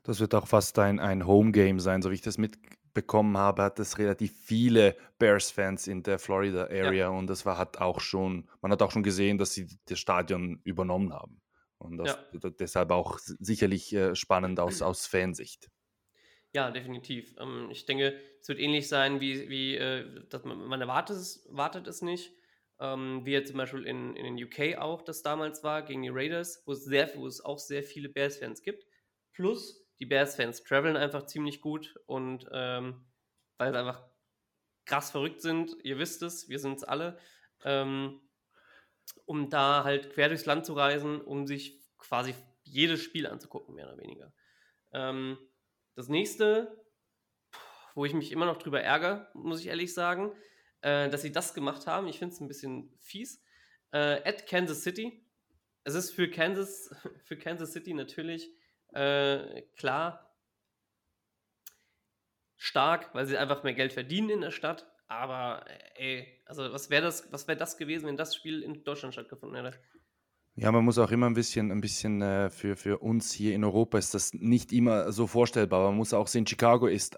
Das 0.10 0.20
wird 0.20 0.34
auch 0.34 0.48
fast 0.48 0.80
ein, 0.80 1.00
ein 1.00 1.28
Home-Game 1.28 1.80
sein, 1.80 2.02
so 2.02 2.10
wie 2.10 2.16
ich 2.16 2.24
das 2.24 2.40
mitbekommen 2.40 3.38
habe, 3.38 3.62
hat 3.62 3.78
es 3.78 4.00
relativ 4.00 4.36
viele 4.44 4.98
Bears-Fans 5.20 5.86
in 5.86 6.02
der 6.02 6.18
Florida-Area 6.18 6.92
ja. 6.94 7.10
und 7.10 7.28
das 7.28 7.46
war, 7.46 7.60
hat 7.60 7.78
auch 7.78 8.00
schon, 8.00 8.50
man 8.60 8.72
hat 8.72 8.82
auch 8.82 8.90
schon 8.90 9.04
gesehen, 9.04 9.38
dass 9.38 9.54
sie 9.54 9.68
das 9.86 10.00
Stadion 10.00 10.62
übernommen 10.64 11.14
haben. 11.14 11.44
Und 11.78 11.98
das, 11.98 12.18
ja. 12.34 12.50
deshalb 12.50 12.90
auch 12.90 13.20
sicherlich 13.20 13.94
äh, 13.94 14.16
spannend 14.16 14.60
aus, 14.60 14.82
aus 14.82 15.06
Fansicht. 15.06 15.70
Ja, 16.54 16.72
definitiv. 16.72 17.36
Ähm, 17.40 17.68
ich 17.70 17.86
denke, 17.86 18.20
es 18.42 18.48
wird 18.48 18.58
ähnlich 18.58 18.88
sein, 18.88 19.22
wie, 19.22 19.48
wie 19.48 19.76
äh, 19.76 20.26
dass 20.30 20.44
man, 20.44 20.58
man 20.58 20.82
erwartet, 20.82 21.18
es, 21.18 21.48
wartet 21.52 21.86
es 21.86 22.02
nicht. 22.02 22.34
Ähm, 22.80 23.22
wie 23.26 23.34
jetzt 23.34 23.50
zum 23.50 23.58
Beispiel 23.58 23.86
in, 23.86 24.16
in 24.16 24.36
den 24.36 24.44
UK 24.44 24.80
auch 24.80 25.04
das 25.04 25.22
damals 25.22 25.64
war, 25.64 25.84
gegen 25.84 26.02
die 26.02 26.10
Raiders, 26.10 26.64
wo 26.66 26.72
es, 26.72 26.84
sehr, 26.84 27.12
wo 27.16 27.28
es 27.28 27.46
auch 27.46 27.60
sehr 27.60 27.84
viele 27.84 28.10
Bears-Fans 28.10 28.64
gibt. 28.64 28.88
Plus, 29.34 29.86
die 30.00 30.06
Bears-Fans 30.06 30.64
traveln 30.64 30.98
einfach 30.98 31.26
ziemlich 31.26 31.62
gut 31.62 31.96
und 32.06 32.48
ähm, 32.52 33.06
weil 33.58 33.72
sie 33.72 33.80
einfach 33.80 34.04
krass 34.86 35.12
verrückt 35.12 35.42
sind, 35.42 35.76
ihr 35.84 36.00
wisst 36.00 36.24
es, 36.24 36.50
wir 36.50 36.60
sind 36.60 36.78
es 36.78 36.84
alle, 36.84 37.20
ähm, 37.64 38.22
um 39.26 39.50
da 39.50 39.84
halt 39.84 40.14
quer 40.14 40.30
durchs 40.30 40.46
Land 40.46 40.66
zu 40.66 40.74
reisen, 40.74 41.22
um 41.22 41.46
sich 41.46 41.80
quasi 41.98 42.34
jedes 42.64 43.02
Spiel 43.02 43.28
anzugucken, 43.28 43.76
mehr 43.76 43.88
oder 43.88 44.02
weniger. 44.02 44.34
Ähm, 44.92 45.38
das 45.96 46.08
nächste, 46.08 46.84
wo 47.94 48.06
ich 48.06 48.14
mich 48.14 48.32
immer 48.32 48.46
noch 48.46 48.58
drüber 48.58 48.82
ärgere, 48.82 49.30
muss 49.34 49.60
ich 49.60 49.68
ehrlich 49.68 49.94
sagen, 49.94 50.32
äh, 50.82 51.10
dass 51.10 51.22
sie 51.22 51.32
das 51.32 51.54
gemacht 51.54 51.88
haben. 51.88 52.08
Ich 52.08 52.20
finde 52.20 52.34
es 52.34 52.40
ein 52.40 52.48
bisschen 52.48 52.92
fies. 53.00 53.44
Äh, 53.92 54.22
at 54.24 54.48
Kansas 54.48 54.84
City. 54.84 55.26
Es 55.84 55.96
ist 55.96 56.12
für 56.12 56.30
Kansas, 56.30 56.96
für 57.26 57.38
Kansas 57.38 57.74
City 57.74 57.94
natürlich 57.94 58.50
äh, 58.94 59.62
klar 59.76 60.30
stark, 62.60 63.10
weil 63.14 63.26
sie 63.26 63.38
einfach 63.38 63.64
mehr 63.64 63.74
Geld 63.74 63.94
verdienen 63.94 64.30
in 64.30 64.42
der 64.42 64.52
Stadt. 64.52 64.86
Aber 65.08 65.66
ey, 65.96 66.28
also 66.46 66.72
was 66.72 66.90
wäre 66.90 67.02
das, 67.02 67.32
was 67.32 67.48
wäre 67.48 67.58
das 67.58 67.78
gewesen, 67.78 68.06
wenn 68.06 68.18
das 68.18 68.36
Spiel 68.36 68.62
in 68.62 68.84
Deutschland 68.84 69.14
stattgefunden 69.14 69.64
hätte? 69.64 69.80
Ja, 70.56 70.72
man 70.72 70.84
muss 70.84 70.98
auch 70.98 71.10
immer 71.12 71.28
ein 71.28 71.34
bisschen, 71.34 71.72
ein 71.72 71.82
bisschen 71.82 72.22
äh, 72.22 72.50
für, 72.50 72.76
für 72.76 73.00
uns 73.00 73.32
hier 73.32 73.56
in 73.56 73.64
Europa 73.64 73.98
ist 73.98 74.14
das 74.14 74.34
nicht 74.34 74.74
immer 74.74 75.12
so 75.14 75.26
vorstellbar. 75.26 75.88
Man 75.88 75.98
muss 75.98 76.14
auch 76.14 76.28
sehen, 76.28 76.46
Chicago 76.46 76.88
ist 76.88 77.18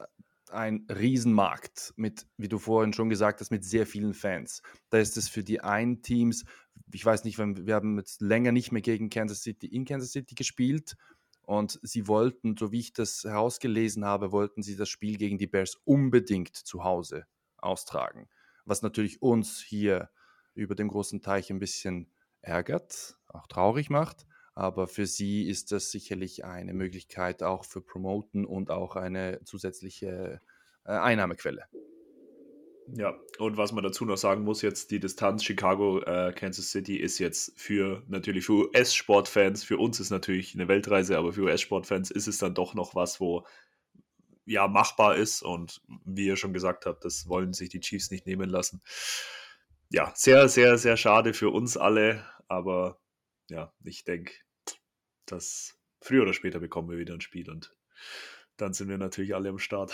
ein 0.52 0.86
Riesenmarkt 0.90 1.94
mit, 1.96 2.28
wie 2.38 2.50
du 2.50 2.60
vorhin 2.60 2.94
schon 2.94 3.10
gesagt 3.10 3.42
hast, 3.42 3.52
mit 3.52 3.66
sehr 3.66 3.88
vielen 3.88 4.14
Fans. 4.14 4.62
Da 4.90 5.00
ist 5.00 5.18
es 5.18 5.28
für 5.28 5.44
die 5.44 5.62
einen 5.62 6.04
Teams, 6.04 6.46
ich 6.94 7.06
weiß 7.06 7.24
nicht, 7.24 7.40
wir 7.40 7.74
haben 7.74 7.98
jetzt 7.98 8.22
länger 8.22 8.52
nicht 8.52 8.72
mehr 8.72 8.82
gegen 8.82 9.10
Kansas 9.10 9.42
City 9.42 9.66
in 9.66 9.86
Kansas 9.86 10.12
City 10.12 10.36
gespielt 10.36 10.96
und 11.41 11.80
sie 11.84 12.08
wollten, 12.08 12.56
so 12.58 12.71
wie 12.71 12.80
ich 12.80 12.93
das 12.93 13.23
herausgelesen 13.23 14.06
habe, 14.06 14.32
wollten 14.32 14.63
sie 14.63 14.75
das 14.75 14.89
Spiel 14.89 15.17
gegen 15.17 15.38
die 15.38 15.47
Bears 15.47 15.75
unbedingt 15.86 16.56
zu 16.56 16.84
Hause 16.84 17.25
austragen. 17.58 18.30
Was 18.65 18.82
natürlich 18.82 19.21
uns 19.21 19.60
hier 19.60 20.10
über 20.54 20.75
dem 20.75 20.89
großen 20.89 21.21
Teich 21.21 21.49
ein 21.49 21.60
bisschen 21.60 22.12
ärgert, 22.41 23.17
auch 23.27 23.47
traurig 23.47 23.89
macht. 23.89 24.25
Aber 24.54 24.88
für 24.88 25.06
sie 25.06 25.47
ist 25.47 25.71
das 25.71 25.91
sicherlich 25.91 26.43
eine 26.43 26.73
Möglichkeit 26.73 27.41
auch 27.41 27.63
für 27.63 27.82
Promoten 27.82 28.45
und 28.45 28.69
auch 28.69 28.95
eine 28.95 29.39
zusätzliche 29.45 30.41
äh, 30.84 30.91
Einnahmequelle. 30.91 31.65
Ja, 32.93 33.17
und 33.38 33.58
was 33.58 33.71
man 33.71 33.84
dazu 33.84 34.06
noch 34.06 34.17
sagen 34.17 34.43
muss, 34.43 34.62
jetzt 34.62 34.91
die 34.91 34.99
Distanz 34.99 35.43
Chicago, 35.43 36.01
äh, 36.01 36.34
Kansas 36.34 36.71
City 36.71 36.97
ist 36.97 37.19
jetzt 37.19 37.54
für 37.60 38.04
natürlich 38.08 38.45
für 38.45 38.67
US-Sportfans, 38.67 39.63
für 39.63 39.77
uns 39.77 39.99
ist 39.99 40.10
natürlich 40.10 40.56
eine 40.56 40.67
Weltreise, 40.67 41.17
aber 41.17 41.32
für 41.32 41.43
US-Sportfans 41.43 42.12
ist 42.12 42.27
es 42.27 42.38
dann 42.38 42.54
doch 42.54 42.73
noch 42.73 42.93
was, 42.95 43.19
wo 43.19 43.45
ja 44.45 44.67
machbar 44.67 45.15
ist 45.15 45.41
und 45.41 45.82
wie 46.06 46.25
ihr 46.25 46.36
schon 46.36 46.54
gesagt 46.54 46.86
habt, 46.86 47.06
das 47.06 47.27
wollen 47.30 47.54
sich 47.54 47.69
die 47.69 47.80
Chiefs 47.80 48.12
nicht 48.12 48.25
nehmen 48.25 48.49
lassen. 48.49 48.82
Ja, 49.89 50.12
sehr, 50.15 50.49
sehr, 50.49 50.77
sehr 50.77 50.97
schade 50.97 51.34
für 51.34 51.49
uns 51.49 51.77
alle, 51.77 52.25
aber 52.47 52.99
ja, 53.49 53.73
ich 53.84 54.04
denke, 54.04 54.34
dass 55.25 55.77
früher 56.01 56.23
oder 56.23 56.34
später 56.34 56.60
bekommen 56.60 56.89
wir 56.89 56.97
wieder 56.97 57.13
ein 57.13 57.21
Spiel 57.21 57.49
und 57.49 57.73
dann 58.58 58.73
sind 58.73 58.89
wir 58.89 58.97
natürlich 58.97 59.34
alle 59.36 59.49
am 59.49 59.60
Start. 59.60 59.93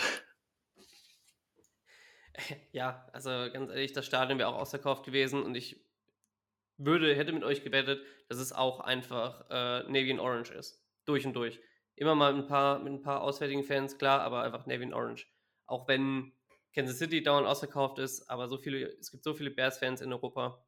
Ja, 2.72 3.08
also 3.12 3.30
ganz 3.52 3.70
ehrlich, 3.70 3.92
das 3.92 4.06
Stadion 4.06 4.38
wäre 4.38 4.48
auch 4.48 4.58
ausverkauft 4.58 5.04
gewesen 5.04 5.42
und 5.42 5.54
ich 5.54 5.84
würde, 6.76 7.14
hätte 7.14 7.32
mit 7.32 7.44
euch 7.44 7.64
gewettet, 7.64 8.02
dass 8.28 8.38
es 8.38 8.52
auch 8.52 8.80
einfach 8.80 9.46
äh, 9.50 9.82
Navy 9.88 10.12
and 10.12 10.20
Orange 10.20 10.52
ist. 10.52 10.82
Durch 11.04 11.26
und 11.26 11.34
durch. 11.34 11.58
Immer 11.96 12.14
mal 12.14 12.34
ein 12.34 12.46
paar, 12.46 12.78
mit 12.78 12.92
ein 12.92 13.02
paar 13.02 13.22
auswärtigen 13.22 13.64
Fans, 13.64 13.98
klar, 13.98 14.20
aber 14.20 14.42
einfach 14.42 14.66
Navy 14.66 14.84
and 14.84 14.94
Orange. 14.94 15.26
Auch 15.66 15.88
wenn 15.88 16.32
Kansas 16.72 16.98
City 16.98 17.22
dauernd 17.22 17.46
ausverkauft 17.46 17.98
ist, 17.98 18.28
aber 18.30 18.48
so 18.48 18.58
viele, 18.58 18.86
es 18.98 19.10
gibt 19.10 19.24
so 19.24 19.34
viele 19.34 19.50
Bears-Fans 19.50 20.00
in 20.00 20.12
Europa. 20.12 20.64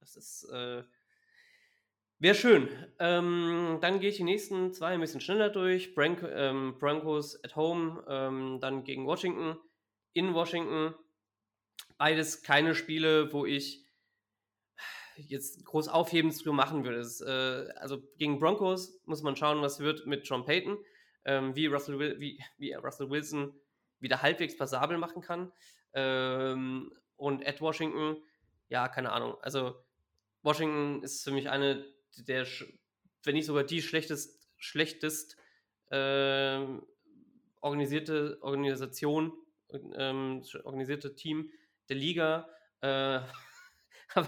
Das 0.00 0.16
ist, 0.16 0.44
äh, 0.52 0.82
wäre 2.18 2.34
schön. 2.34 2.68
Ähm, 2.98 3.78
dann 3.80 4.00
gehe 4.00 4.10
ich 4.10 4.16
die 4.16 4.24
nächsten 4.24 4.74
zwei 4.74 4.88
ein 4.88 5.00
bisschen 5.00 5.22
schneller 5.22 5.48
durch. 5.48 5.94
Brank 5.94 6.22
ähm, 6.22 6.76
Broncos 6.78 7.42
at 7.42 7.56
home, 7.56 8.04
ähm, 8.08 8.58
dann 8.60 8.84
gegen 8.84 9.06
Washington 9.06 9.56
in 10.12 10.34
Washington. 10.34 10.94
Beides 11.98 12.42
keine 12.42 12.74
Spiele, 12.74 13.32
wo 13.32 13.44
ich 13.44 13.84
jetzt 15.16 15.64
groß 15.64 15.88
aufhebens 15.88 16.38
zu 16.38 16.52
machen 16.52 16.84
würde. 16.84 16.98
Das, 16.98 17.20
äh, 17.20 17.68
also 17.76 18.02
gegen 18.16 18.38
Broncos 18.38 19.00
muss 19.04 19.22
man 19.22 19.36
schauen, 19.36 19.60
was 19.62 19.80
wird 19.80 20.06
mit 20.06 20.26
John 20.26 20.44
Payton, 20.44 20.78
ähm, 21.24 21.54
wie, 21.54 21.66
Russell, 21.66 22.18
wie, 22.20 22.42
wie 22.58 22.72
Russell 22.74 23.10
Wilson 23.10 23.54
wieder 23.98 24.22
halbwegs 24.22 24.56
passabel 24.56 24.98
machen 24.98 25.22
kann. 25.22 25.52
Ähm, 25.92 26.92
und 27.16 27.46
at 27.46 27.60
Washington, 27.60 28.16
ja, 28.68 28.88
keine 28.88 29.12
Ahnung. 29.12 29.36
Also 29.42 29.74
Washington 30.42 31.02
ist 31.02 31.22
für 31.22 31.32
mich 31.32 31.50
eine 31.50 31.84
der, 32.16 32.46
wenn 33.24 33.34
nicht 33.34 33.46
sogar 33.46 33.64
die 33.64 33.82
schlechtest, 33.82 34.48
schlechtest 34.56 35.36
äh, 35.90 36.64
organisierte 37.60 38.38
Organisation 38.40 39.32
ähm, 39.94 40.42
organisierte 40.64 41.14
Team 41.14 41.50
der 41.88 41.96
Liga. 41.96 42.48
Äh, 42.80 43.20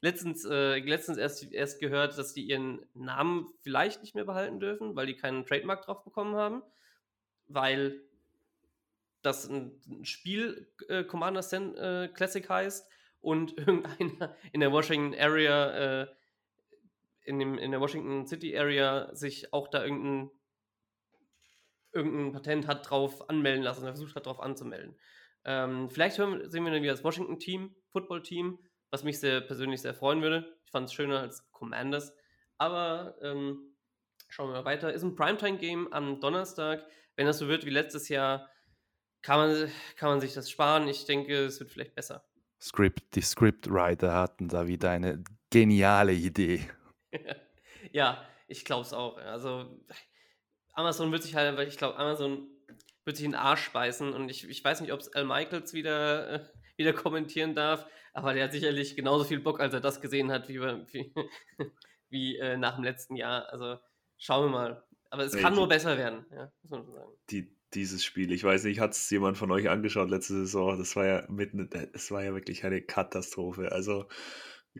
letztens, 0.00 0.44
äh, 0.44 0.78
letztens 0.78 1.18
erst, 1.18 1.52
erst 1.52 1.80
gehört, 1.80 2.16
dass 2.18 2.32
die 2.32 2.44
ihren 2.44 2.86
Namen 2.94 3.48
vielleicht 3.62 4.02
nicht 4.02 4.14
mehr 4.14 4.24
behalten 4.24 4.60
dürfen, 4.60 4.96
weil 4.96 5.06
die 5.06 5.16
keinen 5.16 5.46
Trademark 5.46 5.82
drauf 5.82 6.04
bekommen 6.04 6.36
haben, 6.36 6.62
weil 7.46 8.00
das 9.22 9.48
ein, 9.48 9.80
Spiel 10.02 10.68
äh, 10.88 11.04
Commander 11.04 11.42
Sen, 11.42 11.74
äh, 11.76 12.08
Classic 12.12 12.48
heißt 12.48 12.86
und 13.20 13.56
irgendeiner 13.58 14.36
in 14.52 14.60
der 14.60 14.72
Washington 14.72 15.18
Area, 15.18 16.02
äh, 16.02 16.06
in, 17.22 17.38
dem, 17.38 17.58
in 17.58 17.70
der 17.70 17.80
Washington 17.80 18.26
City 18.26 18.56
Area 18.56 19.14
sich 19.14 19.52
auch 19.52 19.68
da 19.68 19.82
irgendein 19.82 20.30
irgendein 21.94 22.32
Patent 22.32 22.66
hat 22.66 22.88
drauf 22.88 23.28
anmelden 23.28 23.62
lassen 23.62 23.82
oder 23.82 23.94
versucht 23.94 24.14
hat, 24.16 24.26
drauf 24.26 24.40
anzumelden. 24.40 24.96
Ähm, 25.44 25.90
vielleicht 25.90 26.18
hören, 26.18 26.48
sehen 26.50 26.64
wir 26.64 26.72
dann 26.72 26.82
wieder 26.82 26.92
das 26.92 27.04
Washington-Team, 27.04 27.74
Football-Team, 27.90 28.58
was 28.90 29.04
mich 29.04 29.20
sehr 29.20 29.40
persönlich 29.40 29.82
sehr 29.82 29.94
freuen 29.94 30.22
würde. 30.22 30.56
Ich 30.64 30.70
fand 30.70 30.88
es 30.88 30.94
schöner 30.94 31.20
als 31.20 31.50
Commanders. 31.52 32.12
Aber 32.58 33.16
ähm, 33.22 33.74
schauen 34.28 34.48
wir 34.48 34.54
mal 34.54 34.64
weiter. 34.64 34.92
Ist 34.92 35.02
ein 35.02 35.16
Primetime-Game 35.16 35.92
am 35.92 36.20
Donnerstag. 36.20 36.86
Wenn 37.16 37.26
das 37.26 37.38
so 37.38 37.48
wird 37.48 37.64
wie 37.66 37.70
letztes 37.70 38.08
Jahr, 38.08 38.50
kann 39.22 39.38
man, 39.38 39.70
kann 39.96 40.10
man 40.10 40.20
sich 40.20 40.34
das 40.34 40.50
sparen. 40.50 40.88
Ich 40.88 41.04
denke, 41.06 41.44
es 41.44 41.60
wird 41.60 41.70
vielleicht 41.70 41.94
besser. 41.94 42.24
Script, 42.60 43.14
die 43.14 43.20
Scriptwriter 43.20 44.12
hatten 44.14 44.48
da 44.48 44.66
wieder 44.66 44.90
eine 44.90 45.22
geniale 45.50 46.12
Idee. 46.12 46.68
ja, 47.92 48.26
ich 48.48 48.64
glaube 48.64 48.82
es 48.82 48.92
auch. 48.92 49.18
Also 49.18 49.78
Amazon 50.74 51.12
wird 51.12 51.22
sich 51.22 51.34
halt, 51.34 51.56
weil 51.56 51.68
ich 51.68 51.78
glaube, 51.78 51.98
Amazon 51.98 52.48
wird 53.04 53.16
sich 53.16 53.24
in 53.26 53.32
den 53.32 53.40
Arsch 53.40 53.70
beißen 53.72 54.12
und 54.12 54.28
ich, 54.28 54.48
ich 54.48 54.64
weiß 54.64 54.80
nicht, 54.80 54.92
ob 54.92 55.00
es 55.00 55.12
Al 55.14 55.24
Michaels 55.24 55.72
wieder, 55.72 56.30
äh, 56.30 56.40
wieder 56.76 56.92
kommentieren 56.92 57.54
darf, 57.54 57.86
aber 58.12 58.34
der 58.34 58.44
hat 58.44 58.52
sicherlich 58.52 58.96
genauso 58.96 59.24
viel 59.24 59.40
Bock, 59.40 59.60
als 59.60 59.74
er 59.74 59.80
das 59.80 60.00
gesehen 60.00 60.30
hat, 60.30 60.48
wie, 60.48 60.60
wie, 60.60 61.14
wie 62.08 62.36
äh, 62.38 62.56
nach 62.56 62.76
dem 62.76 62.84
letzten 62.84 63.16
Jahr. 63.16 63.48
Also 63.50 63.78
schauen 64.18 64.46
wir 64.46 64.50
mal. 64.50 64.84
Aber 65.10 65.24
es 65.24 65.34
nee, 65.34 65.42
kann 65.42 65.52
die, 65.52 65.60
nur 65.60 65.68
besser 65.68 65.96
werden, 65.96 66.26
ja, 66.32 66.52
muss 66.62 66.70
man 66.70 66.92
sagen. 66.92 67.12
Die, 67.30 67.56
dieses 67.74 68.04
Spiel, 68.04 68.32
ich 68.32 68.42
weiß 68.42 68.64
nicht, 68.64 68.80
hat 68.80 68.92
es 68.92 69.10
jemand 69.10 69.36
von 69.36 69.50
euch 69.50 69.68
angeschaut 69.68 70.10
letzte 70.10 70.34
Saison? 70.34 70.78
Das 70.78 70.96
war 70.96 71.06
ja 71.06 71.24
mitten, 71.28 71.68
es 71.92 72.10
war 72.10 72.22
ja 72.24 72.32
wirklich 72.34 72.64
eine 72.64 72.82
Katastrophe. 72.82 73.72
Also 73.72 74.06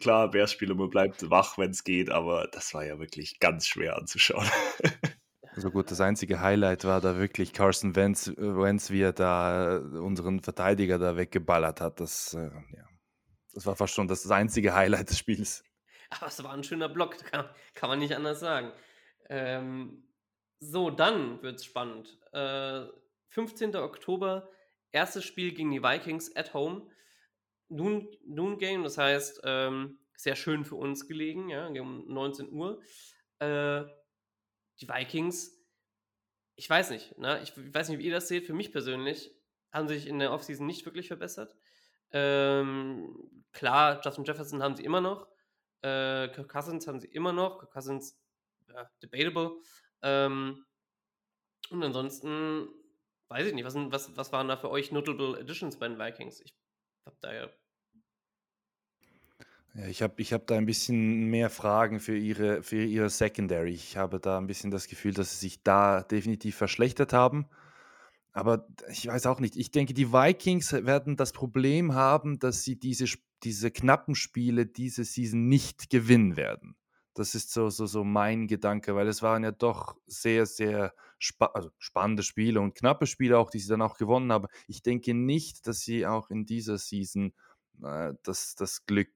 klar, 0.00 0.30
Bärspiel 0.30 0.74
man 0.74 0.90
bleibt 0.90 1.30
wach, 1.30 1.58
wenn 1.58 1.70
es 1.70 1.84
geht, 1.84 2.10
aber 2.10 2.48
das 2.52 2.74
war 2.74 2.84
ja 2.84 2.98
wirklich 2.98 3.38
ganz 3.38 3.66
schwer 3.66 3.96
anzuschauen. 3.96 4.48
Also 5.54 5.70
gut, 5.70 5.90
das 5.90 6.00
einzige 6.00 6.40
Highlight 6.40 6.84
war 6.84 7.00
da 7.00 7.16
wirklich 7.16 7.52
Carson 7.52 7.94
Wentz, 7.94 8.26
äh, 8.26 8.34
Wentz 8.36 8.90
wie 8.90 9.02
er 9.02 9.12
da 9.12 9.76
äh, 9.76 9.78
unseren 9.78 10.40
Verteidiger 10.40 10.98
da 10.98 11.16
weggeballert 11.16 11.80
hat. 11.80 12.00
Das, 12.00 12.34
äh, 12.34 12.50
ja, 12.76 12.88
das 13.52 13.64
war 13.64 13.76
fast 13.76 13.94
schon 13.94 14.08
das 14.08 14.28
einzige 14.30 14.74
Highlight 14.74 15.10
des 15.10 15.18
Spiels. 15.18 15.64
Aber 16.10 16.26
es 16.26 16.42
war 16.42 16.52
ein 16.52 16.64
schöner 16.64 16.88
Block, 16.88 17.16
kann, 17.30 17.48
kann 17.74 17.88
man 17.88 18.00
nicht 18.00 18.16
anders 18.16 18.40
sagen. 18.40 18.72
Ähm, 19.28 20.04
so, 20.58 20.90
dann 20.90 21.40
wird 21.42 21.56
es 21.56 21.64
spannend. 21.64 22.18
Äh, 22.32 22.86
15. 23.28 23.76
Oktober, 23.76 24.48
erstes 24.90 25.24
Spiel 25.24 25.52
gegen 25.52 25.70
die 25.70 25.82
Vikings 25.82 26.34
at 26.34 26.52
home. 26.52 26.88
Noon, 27.68 28.08
Noon 28.26 28.58
Game, 28.58 28.82
das 28.82 28.98
heißt, 28.98 29.42
ähm, 29.44 29.98
sehr 30.16 30.36
schön 30.36 30.64
für 30.64 30.76
uns 30.76 31.06
gelegen, 31.06 31.48
ja, 31.48 31.66
um 31.66 32.06
19 32.08 32.52
Uhr. 32.52 32.80
Äh, 33.38 33.84
die 34.80 34.88
Vikings, 34.88 35.52
ich 36.56 36.68
weiß 36.68 36.90
nicht, 36.90 37.18
ne? 37.18 37.40
ich 37.42 37.52
weiß 37.56 37.88
nicht, 37.88 37.98
wie 37.98 38.06
ihr 38.06 38.12
das 38.12 38.28
seht, 38.28 38.46
für 38.46 38.54
mich 38.54 38.72
persönlich 38.72 39.34
haben 39.72 39.88
sich 39.88 40.06
in 40.06 40.18
der 40.18 40.32
Offseason 40.32 40.66
nicht 40.66 40.84
wirklich 40.84 41.08
verbessert. 41.08 41.56
Ähm, 42.12 43.44
klar, 43.52 44.00
Justin 44.04 44.24
Jefferson 44.24 44.62
haben 44.62 44.76
sie 44.76 44.84
immer 44.84 45.00
noch, 45.00 45.26
äh, 45.82 46.28
Kirk 46.28 46.48
Cousins 46.48 46.86
haben 46.86 47.00
sie 47.00 47.08
immer 47.08 47.32
noch, 47.32 47.58
Kirk 47.58 47.72
Cousins, 47.72 48.20
ja, 48.68 48.88
debatable. 49.02 49.58
Ähm, 50.02 50.64
und 51.70 51.82
ansonsten, 51.82 52.68
weiß 53.28 53.48
ich 53.48 53.54
nicht, 53.54 53.64
was, 53.64 53.74
was, 53.74 54.16
was 54.16 54.32
waren 54.32 54.48
da 54.48 54.56
für 54.56 54.70
euch 54.70 54.92
notable 54.92 55.38
Additions 55.38 55.78
bei 55.78 55.88
den 55.88 55.98
Vikings? 55.98 56.40
Ich 56.40 56.54
habe 57.04 57.16
da 57.20 57.32
ja 57.32 57.50
ja, 59.74 59.86
ich 59.88 60.02
habe 60.02 60.14
ich 60.18 60.32
hab 60.32 60.46
da 60.46 60.56
ein 60.56 60.66
bisschen 60.66 61.30
mehr 61.30 61.50
Fragen 61.50 61.98
für 61.98 62.16
ihre, 62.16 62.62
für 62.62 62.82
ihre 62.82 63.10
Secondary. 63.10 63.72
Ich 63.72 63.96
habe 63.96 64.20
da 64.20 64.38
ein 64.38 64.46
bisschen 64.46 64.70
das 64.70 64.86
Gefühl, 64.86 65.14
dass 65.14 65.32
sie 65.32 65.46
sich 65.46 65.62
da 65.62 66.02
definitiv 66.02 66.56
verschlechtert 66.56 67.12
haben. 67.12 67.46
Aber 68.32 68.66
ich 68.88 69.06
weiß 69.06 69.26
auch 69.26 69.40
nicht. 69.40 69.56
Ich 69.56 69.72
denke, 69.72 69.94
die 69.94 70.12
Vikings 70.12 70.72
werden 70.72 71.16
das 71.16 71.32
Problem 71.32 71.94
haben, 71.94 72.38
dass 72.38 72.62
sie 72.62 72.78
diese, 72.78 73.06
diese 73.42 73.70
knappen 73.70 74.14
Spiele 74.14 74.66
diese 74.66 75.04
Season 75.04 75.48
nicht 75.48 75.90
gewinnen 75.90 76.36
werden. 76.36 76.76
Das 77.14 77.34
ist 77.34 77.52
so, 77.52 77.70
so, 77.70 77.86
so 77.86 78.02
mein 78.02 78.48
Gedanke, 78.48 78.94
weil 78.96 79.06
es 79.06 79.22
waren 79.22 79.44
ja 79.44 79.52
doch 79.52 79.96
sehr, 80.06 80.46
sehr 80.46 80.94
spa 81.18 81.46
also 81.46 81.70
spannende 81.78 82.24
Spiele 82.24 82.60
und 82.60 82.74
knappe 82.74 83.06
Spiele 83.06 83.38
auch, 83.38 83.50
die 83.50 83.60
sie 83.60 83.68
dann 83.68 83.82
auch 83.82 83.96
gewonnen 83.96 84.32
haben. 84.32 84.48
Ich 84.66 84.82
denke 84.82 85.14
nicht, 85.14 85.66
dass 85.66 85.80
sie 85.80 86.06
auch 86.06 86.30
in 86.30 86.44
dieser 86.44 86.78
Season 86.78 87.32
äh, 87.82 88.14
das, 88.24 88.56
das 88.56 88.84
Glück 88.86 89.12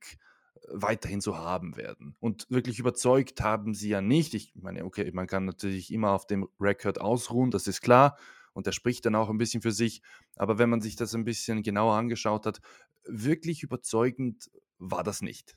weiterhin 0.71 1.21
so 1.21 1.37
haben 1.37 1.77
werden. 1.77 2.17
Und 2.21 2.47
wirklich 2.51 2.79
überzeugt 2.79 3.41
haben 3.41 3.75
sie 3.75 3.91
ja 3.91 4.01
nicht. 4.01 4.35
Ich 4.35 4.53
meine, 4.55 4.85
okay, 4.85 5.11
man 5.13 5.27
kann 5.27 5.45
natürlich 5.45 5.93
immer 5.93 6.13
auf 6.13 6.27
dem 6.27 6.49
Rekord 6.61 7.01
ausruhen, 7.01 7.51
das 7.51 7.67
ist 7.67 7.81
klar. 7.81 8.19
Und 8.53 8.67
der 8.67 8.73
spricht 8.73 9.07
dann 9.07 9.15
auch 9.15 9.31
ein 9.31 9.39
bisschen 9.39 9.63
für 9.63 9.73
sich. 9.73 10.03
Aber 10.37 10.59
wenn 10.59 10.71
man 10.71 10.81
sich 10.81 10.97
das 10.97 11.15
ein 11.15 11.25
bisschen 11.25 11.63
genauer 11.63 11.95
angeschaut 11.95 12.47
hat, 12.47 12.61
wirklich 13.05 13.63
überzeugend 13.63 14.51
war 14.79 15.05
das 15.05 15.23
nicht. 15.23 15.57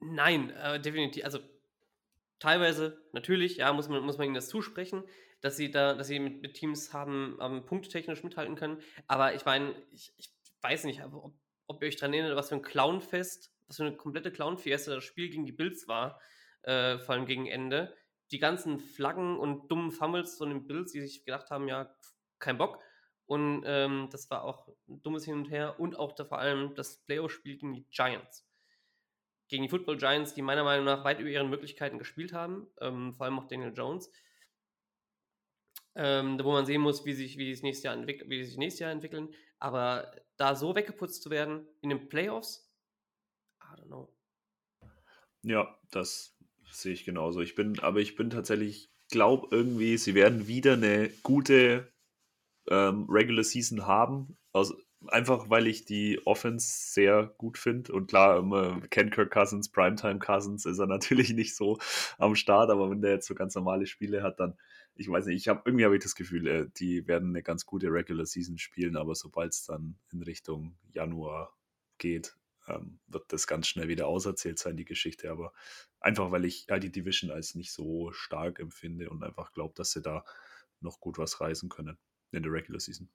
Nein, 0.00 0.50
äh, 0.50 0.80
definitiv. 0.80 1.24
Also 1.24 1.38
teilweise, 2.38 3.02
natürlich, 3.12 3.58
ja, 3.58 3.72
muss 3.72 3.88
man, 3.88 4.02
muss 4.04 4.18
man 4.18 4.26
ihnen 4.26 4.34
das 4.34 4.48
zusprechen, 4.48 5.04
dass 5.40 5.56
sie 5.56 5.70
da, 5.70 5.94
dass 5.94 6.08
sie 6.08 6.18
mit, 6.18 6.42
mit 6.42 6.54
Teams 6.54 6.92
haben, 6.92 7.38
ähm, 7.40 7.64
punktetechnisch 7.64 8.22
mithalten 8.24 8.56
können. 8.56 8.80
Aber 9.06 9.34
ich 9.34 9.44
meine, 9.44 9.74
ich, 9.92 10.12
ich 10.16 10.30
weiß 10.62 10.84
nicht, 10.84 11.04
ob, 11.04 11.34
ob 11.66 11.82
ihr 11.82 11.88
euch 11.88 11.96
daran 11.96 12.14
erinnert, 12.14 12.36
was 12.36 12.48
für 12.48 12.56
ein 12.56 12.62
Clownfest 12.62 13.52
was 13.68 13.76
für 13.76 13.84
eine 13.84 13.96
komplette 13.96 14.30
Clown-Fiesta 14.30 14.94
das 14.94 15.04
Spiel 15.04 15.28
gegen 15.30 15.46
die 15.46 15.52
Bills 15.52 15.88
war. 15.88 16.20
äh, 16.62 16.98
vor 16.98 17.14
allem 17.14 17.26
gegen 17.26 17.46
Ende. 17.46 17.96
Die 18.32 18.38
ganzen 18.38 18.80
Flaggen 18.80 19.38
und 19.38 19.68
dummen 19.70 19.92
Fumbles 19.92 20.36
von 20.36 20.48
den 20.50 20.66
Bills, 20.66 20.92
die 20.92 21.00
sich 21.00 21.24
gedacht 21.24 21.50
haben, 21.50 21.68
ja, 21.68 21.94
kein 22.38 22.58
Bock. 22.58 22.82
Und 23.26 23.64
ähm, 23.66 24.08
das 24.10 24.30
war 24.30 24.44
auch 24.44 24.68
ein 24.88 25.02
dummes 25.02 25.24
Hin 25.24 25.34
und 25.34 25.50
Her. 25.50 25.78
Und 25.78 25.98
auch 25.98 26.12
da 26.12 26.24
vor 26.24 26.38
allem 26.38 26.74
das 26.74 27.04
Playoff-Spiel 27.04 27.56
gegen 27.56 27.74
die 27.74 27.86
Giants. 27.90 28.48
Gegen 29.48 29.62
die 29.62 29.68
Football 29.68 29.96
Giants, 29.96 30.34
die 30.34 30.42
meiner 30.42 30.64
Meinung 30.64 30.84
nach 30.84 31.04
weit 31.04 31.20
über 31.20 31.30
ihren 31.30 31.50
Möglichkeiten 31.50 31.98
gespielt 31.98 32.32
haben. 32.32 32.66
Ähm, 32.80 33.14
vor 33.14 33.26
allem 33.26 33.38
auch 33.38 33.46
Daniel 33.46 33.72
Jones. 33.72 34.10
Ähm, 35.94 36.38
wo 36.42 36.52
man 36.52 36.66
sehen 36.66 36.82
muss, 36.82 37.04
wie 37.06 37.14
sich, 37.14 37.38
wie, 37.38 37.48
nächstes 37.62 37.84
Jahr 37.84 38.06
wie 38.06 38.44
sich 38.44 38.56
nächstes 38.56 38.80
Jahr 38.80 38.90
entwickeln. 38.90 39.32
Aber 39.58 40.12
da 40.36 40.54
so 40.54 40.74
weggeputzt 40.74 41.22
zu 41.22 41.30
werden 41.30 41.66
in 41.80 41.88
den 41.90 42.08
Playoffs, 42.08 42.65
Don't 43.86 43.88
know. 43.88 44.08
Ja, 45.42 45.78
das 45.90 46.36
sehe 46.70 46.92
ich 46.92 47.04
genauso. 47.04 47.40
Ich 47.40 47.54
bin, 47.54 47.78
aber 47.80 48.00
ich 48.00 48.16
bin 48.16 48.30
tatsächlich, 48.30 48.90
glaube 49.10 49.48
irgendwie, 49.50 49.96
sie 49.96 50.14
werden 50.14 50.48
wieder 50.48 50.72
eine 50.72 51.10
gute 51.22 51.92
ähm, 52.68 53.06
Regular 53.08 53.44
Season 53.44 53.86
haben. 53.86 54.36
Also, 54.52 54.74
einfach 55.08 55.48
weil 55.50 55.66
ich 55.68 55.84
die 55.84 56.20
Offense 56.26 56.92
sehr 56.92 57.32
gut 57.38 57.58
finde. 57.58 57.92
Und 57.92 58.08
klar, 58.08 58.38
immer 58.38 58.80
kennt 58.90 59.12
Kirk 59.12 59.30
Cousins, 59.30 59.70
Primetime 59.70 60.18
Cousins 60.18 60.66
ist 60.66 60.78
er 60.78 60.86
natürlich 60.88 61.30
nicht 61.30 61.54
so 61.54 61.78
am 62.18 62.34
Start, 62.34 62.70
aber 62.70 62.90
wenn 62.90 63.02
der 63.02 63.12
jetzt 63.12 63.26
so 63.26 63.34
ganz 63.34 63.54
normale 63.54 63.86
Spiele 63.86 64.22
hat, 64.22 64.40
dann, 64.40 64.58
ich 64.96 65.08
weiß 65.08 65.26
nicht, 65.26 65.36
ich 65.36 65.48
habe 65.48 65.62
irgendwie 65.64 65.84
habe 65.84 65.96
ich 65.96 66.02
das 66.02 66.16
Gefühl, 66.16 66.46
äh, 66.48 66.66
die 66.76 67.06
werden 67.06 67.28
eine 67.28 67.42
ganz 67.42 67.66
gute 67.66 67.88
Regular 67.92 68.26
Season 68.26 68.58
spielen, 68.58 68.96
aber 68.96 69.14
sobald 69.14 69.52
es 69.52 69.64
dann 69.64 69.96
in 70.12 70.22
Richtung 70.22 70.76
Januar 70.92 71.54
geht, 71.98 72.36
ähm, 72.68 72.98
wird 73.06 73.32
das 73.32 73.46
ganz 73.46 73.68
schnell 73.68 73.88
wieder 73.88 74.06
auserzählt 74.06 74.58
sein, 74.58 74.76
die 74.76 74.84
Geschichte. 74.84 75.30
Aber 75.30 75.52
einfach, 76.00 76.30
weil 76.30 76.44
ich 76.44 76.66
ja, 76.68 76.78
die 76.78 76.92
Division 76.92 77.30
als 77.30 77.54
nicht 77.54 77.72
so 77.72 78.12
stark 78.12 78.60
empfinde 78.60 79.10
und 79.10 79.22
einfach 79.22 79.52
glaube, 79.52 79.74
dass 79.76 79.92
sie 79.92 80.02
da 80.02 80.24
noch 80.80 81.00
gut 81.00 81.18
was 81.18 81.40
reisen 81.40 81.68
können 81.68 81.98
in 82.32 82.42
der 82.42 82.52
Regular 82.52 82.80
Season. 82.80 83.08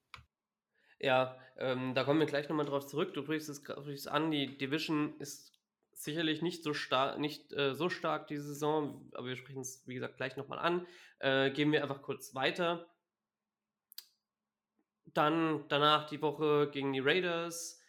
Ja, 1.00 1.38
ähm, 1.58 1.96
da 1.96 2.04
kommen 2.04 2.20
wir 2.20 2.28
gleich 2.28 2.48
nochmal 2.48 2.66
drauf 2.66 2.86
zurück. 2.86 3.14
Du 3.14 3.24
sprichst 3.24 3.50
es 3.50 4.08
an, 4.08 4.32
die 4.32 4.58
Division 4.58 5.20
ist 5.20 5.52
sicherlich 5.94 6.42
nicht 6.42 6.64
so 6.64 6.74
stark, 6.74 7.20
nicht 7.20 7.52
äh, 7.54 7.74
so 7.74 7.90
stark 7.90 8.28
diese 8.28 8.44
Saison, 8.44 9.10
aber 9.14 9.28
wir 9.28 9.36
sprechen 9.36 9.62
es, 9.62 9.88
wie 9.88 9.96
gesagt, 9.96 10.18
gleich 10.18 10.38
nochmal 10.38 10.60
an. 10.60 10.88
Äh, 11.20 11.52
gehen 11.52 11.72
wir 11.72 11.82
einfach 11.82 12.02
kurz 12.02 12.34
weiter. 12.36 12.88
Dann 15.06 15.66
danach 15.68 16.08
die 16.08 16.22
Woche 16.22 16.70
gegen 16.72 16.94
die 16.94 17.00
Raiders, 17.00 17.82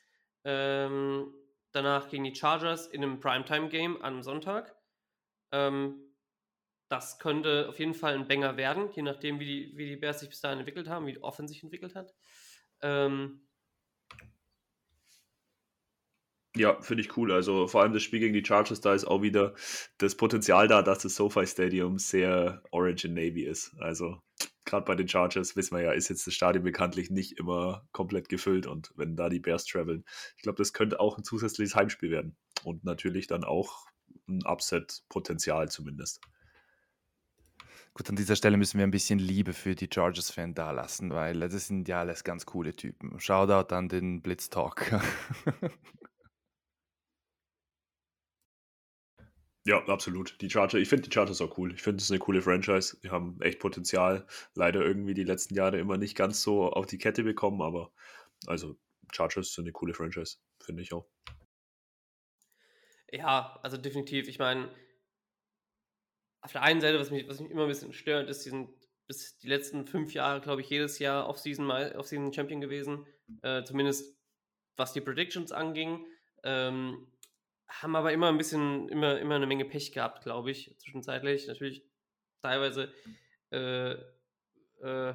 ähm, 0.45 1.33
danach 1.73 2.09
gegen 2.09 2.25
die 2.25 2.35
Chargers 2.35 2.87
in 2.87 3.03
einem 3.03 3.21
Primetime-Game 3.21 4.01
am 4.03 4.23
Sonntag. 4.23 4.75
Ähm, 5.53 6.13
das 6.89 7.19
könnte 7.19 7.69
auf 7.69 7.79
jeden 7.79 7.95
Fall 7.95 8.15
ein 8.15 8.29
Banger 8.29 8.57
werden, 8.57 8.91
je 8.95 9.03
nachdem, 9.03 9.41
wie 9.41 9.47
die, 9.47 9.77
wie 9.77 9.87
die 9.87 9.97
Bears 9.97 10.21
sich 10.21 10.29
bis 10.29 10.41
dahin 10.41 10.59
entwickelt 10.59 10.89
haben, 10.89 11.07
wie 11.07 11.13
die 11.13 11.23
Offense 11.23 11.55
sich 11.55 11.63
entwickelt 11.63 11.95
hat. 11.95 12.15
Ähm, 12.83 13.47
ja, 16.55 16.79
finde 16.83 17.03
ich 17.03 17.17
cool. 17.17 17.33
Also 17.33 17.67
vor 17.67 17.81
allem 17.83 17.95
das 17.95 18.03
Spiel 18.03 18.21
gegen 18.21 18.35
die 18.35 18.45
Chargers, 18.45 18.83
da 18.83 18.93
ist 18.93 19.07
auch 19.07 19.23
wieder 19.23 19.55
das 19.97 20.17
Potenzial 20.17 20.69
da, 20.69 20.83
dass 20.83 20.99
das 20.99 21.15
SoFi 21.15 21.47
Stadium 21.47 21.99
sehr 21.99 22.63
Orange 22.73 23.09
Navy 23.09 23.45
ist. 23.45 23.75
Also 23.79 24.21
gerade 24.73 24.87
bei 24.87 24.95
den 24.95 25.07
Chargers 25.07 25.55
wissen 25.55 25.77
wir 25.77 25.83
ja, 25.83 25.93
ist 25.93 26.09
jetzt 26.09 26.27
das 26.27 26.33
Stadion 26.33 26.65
bekanntlich 26.65 27.11
nicht 27.11 27.39
immer 27.39 27.87
komplett 27.93 28.31
gefüllt 28.31 28.67
und 28.67 28.91
wenn 28.97 29.17
da 29.17 29.29
die 29.29 29.39
Bears 29.39 29.67
traveln, 29.67 30.03
ich 30.39 30.43
glaube, 30.43 30.57
das 30.57 30.73
könnte 30.73 30.99
auch 30.99 31.19
ein 31.19 31.25
zusätzliches 31.25 31.77
Heimspiel 31.77 32.11
werden 32.11 32.37
und 32.65 32.83
natürlich 32.83 33.27
dann 33.27 33.45
auch 33.45 33.87
ein 34.27 34.43
Upset-Potenzial 34.47 35.69
zumindest. 35.69 36.23
Gut, 37.93 38.09
an 38.09 38.17
dieser 38.17 38.35
Stelle 38.35 38.57
müssen 38.57 38.79
wir 38.79 38.87
ein 38.87 38.91
bisschen 38.91 39.19
Liebe 39.19 39.53
für 39.53 39.75
die 39.75 39.91
Chargers-Fan 39.93 40.55
dalassen, 40.55 41.11
weil 41.11 41.41
das 41.41 41.67
sind 41.67 41.87
ja 41.87 42.01
alles 42.01 42.25
ganz 42.25 42.47
coole 42.47 42.75
Typen. 42.75 43.21
Shoutout 43.21 43.75
an 43.75 43.91
den 43.91 44.23
Blitz-Talk. 44.23 45.03
Ja, 49.65 49.85
absolut. 49.87 50.41
Die 50.41 50.51
Chargers, 50.51 50.81
ich 50.81 50.89
finde 50.89 51.09
die 51.09 51.15
Chargers 51.15 51.41
auch 51.41 51.57
cool. 51.57 51.73
Ich 51.73 51.83
finde 51.83 52.03
es 52.03 52.11
eine 52.11 52.19
coole 52.19 52.43
Franchise. 52.43 52.97
Die 53.03 53.11
haben 53.11 53.41
echt 53.41 53.61
Potenzial. 53.61 54.27
Leider 54.55 54.85
irgendwie 54.85 55.15
die 55.15 55.23
letzten 55.23 55.55
Jahre 55.55 55.79
immer 55.79 55.99
nicht 55.99 56.17
ganz 56.17 56.43
so 56.43 56.69
auf 56.71 56.87
die 56.87 56.99
Kette 56.99 57.23
bekommen, 57.23 57.63
aber 57.63 57.93
also 58.47 58.77
Chargers 59.13 59.53
sind 59.55 59.65
eine 59.65 59.73
coole 59.73 59.95
Franchise, 59.95 60.39
finde 60.61 60.83
ich 60.83 60.93
auch. 60.93 61.07
Ja, 63.13 63.61
also 63.63 63.77
definitiv. 63.77 64.27
Ich 64.27 64.39
meine, 64.39 64.69
auf 66.41 66.51
der 66.51 66.63
einen 66.63 66.81
Seite, 66.81 66.99
was 66.99 67.11
mich, 67.11 67.29
was 67.29 67.41
mich 67.41 67.51
immer 67.51 67.63
ein 67.63 67.69
bisschen 67.69 67.93
stört, 67.93 68.29
ist, 68.29 68.45
die 68.45 68.51
sind 68.51 68.71
bis 69.07 69.39
die 69.39 69.49
letzten 69.49 69.87
fünf 69.87 70.15
Jahre, 70.15 70.41
glaube 70.41 70.63
ich, 70.63 70.71
jedes 70.71 70.99
Jahr 70.99 71.29
Off-Season 71.29 71.71
Off 71.71 72.09
Champion 72.09 72.61
gewesen. 72.61 73.07
Äh, 73.43 73.63
zumindest 73.65 74.17
was 74.77 74.93
die 74.93 75.01
Predictions 75.01 75.53
anging. 75.53 76.07
Ähm, 76.43 77.12
haben 77.81 77.97
aber 77.97 78.13
immer 78.13 78.29
ein 78.29 78.39
bisschen, 78.39 78.89
immer, 78.89 79.19
immer 79.19 79.37
eine 79.37 79.47
Menge 79.47 79.65
Pech 79.65 79.93
gehabt, 79.93 80.23
glaube 80.23 80.51
ich, 80.51 80.77
zwischenzeitlich. 80.79 81.47
Natürlich 81.47 81.85
teilweise 82.41 82.93
äh, 83.51 83.93
äh, 84.83 85.15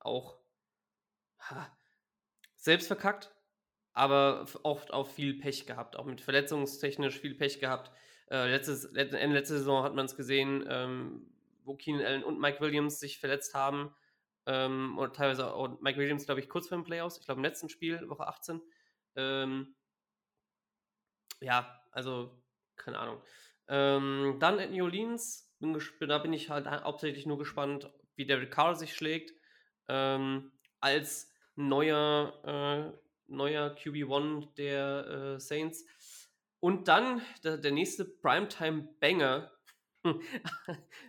auch 0.00 0.38
ha, 1.38 1.76
selbst 2.56 2.86
verkackt, 2.86 3.32
aber 3.92 4.46
oft 4.62 4.92
auch 4.92 5.08
viel 5.08 5.38
Pech 5.38 5.66
gehabt, 5.66 5.96
auch 5.96 6.04
mit 6.04 6.20
verletzungstechnisch 6.20 7.18
viel 7.18 7.34
Pech 7.34 7.60
gehabt. 7.60 7.90
Äh, 8.30 8.50
letztes, 8.50 8.84
Ende 8.84 9.36
letzte 9.36 9.58
Saison 9.58 9.84
hat 9.84 9.94
man 9.94 10.06
es 10.06 10.16
gesehen, 10.16 10.64
ähm, 10.68 11.30
wo 11.64 11.76
Keenan 11.76 12.04
Allen 12.04 12.24
und 12.24 12.40
Mike 12.40 12.60
Williams 12.60 13.00
sich 13.00 13.18
verletzt 13.18 13.54
haben. 13.54 13.94
Ähm, 14.46 14.98
oder 14.98 15.12
teilweise 15.12 15.54
auch 15.54 15.80
Mike 15.80 15.98
Williams, 15.98 16.26
glaube 16.26 16.40
ich, 16.40 16.48
kurz 16.48 16.68
vor 16.68 16.76
dem 16.76 16.84
Playoffs, 16.84 17.18
ich 17.18 17.24
glaube 17.24 17.38
im 17.38 17.44
letzten 17.44 17.68
Spiel, 17.70 18.08
Woche 18.08 18.26
18. 18.26 18.60
Ähm, 19.16 19.74
ja, 21.40 21.83
also, 21.94 22.42
keine 22.76 22.98
Ahnung. 22.98 23.22
Ähm, 23.68 24.36
dann 24.40 24.58
in 24.58 24.72
New 24.72 24.84
Orleans, 24.84 25.50
bin 25.58 25.78
da 26.00 26.18
bin 26.18 26.32
ich 26.32 26.50
halt 26.50 26.66
hauptsächlich 26.66 27.24
nur 27.24 27.38
gespannt, 27.38 27.90
wie 28.16 28.26
Derek 28.26 28.50
Carr 28.50 28.74
sich 28.74 28.94
schlägt. 28.94 29.32
Ähm, 29.88 30.52
als 30.80 31.32
neuer, 31.56 32.34
äh, 32.44 32.98
neuer 33.26 33.74
QB1 33.74 34.54
der 34.56 35.06
äh, 35.36 35.40
Saints. 35.40 35.86
Und 36.60 36.88
dann 36.88 37.22
der, 37.42 37.58
der 37.58 37.72
nächste 37.72 38.04
Primetime-Banger. 38.04 39.50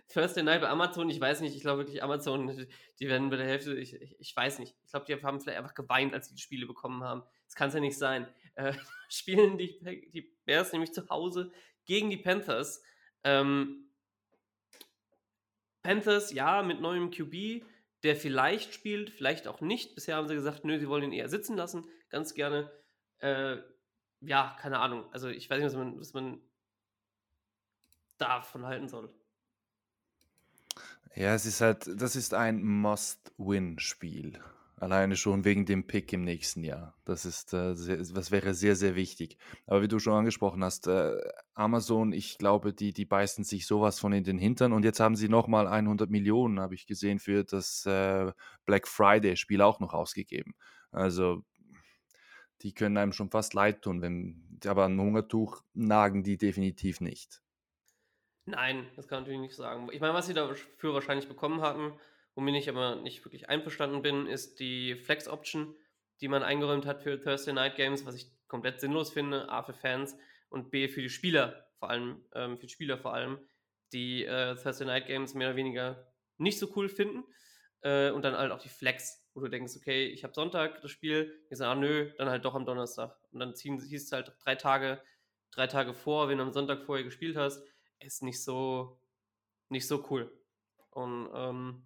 Thursday 0.08 0.42
Night 0.42 0.62
bei 0.62 0.68
Amazon, 0.70 1.10
ich 1.10 1.20
weiß 1.20 1.42
nicht, 1.42 1.54
ich 1.54 1.60
glaube 1.60 1.80
wirklich, 1.80 2.02
Amazon, 2.02 2.66
die 2.98 3.08
werden 3.08 3.28
bei 3.28 3.36
der 3.36 3.46
Hälfte, 3.46 3.74
ich, 3.74 3.94
ich, 3.94 4.16
ich 4.18 4.34
weiß 4.34 4.58
nicht. 4.58 4.74
Ich 4.84 4.90
glaube, 4.90 5.04
die 5.04 5.22
haben 5.22 5.40
vielleicht 5.40 5.58
einfach 5.58 5.74
geweint, 5.74 6.14
als 6.14 6.28
sie 6.28 6.34
die 6.34 6.40
Spiele 6.40 6.66
bekommen 6.66 7.02
haben. 7.02 7.22
Das 7.44 7.54
kann 7.54 7.68
es 7.68 7.74
ja 7.74 7.80
nicht 7.80 7.98
sein. 7.98 8.26
Äh, 8.56 8.74
spielen 9.08 9.56
die, 9.56 9.78
die 10.12 10.22
Bears 10.44 10.72
nämlich 10.72 10.92
zu 10.92 11.08
Hause 11.08 11.52
gegen 11.84 12.10
die 12.10 12.16
Panthers. 12.16 12.82
Ähm, 13.24 13.90
Panthers, 15.82 16.32
ja, 16.32 16.62
mit 16.62 16.80
neuem 16.80 17.10
QB, 17.10 17.64
der 18.02 18.16
vielleicht 18.16 18.74
spielt, 18.74 19.10
vielleicht 19.10 19.46
auch 19.46 19.60
nicht. 19.60 19.94
Bisher 19.94 20.16
haben 20.16 20.28
sie 20.28 20.34
gesagt, 20.34 20.64
nö, 20.64 20.78
sie 20.78 20.88
wollen 20.88 21.04
ihn 21.04 21.12
eher 21.12 21.28
sitzen 21.28 21.56
lassen, 21.56 21.88
ganz 22.08 22.34
gerne. 22.34 22.70
Äh, 23.18 23.58
ja, 24.20 24.56
keine 24.60 24.80
Ahnung. 24.80 25.04
Also 25.12 25.28
ich 25.28 25.48
weiß 25.48 25.58
nicht, 25.58 25.66
was 25.66 25.76
man, 25.76 26.00
was 26.00 26.12
man 26.12 26.40
davon 28.18 28.66
halten 28.66 28.88
soll. 28.88 29.12
Ja, 31.14 31.34
es 31.34 31.46
ist 31.46 31.60
halt, 31.60 31.88
das 32.00 32.16
ist 32.16 32.34
ein 32.34 32.62
Must-Win-Spiel. 32.62 34.38
Alleine 34.78 35.16
schon 35.16 35.46
wegen 35.46 35.64
dem 35.64 35.86
Pick 35.86 36.12
im 36.12 36.22
nächsten 36.22 36.62
Jahr. 36.62 36.98
Das 37.06 37.24
ist, 37.24 37.54
äh, 37.54 37.74
sehr, 37.74 37.96
das 37.96 38.30
wäre 38.30 38.52
sehr, 38.52 38.76
sehr 38.76 38.94
wichtig. 38.94 39.38
Aber 39.66 39.80
wie 39.80 39.88
du 39.88 39.98
schon 39.98 40.12
angesprochen 40.12 40.62
hast, 40.62 40.86
äh, 40.86 41.16
Amazon, 41.54 42.12
ich 42.12 42.36
glaube, 42.36 42.74
die, 42.74 42.92
die 42.92 43.06
beißen 43.06 43.42
sich 43.42 43.66
sowas 43.66 43.98
von 43.98 44.12
in 44.12 44.24
den 44.24 44.36
Hintern. 44.36 44.74
Und 44.74 44.84
jetzt 44.84 45.00
haben 45.00 45.16
sie 45.16 45.30
nochmal 45.30 45.66
100 45.66 46.10
Millionen, 46.10 46.60
habe 46.60 46.74
ich 46.74 46.86
gesehen, 46.86 47.18
für 47.18 47.42
das 47.42 47.86
äh, 47.86 48.30
Black 48.66 48.86
Friday-Spiel 48.86 49.62
auch 49.62 49.80
noch 49.80 49.94
ausgegeben. 49.94 50.54
Also, 50.90 51.42
die 52.60 52.74
können 52.74 52.98
einem 52.98 53.12
schon 53.12 53.30
fast 53.30 53.54
leid 53.54 53.80
tun, 53.80 54.02
wenn, 54.02 54.58
aber 54.66 54.84
ein 54.84 55.00
Hungertuch 55.00 55.62
nagen 55.72 56.22
die 56.22 56.36
definitiv 56.36 57.00
nicht. 57.00 57.40
Nein, 58.44 58.86
das 58.94 59.08
kann 59.08 59.16
man 59.16 59.22
natürlich 59.24 59.40
nicht 59.40 59.56
sagen. 59.56 59.88
Ich 59.90 60.00
meine, 60.00 60.12
was 60.12 60.26
sie 60.26 60.34
dafür 60.34 60.92
wahrscheinlich 60.92 61.28
bekommen 61.28 61.62
hatten, 61.62 61.92
Womit 62.36 62.54
ich 62.56 62.68
aber 62.68 62.96
nicht 62.96 63.24
wirklich 63.24 63.48
einverstanden 63.48 64.02
bin, 64.02 64.26
ist 64.26 64.60
die 64.60 64.94
Flex-Option, 64.94 65.74
die 66.20 66.28
man 66.28 66.42
eingeräumt 66.42 66.84
hat 66.84 67.02
für 67.02 67.18
Thursday 67.18 67.54
Night 67.54 67.76
Games, 67.76 68.04
was 68.04 68.14
ich 68.14 68.30
komplett 68.46 68.78
sinnlos 68.78 69.10
finde, 69.10 69.48
A 69.48 69.62
für 69.62 69.72
Fans 69.72 70.14
und 70.50 70.70
B 70.70 70.86
für 70.88 71.00
die 71.00 71.08
Spieler, 71.08 71.66
vor 71.78 71.88
allem, 71.88 72.22
ähm, 72.34 72.58
für 72.58 72.66
die 72.66 72.72
Spieler 72.72 72.98
vor 72.98 73.14
allem, 73.14 73.38
die 73.94 74.24
äh, 74.26 74.54
Thursday 74.54 74.86
Night 74.86 75.06
Games 75.06 75.32
mehr 75.32 75.48
oder 75.48 75.56
weniger 75.56 76.12
nicht 76.36 76.58
so 76.58 76.68
cool 76.76 76.90
finden. 76.90 77.24
Äh, 77.80 78.10
und 78.10 78.22
dann 78.22 78.36
halt 78.36 78.52
auch 78.52 78.60
die 78.60 78.68
Flex, 78.68 79.26
wo 79.32 79.40
du 79.40 79.48
denkst, 79.48 79.72
okay, 79.74 80.06
ich 80.06 80.22
habe 80.22 80.34
Sonntag 80.34 80.82
das 80.82 80.90
Spiel, 80.90 81.42
ich 81.48 81.56
sage, 81.56 81.70
ah, 81.70 81.74
nö, 81.74 82.12
dann 82.18 82.28
halt 82.28 82.44
doch 82.44 82.54
am 82.54 82.66
Donnerstag. 82.66 83.16
Und 83.32 83.40
dann 83.40 83.54
ziehen, 83.54 83.80
hieß 83.80 84.04
es 84.04 84.12
halt 84.12 84.30
drei 84.44 84.56
Tage, 84.56 85.00
drei 85.52 85.68
Tage 85.68 85.94
vor, 85.94 86.28
wenn 86.28 86.36
du 86.36 86.44
am 86.44 86.52
Sonntag 86.52 86.82
vorher 86.82 87.04
gespielt 87.04 87.36
hast. 87.38 87.62
ist 87.98 88.22
nicht 88.22 88.44
so, 88.44 89.00
nicht 89.70 89.86
so 89.86 90.04
cool. 90.10 90.30
Und 90.90 91.30
ähm, 91.34 91.85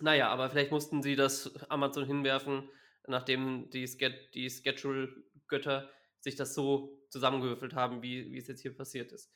naja, 0.00 0.28
aber 0.28 0.50
vielleicht 0.50 0.70
mussten 0.70 1.02
sie 1.02 1.16
das 1.16 1.54
Amazon 1.70 2.04
hinwerfen, 2.04 2.68
nachdem 3.06 3.70
die, 3.70 3.86
Ske 3.86 4.12
die 4.34 4.50
Schedule-Götter 4.50 5.90
sich 6.20 6.36
das 6.36 6.54
so 6.54 6.98
zusammengewürfelt 7.10 7.74
haben, 7.74 8.02
wie, 8.02 8.30
wie 8.32 8.38
es 8.38 8.48
jetzt 8.48 8.62
hier 8.62 8.74
passiert 8.74 9.12
ist. 9.12 9.30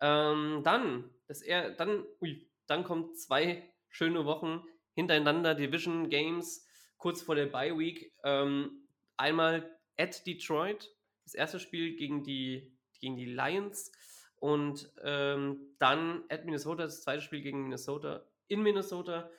Ähm, 0.00 0.62
dann, 0.64 1.10
das 1.26 1.42
er, 1.42 1.70
dann, 1.70 2.04
ui, 2.20 2.48
dann 2.66 2.84
kommen 2.84 3.14
zwei 3.14 3.72
schöne 3.88 4.24
Wochen 4.26 4.62
hintereinander, 4.94 5.54
Division 5.54 6.08
Games, 6.08 6.66
kurz 6.98 7.22
vor 7.22 7.34
der 7.34 7.46
Bye 7.46 7.78
Week. 7.78 8.12
Ähm, 8.24 8.88
einmal 9.16 9.78
at 9.96 10.26
Detroit, 10.26 10.90
das 11.24 11.34
erste 11.34 11.60
Spiel 11.60 11.96
gegen 11.96 12.22
die, 12.22 12.76
gegen 13.00 13.16
die 13.16 13.26
Lions. 13.26 13.92
Und 14.38 14.92
ähm, 15.02 15.74
dann 15.78 16.24
at 16.28 16.44
Minnesota, 16.44 16.84
das 16.84 17.02
zweite 17.02 17.22
Spiel 17.22 17.40
gegen 17.40 17.62
Minnesota 17.62 18.26
in 18.48 18.62
Minnesota. 18.62 19.30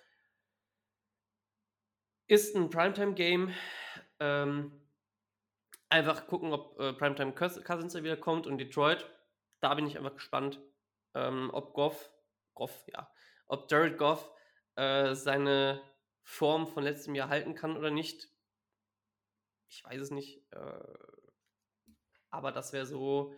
Ist 2.27 2.55
ein 2.55 2.69
Primetime-Game. 2.69 3.53
Ähm, 4.19 4.71
einfach 5.89 6.27
gucken, 6.27 6.51
ob 6.51 6.79
äh, 6.79 6.93
Primetime 6.93 7.33
Cousins 7.33 7.95
wieder 7.95 8.17
kommt 8.17 8.47
und 8.47 8.57
Detroit. 8.57 9.09
Da 9.61 9.73
bin 9.73 9.87
ich 9.87 9.97
einfach 9.97 10.13
gespannt, 10.13 10.61
ähm, 11.13 11.49
ob 11.53 11.73
Goff, 11.73 12.11
Goff, 12.53 12.85
ja, 12.93 13.09
ob 13.47 13.71
Jared 13.71 13.97
Goff 13.97 14.29
äh, 14.75 15.15
seine 15.15 15.81
Form 16.23 16.67
von 16.67 16.83
letztem 16.83 17.15
Jahr 17.15 17.29
halten 17.29 17.55
kann 17.55 17.77
oder 17.77 17.91
nicht. 17.91 18.29
Ich 19.69 19.83
weiß 19.85 20.01
es 20.01 20.11
nicht. 20.11 20.43
Äh, 20.51 20.83
aber 22.29 22.51
das 22.51 22.73
wäre 22.73 22.85
so, 22.85 23.33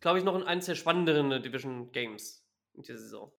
glaube 0.00 0.18
ich, 0.18 0.24
noch 0.24 0.34
eines 0.44 0.66
der 0.66 0.74
spannenderen 0.74 1.42
Division 1.42 1.92
Games 1.92 2.44
in 2.74 2.82
dieser 2.82 2.98
Saison. 2.98 3.32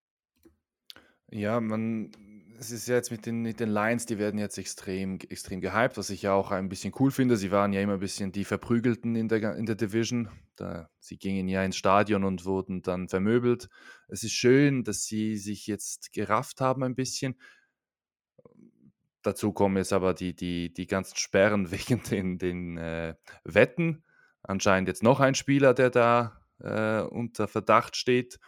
Ja, 1.27 1.59
man, 1.59 2.11
es 2.59 2.71
ist 2.71 2.87
ja 2.87 2.95
jetzt 2.95 3.11
mit 3.11 3.25
den, 3.25 3.41
mit 3.41 3.59
den 3.59 3.69
Lions, 3.69 4.05
die 4.05 4.17
werden 4.17 4.39
jetzt 4.39 4.57
extrem, 4.57 5.19
extrem 5.29 5.61
gehypt, 5.61 5.97
was 5.97 6.09
ich 6.09 6.21
ja 6.21 6.33
auch 6.33 6.51
ein 6.51 6.69
bisschen 6.69 6.93
cool 6.99 7.11
finde. 7.11 7.37
Sie 7.37 7.51
waren 7.51 7.73
ja 7.73 7.81
immer 7.81 7.93
ein 7.93 7.99
bisschen 7.99 8.31
die 8.31 8.45
Verprügelten 8.45 9.15
in 9.15 9.27
der, 9.27 9.55
in 9.55 9.65
der 9.65 9.75
Division. 9.75 10.29
Da, 10.55 10.89
sie 10.99 11.17
gingen 11.17 11.47
ja 11.47 11.63
ins 11.63 11.77
Stadion 11.77 12.23
und 12.23 12.45
wurden 12.45 12.81
dann 12.81 13.09
vermöbelt. 13.09 13.69
Es 14.07 14.23
ist 14.23 14.33
schön, 14.33 14.83
dass 14.83 15.05
sie 15.05 15.37
sich 15.37 15.67
jetzt 15.67 16.13
gerafft 16.13 16.61
haben 16.61 16.83
ein 16.83 16.95
bisschen. 16.95 17.35
Dazu 19.21 19.51
kommen 19.53 19.77
jetzt 19.77 19.93
aber 19.93 20.13
die, 20.13 20.35
die, 20.35 20.73
die 20.73 20.87
ganzen 20.87 21.17
Sperren 21.17 21.71
wegen 21.71 22.01
den, 22.03 22.37
den 22.37 22.77
äh, 22.77 23.15
Wetten. 23.43 24.03
Anscheinend 24.43 24.87
jetzt 24.87 25.03
noch 25.03 25.19
ein 25.19 25.35
Spieler, 25.35 25.73
der 25.73 25.89
da 25.89 26.41
äh, 26.59 27.01
unter 27.01 27.47
Verdacht 27.47 27.95
steht 27.95 28.39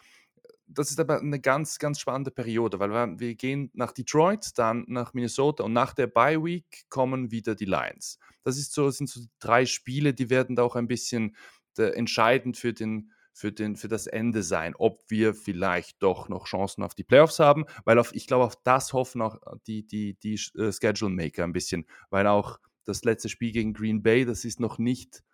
das 0.67 0.91
ist 0.91 0.99
aber 0.99 1.19
eine 1.19 1.39
ganz, 1.39 1.79
ganz 1.79 1.99
spannende 1.99 2.31
Periode, 2.31 2.79
weil 2.79 2.91
wir, 2.91 3.19
wir, 3.19 3.35
gehen 3.35 3.71
nach 3.73 3.91
Detroit, 3.91 4.57
dann 4.57 4.85
nach 4.87 5.13
Minnesota 5.13 5.63
und 5.63 5.73
nach 5.73 5.93
der 5.93 6.07
Bye 6.07 6.43
Week 6.43 6.85
kommen 6.89 7.31
wieder 7.31 7.55
die 7.55 7.65
Lions. 7.65 8.19
Das 8.43 8.57
ist 8.57 8.73
so, 8.73 8.89
sind 8.89 9.09
so 9.09 9.21
drei 9.39 9.65
Spiele, 9.65 10.13
die 10.13 10.29
werden 10.29 10.55
da 10.55 10.63
auch 10.63 10.75
ein 10.75 10.87
bisschen 10.87 11.35
äh, 11.77 11.93
entscheidend 11.95 12.57
für, 12.57 12.73
den, 12.73 13.11
für, 13.33 13.51
den, 13.51 13.75
für 13.75 13.87
das 13.87 14.07
Ende 14.07 14.43
sein, 14.43 14.75
ob 14.77 15.03
wir 15.09 15.33
vielleicht 15.33 16.03
doch 16.03 16.27
noch 16.27 16.47
Chancen 16.47 16.83
auf 16.83 16.95
die 16.95 17.03
Playoffs 17.03 17.39
haben, 17.39 17.65
weil 17.85 17.97
auf, 17.99 18.13
ich 18.13 18.27
glaube, 18.27 18.45
auf 18.45 18.55
das 18.63 18.93
hoffen 18.93 19.21
auch 19.21 19.37
die, 19.67 19.87
die, 19.87 20.15
die 20.15 20.39
uh, 20.57 20.71
Schedule 20.71 21.11
Maker 21.11 21.43
ein 21.43 21.53
bisschen, 21.53 21.85
weil 22.09 22.27
auch 22.27 22.59
das 22.83 23.03
letzte 23.03 23.29
Spiel 23.29 23.51
gegen 23.51 23.73
Green 23.73 24.01
Bay, 24.01 24.25
das 24.25 24.45
ist 24.45 24.59
noch 24.59 24.77
nicht 24.77 25.19
äh, 25.19 25.26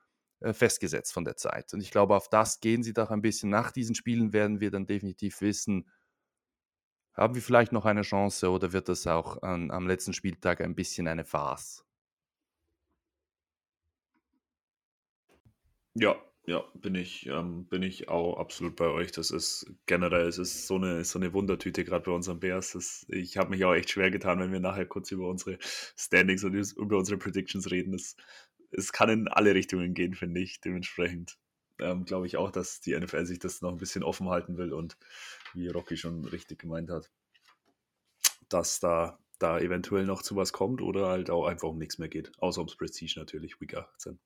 festgesetzt 0.52 1.14
von 1.14 1.24
der 1.24 1.38
Zeit. 1.38 1.74
Und 1.74 1.82
ich 1.82 1.91
glaube, 1.91 2.16
auf 2.16 2.28
das 2.30 2.60
gehen 2.60 2.84
sie 2.84 2.94
doch 2.94 3.12
ein 3.12 3.22
bisschen. 3.22 3.50
Nach 3.50 3.72
diesen 3.72 3.96
Spielen 3.96 4.34
werden 4.34 4.60
wir 4.60 4.72
dann 4.72 4.86
definitiv 4.86 5.39
wissen, 5.41 5.88
haben 7.14 7.36
wir 7.36 7.41
vielleicht 7.41 7.72
noch 7.72 7.86
eine 7.86 8.02
Chance 8.02 8.50
oder 8.50 8.74
wird 8.74 8.89
das 8.89 9.06
auch 9.08 9.41
an, 9.44 9.72
am 9.72 9.88
letzten 9.88 10.14
Spieltag 10.14 10.62
ein 10.62 10.76
bisschen 10.76 11.08
eine 11.08 11.24
Farce? 11.26 11.86
Ja, 15.96 16.16
ja, 16.46 16.62
bin 16.74 16.96
ich, 16.96 17.26
ähm, 17.28 17.66
bin 17.68 17.84
ich 17.84 18.10
auch 18.10 18.38
absolut 18.38 18.76
bei 18.76 18.88
euch. 18.88 19.12
Das 19.12 19.32
ist 19.32 19.66
generell, 19.86 20.28
es 20.28 20.38
ist 20.39 20.68
so 20.68 20.76
eine, 20.76 21.06
so 21.06 21.20
eine 21.20 21.34
Wundertüte, 21.34 21.84
gerade 21.86 22.04
bei 22.04 22.12
unseren 22.12 22.39
Bears. 22.39 22.72
Das, 22.74 23.06
ich 23.10 23.38
habe 23.38 23.52
mich 23.52 23.64
auch 23.64 23.74
echt 23.74 23.91
schwer 23.91 24.12
getan, 24.12 24.39
wenn 24.39 24.52
wir 24.52 24.60
nachher 24.60 24.86
kurz 24.86 25.12
über 25.12 25.28
unsere 25.30 25.58
Standings 25.96 26.44
und 26.44 26.54
über 26.54 26.98
unsere 26.98 27.18
Predictions 27.18 27.72
reden. 27.72 27.94
Das 27.94 28.16
es 28.76 28.92
kann 28.92 29.10
in 29.10 29.28
alle 29.28 29.54
Richtungen 29.56 29.94
gehen, 29.94 30.14
finde 30.14 30.42
ich. 30.42 30.62
Dementsprechend 30.62 31.38
ähm, 31.80 32.06
glaube 32.06 32.28
ich 32.28 32.38
auch, 32.38 32.52
dass 32.52 32.82
die 32.82 32.98
NFL 32.98 33.26
sich 33.26 33.40
das 33.40 33.62
noch 33.62 33.72
ein 33.72 33.78
bisschen 33.78 34.04
offen 34.04 34.30
halten 34.30 34.58
will 34.58 34.74
und 34.74 34.98
wie 35.54 35.68
Rocky 35.68 35.98
schon 35.98 36.26
richtig 36.26 36.60
gemeint 36.60 36.90
hat, 36.90 37.10
dass 38.50 38.80
da, 38.80 39.20
da 39.40 39.60
eventuell 39.60 40.06
noch 40.06 40.22
zu 40.22 40.36
was 40.36 40.54
kommt 40.54 40.82
oder 40.82 41.08
halt 41.08 41.30
auch 41.30 41.46
einfach 41.46 41.70
um 41.70 41.78
nichts 41.78 41.98
mehr 41.98 42.10
geht. 42.10 42.32
Außer 42.40 42.60
ums 42.60 42.76
Prestige 42.76 43.20
natürlich, 43.20 43.60
Week 43.60 43.76
18. 43.76 44.20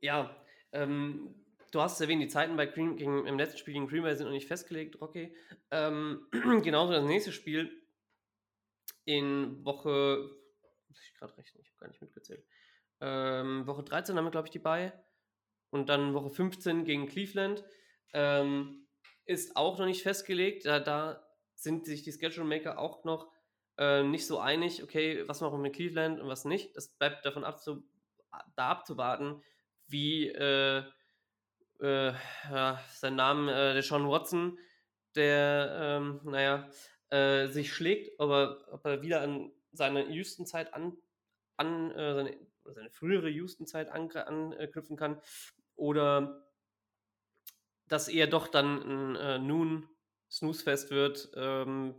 Ja, 0.00 0.36
ähm, 0.72 1.34
du 1.72 1.80
hast 1.80 2.00
erwähnt, 2.00 2.22
die 2.22 2.28
Zeiten 2.28 2.56
bei 2.56 2.66
Green, 2.66 2.96
gegen, 2.96 3.26
im 3.26 3.38
letzten 3.38 3.58
Spiel 3.58 3.74
gegen 3.74 3.88
Green 3.88 4.02
Bay 4.02 4.14
sind 4.14 4.26
noch 4.26 4.32
nicht 4.32 4.48
festgelegt, 4.48 5.00
Rocky. 5.00 5.34
Ähm, 5.70 6.26
genauso 6.62 6.92
das 6.92 7.04
nächste 7.04 7.32
Spiel 7.32 7.82
in 9.04 9.64
Woche 9.64 10.30
muss 10.94 11.02
ich 11.02 11.14
gerade 11.14 11.36
rechnen, 11.36 11.62
ich 11.62 11.70
habe 11.70 11.80
gar 11.80 11.88
nicht 11.88 12.00
mitgezählt. 12.00 12.46
Ähm, 13.00 13.66
Woche 13.66 13.82
13 13.82 14.16
haben 14.16 14.24
wir, 14.24 14.30
glaube 14.30 14.46
ich, 14.46 14.52
die 14.52 14.60
bei. 14.60 14.92
Und 15.70 15.88
dann 15.88 16.14
Woche 16.14 16.30
15 16.30 16.84
gegen 16.84 17.08
Cleveland. 17.08 17.64
Ähm, 18.12 18.86
ist 19.26 19.56
auch 19.56 19.78
noch 19.78 19.86
nicht 19.86 20.02
festgelegt. 20.02 20.66
Da, 20.66 20.78
da 20.78 21.26
sind 21.54 21.84
sich 21.86 22.02
die 22.02 22.12
Schedule 22.12 22.46
Maker 22.46 22.78
auch 22.78 23.04
noch 23.04 23.32
äh, 23.76 24.04
nicht 24.04 24.26
so 24.26 24.38
einig, 24.38 24.84
okay, 24.84 25.26
was 25.26 25.40
machen 25.40 25.54
wir 25.54 25.62
mit 25.62 25.74
Cleveland 25.74 26.20
und 26.20 26.28
was 26.28 26.44
nicht. 26.44 26.76
Das 26.76 26.88
bleibt 26.96 27.26
davon 27.26 27.42
abzu 27.42 27.82
da 28.56 28.68
abzuwarten, 28.68 29.42
wie 29.86 30.28
äh, 30.28 30.84
äh, 31.80 32.12
ja, 32.50 32.80
sein 32.92 33.16
Name, 33.16 33.52
äh, 33.52 33.72
der 33.74 33.82
Sean 33.82 34.08
Watson, 34.08 34.58
der, 35.16 35.76
ähm, 35.80 36.20
naja, 36.24 36.68
äh, 37.10 37.46
sich 37.48 37.72
schlägt, 37.72 38.18
aber 38.20 38.66
ob 38.72 38.84
er 38.84 39.02
wieder 39.02 39.22
an 39.22 39.52
seine 39.76 40.08
Houston-Zeit 40.08 40.74
an, 40.74 40.96
an 41.56 41.90
äh, 41.92 42.14
seine, 42.14 42.36
seine, 42.64 42.90
frühere 42.90 43.28
Houston-Zeit 43.28 43.88
anknüpfen 43.90 44.96
kann 44.96 45.20
oder 45.76 46.46
dass 47.88 48.08
er 48.08 48.26
doch 48.26 48.48
dann 48.48 48.82
ein 48.82 49.16
äh, 49.16 49.38
nun 49.38 49.88
Snooze-Fest 50.30 50.90
wird. 50.90 51.30
Ähm, 51.36 51.94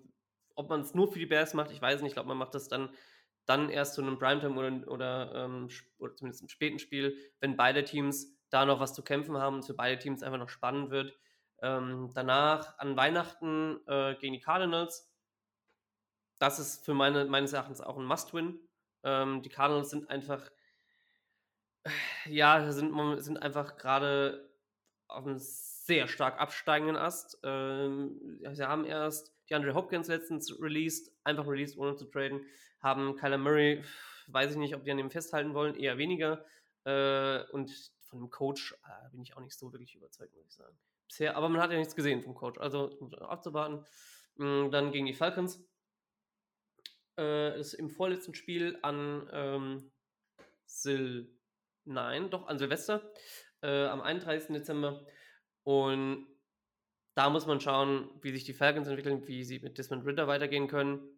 ob 0.55 0.69
man 0.69 0.81
es 0.81 0.93
nur 0.93 1.11
für 1.11 1.19
die 1.19 1.25
Bears 1.25 1.53
macht, 1.53 1.71
ich 1.71 1.81
weiß 1.81 2.01
nicht. 2.01 2.11
Ich 2.11 2.15
glaube, 2.15 2.29
man 2.29 2.37
macht 2.37 2.55
das 2.55 2.67
dann, 2.67 2.89
dann 3.45 3.69
erst 3.69 3.95
zu 3.95 4.01
einem 4.01 4.17
Primetime 4.17 4.55
oder, 4.57 4.91
oder, 4.91 5.35
ähm, 5.35 5.69
oder 5.97 6.15
zumindest 6.15 6.41
im 6.41 6.49
späten 6.49 6.79
Spiel, 6.79 7.17
wenn 7.39 7.57
beide 7.57 7.83
Teams 7.83 8.35
da 8.49 8.65
noch 8.65 8.79
was 8.79 8.93
zu 8.93 9.03
kämpfen 9.03 9.37
haben 9.37 9.57
und 9.57 9.65
für 9.65 9.73
beide 9.73 9.99
Teams 9.99 10.23
einfach 10.23 10.39
noch 10.39 10.49
spannend 10.49 10.89
wird. 10.91 11.17
Ähm, 11.61 12.11
danach 12.13 12.77
an 12.79 12.95
Weihnachten 12.95 13.79
äh, 13.87 14.15
gegen 14.15 14.33
die 14.33 14.39
Cardinals 14.39 15.11
das 16.39 16.59
ist 16.59 16.85
für 16.85 16.93
meine, 16.93 17.25
meines 17.25 17.53
Erachtens 17.53 17.81
auch 17.81 17.97
ein 17.97 18.05
Must-Win. 18.05 18.59
Ähm, 19.03 19.41
die 19.41 19.49
Cardinals 19.49 19.89
sind 19.89 20.09
einfach, 20.09 20.51
ja, 22.25 22.71
sind, 22.71 23.23
sind 23.23 23.41
einfach 23.41 23.77
gerade 23.77 24.49
auf 25.07 25.25
einem 25.25 25.37
sehr 25.37 26.07
stark 26.07 26.39
absteigenden 26.39 26.97
Ast. 26.97 27.39
Ähm, 27.43 28.39
sie 28.51 28.67
haben 28.67 28.85
erst 28.85 29.33
die 29.49 29.55
Andre 29.55 29.73
Hopkins 29.75 30.07
letztens 30.07 30.59
released, 30.59 31.11
einfach 31.23 31.47
released, 31.47 31.77
ohne 31.77 31.95
zu 31.95 32.05
traden. 32.05 32.45
Haben 32.81 33.15
Kyler 33.15 33.37
Murray, 33.37 33.83
weiß 34.27 34.51
ich 34.51 34.57
nicht, 34.57 34.75
ob 34.75 34.83
die 34.83 34.91
an 34.91 34.97
dem 34.97 35.11
festhalten 35.11 35.53
wollen, 35.53 35.75
eher 35.75 35.97
weniger. 35.97 36.43
Äh, 36.83 37.43
und 37.51 37.71
von 38.01 38.19
dem 38.19 38.29
Coach 38.29 38.73
äh, 38.85 39.09
bin 39.11 39.21
ich 39.21 39.35
auch 39.35 39.41
nicht 39.41 39.57
so 39.57 39.71
wirklich 39.71 39.95
überzeugt, 39.95 40.33
muss 40.35 40.47
ich 40.47 40.55
sagen. 40.55 40.77
Bisher, 41.07 41.35
aber 41.35 41.49
man 41.49 41.61
hat 41.61 41.71
ja 41.71 41.77
nichts 41.77 41.95
gesehen 41.95 42.21
vom 42.23 42.33
Coach, 42.33 42.59
also 42.59 42.97
abzuwarten. 43.19 43.85
Mm, 44.37 44.71
dann 44.71 44.91
gegen 44.91 45.05
die 45.05 45.13
Falcons 45.13 45.63
äh, 47.17 47.59
ist 47.59 47.73
im 47.73 47.89
vorletzten 47.89 48.33
Spiel 48.35 48.77
an 48.81 49.29
ähm, 49.31 49.91
Sil 50.67 51.31
Nein, 51.85 52.31
doch, 52.31 52.47
an 52.47 52.57
Silvester, 52.57 53.13
äh, 53.61 53.85
am 53.85 54.01
31. 54.01 54.47
Dezember. 54.53 55.05
Und 55.63 56.27
da 57.13 57.29
muss 57.29 57.45
man 57.45 57.61
schauen, 57.61 58.09
wie 58.21 58.31
sich 58.31 58.43
die 58.43 58.53
Falcons 58.53 58.87
entwickeln, 58.87 59.27
wie 59.27 59.43
sie 59.43 59.59
mit 59.59 59.77
Desmond 59.77 60.05
Ritter 60.05 60.27
weitergehen 60.27 60.67
können. 60.67 61.15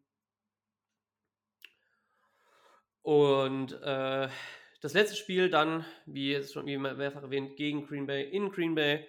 Und 3.02 3.72
äh, 3.82 4.28
das 4.82 4.94
letzte 4.94 5.16
Spiel 5.16 5.50
dann, 5.50 5.86
wie 6.06 6.32
jetzt 6.34 6.54
schon 6.54 6.66
wie 6.66 6.78
mehrfach 6.78 7.24
erwähnt, 7.24 7.56
gegen 7.56 7.88
Green 7.88 8.06
Bay 8.06 8.30
in 8.30 8.52
Green 8.52 8.76
Bay. 8.76 9.08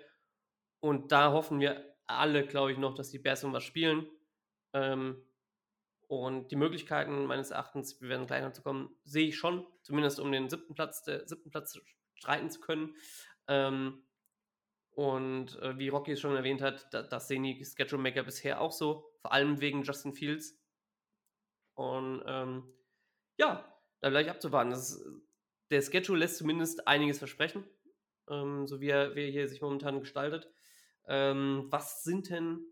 Und 0.81 1.11
da 1.11 1.33
hoffen 1.33 1.59
wir 1.59 1.97
alle, 2.07 2.47
glaube 2.47 2.73
ich, 2.73 2.79
noch, 2.79 2.95
dass 2.95 3.11
die 3.11 3.19
Bears 3.19 3.43
um 3.43 3.53
was 3.53 3.65
spielen. 3.65 4.09
Ähm, 4.73 5.28
und 6.09 6.51
die 6.51 6.57
Möglichkeiten 6.57 7.27
meines 7.27 7.53
Erachtens, 7.53 8.01
wir 8.01 8.09
werden 8.09 8.27
gleich 8.27 8.43
noch 8.43 8.53
zu 8.53 8.63
kommen, 8.63 8.91
sehe 9.05 9.29
ich 9.29 9.39
schon, 9.39 9.65
zumindest 9.83 10.19
um 10.19 10.33
den 10.33 10.51
siebten 10.51 10.75
Platz, 10.75 11.05
der 11.05 11.29
siebten 11.29 11.51
Platz 11.51 11.79
streiten 12.15 12.51
zu 12.51 12.61
können. 12.61 12.97
Ähm, 13.47 14.03
Und 14.91 15.57
äh, 15.63 15.79
wie 15.79 15.91
Rocky 15.91 16.13
es 16.13 16.21
schon 16.21 16.35
erwähnt 16.35 16.61
hat, 16.61 16.93
da, 16.93 17.03
das 17.03 17.29
sehen 17.29 17.45
die 17.45 17.65
Schedule 17.65 18.03
Maker 18.03 18.25
bisher 18.25 18.61
auch 18.61 18.73
so, 18.73 19.13
vor 19.21 19.33
allem 19.33 19.61
wegen 19.61 19.85
Justin 19.85 20.13
Fields. 20.13 20.59
Und 21.75 22.25
ähm, 22.27 22.65
ja, 23.37 23.73
da 24.01 24.11
gleich 24.11 24.29
abzuwarten. 24.29 24.73
Ist, 24.73 25.01
der 25.71 25.83
Schedule 25.83 26.19
lässt 26.19 26.39
zumindest 26.39 26.89
einiges 26.89 27.19
versprechen, 27.19 27.63
ähm, 28.29 28.67
so 28.67 28.81
wie 28.81 28.89
er, 28.89 29.15
wie 29.15 29.27
er 29.27 29.31
hier 29.31 29.47
sich 29.47 29.61
momentan 29.61 30.01
gestaltet. 30.01 30.51
Ähm, 31.07 31.69
was 31.71 32.03
sind 32.03 32.31
denn 32.31 32.67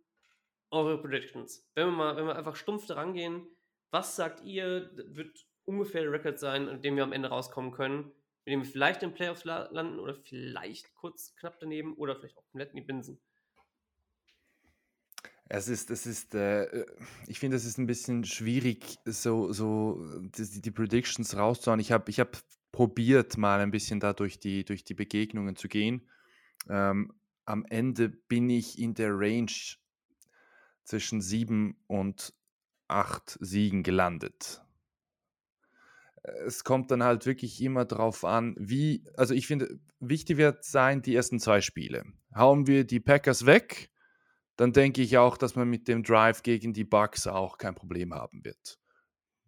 eure 0.71 1.01
Predictions? 1.01 1.67
Wenn 1.75 1.87
wir 1.89 1.93
mal, 1.93 2.17
wenn 2.17 2.27
wir 2.27 2.37
einfach 2.37 2.57
stumpf 2.57 2.87
daran 2.87 3.15
gehen, 3.15 3.47
was 3.91 4.17
sagt 4.17 4.45
ihr, 4.45 4.91
wird 4.95 5.47
ungefähr 5.65 6.03
der 6.03 6.13
Record 6.13 6.39
sein, 6.39 6.69
an 6.69 6.83
dem 6.83 6.97
wir 6.97 7.03
am 7.03 7.13
Ende 7.13 7.29
rauskommen 7.29 7.73
können, 7.73 8.13
mit 8.45 8.53
dem 8.53 8.63
wir 8.63 8.71
vielleicht 8.71 9.03
in 9.03 9.15
Playoffs 9.15 9.45
la 9.45 9.69
landen 9.71 9.99
oder 9.99 10.15
vielleicht 10.15 10.95
kurz 10.95 11.35
knapp 11.37 11.59
daneben 11.61 11.95
oder 11.95 12.17
vielleicht 12.17 12.39
auch 12.39 12.47
komplett 12.51 12.71
in 12.71 12.77
die 12.77 12.87
Binsen? 12.87 13.21
Es 15.49 15.69
ist, 15.69 15.91
es 15.91 16.07
ist, 16.07 16.35
äh, 16.35 16.85
ich 17.29 17.39
finde, 17.39 17.57
es 17.57 17.65
ist 17.65 17.79
ein 17.79 17.87
bisschen 17.87 18.25
schwierig, 18.25 18.99
so, 19.05 19.53
so 19.53 20.01
die, 20.21 20.61
die 20.61 20.71
Predictions 20.73 21.37
rauszuhauen. 21.37 21.79
Ich 21.79 21.93
habe 21.93 22.11
ich 22.11 22.19
hab 22.19 22.37
probiert, 22.73 23.39
mal 23.39 23.61
ein 23.61 23.71
bisschen 23.71 24.01
da 24.01 24.13
durch 24.13 24.41
die, 24.41 24.65
durch 24.65 24.85
die 24.85 24.95
Begegnungen 24.95 25.55
zu 25.55 25.69
gehen. 25.69 26.11
Ähm, 26.69 27.13
am 27.45 27.65
Ende 27.71 28.09
bin 28.09 28.51
ich 28.51 28.79
in 28.79 28.95
der 28.95 29.13
Range 29.13 29.53
zwischen 30.87 31.21
sieben 31.21 31.77
und 31.87 32.33
acht 32.89 33.37
Siegen 33.41 33.83
gelandet. 33.83 34.63
Es 36.45 36.65
kommt 36.65 36.91
dann 36.91 37.03
halt 37.03 37.27
wirklich 37.27 37.61
immer 37.61 37.85
drauf 37.85 38.25
an, 38.25 38.57
wie, 38.59 39.05
also 39.17 39.35
ich 39.35 39.47
finde, 39.47 39.79
wichtig 40.01 40.39
wird 40.39 40.65
sein, 40.65 41.03
die 41.03 41.15
ersten 41.15 41.39
zwei 41.39 41.61
Spiele. 41.61 42.05
Hauen 42.35 42.67
wir 42.67 42.85
die 42.85 43.01
Packers 43.01 43.47
weg, 43.47 43.91
dann 44.57 44.73
denke 44.73 45.03
ich 45.03 45.19
auch, 45.19 45.37
dass 45.37 45.55
man 45.55 45.69
mit 45.69 45.87
dem 45.87 46.03
Drive 46.03 46.43
gegen 46.43 46.73
die 46.73 46.85
Bucks 46.85 47.27
auch 47.27 47.59
kein 47.59 47.75
Problem 47.75 48.15
haben 48.15 48.45
wird. 48.45 48.79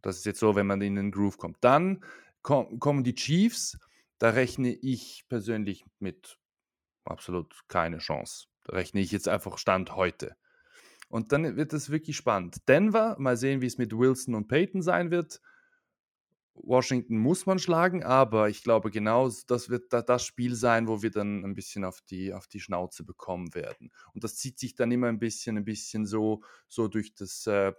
Das 0.02 0.18
ist 0.18 0.26
jetzt 0.26 0.40
so, 0.40 0.54
wenn 0.54 0.66
man 0.66 0.80
in 0.80 0.94
den 0.94 1.10
Groove 1.10 1.38
kommt. 1.38 1.58
Dann 1.60 2.04
kommen 2.42 3.04
die 3.04 3.14
Chiefs, 3.14 3.78
da 4.18 4.30
rechne 4.30 4.72
ich 4.72 5.24
persönlich 5.28 5.84
mit 5.98 6.38
absolut 7.04 7.54
keine 7.68 7.98
Chance. 7.98 8.46
Da 8.64 8.74
rechne 8.74 9.00
ich 9.00 9.10
jetzt 9.10 9.28
einfach 9.28 9.58
Stand 9.58 9.96
heute. 9.96 10.36
Und 11.08 11.32
dann 11.32 11.56
wird 11.56 11.72
es 11.72 11.90
wirklich 11.90 12.16
spannend. 12.16 12.68
Denver, 12.68 13.16
mal 13.18 13.36
sehen, 13.36 13.60
wie 13.60 13.66
es 13.66 13.78
mit 13.78 13.96
Wilson 13.96 14.34
und 14.34 14.48
Peyton 14.48 14.82
sein 14.82 15.10
wird. 15.10 15.40
Washington 16.62 17.18
muss 17.18 17.46
man 17.46 17.58
schlagen, 17.58 18.02
aber 18.02 18.48
ich 18.48 18.62
glaube 18.62 18.90
genau, 18.90 19.30
das 19.46 19.70
wird 19.70 19.92
das 19.92 20.24
Spiel 20.24 20.54
sein, 20.54 20.88
wo 20.88 21.02
wir 21.02 21.10
dann 21.10 21.44
ein 21.44 21.54
bisschen 21.54 21.84
auf 21.84 22.00
die, 22.02 22.32
auf 22.32 22.46
die 22.48 22.60
Schnauze 22.60 23.04
bekommen 23.04 23.54
werden. 23.54 23.90
Und 24.12 24.24
das 24.24 24.36
zieht 24.36 24.58
sich 24.58 24.74
dann 24.74 24.90
immer 24.90 25.06
ein 25.06 25.18
bisschen, 25.18 25.56
ein 25.56 25.64
bisschen 25.64 26.04
so, 26.04 26.42
so 26.68 26.88
durch, 26.88 27.14
das, 27.14 27.46
äh, 27.46 27.72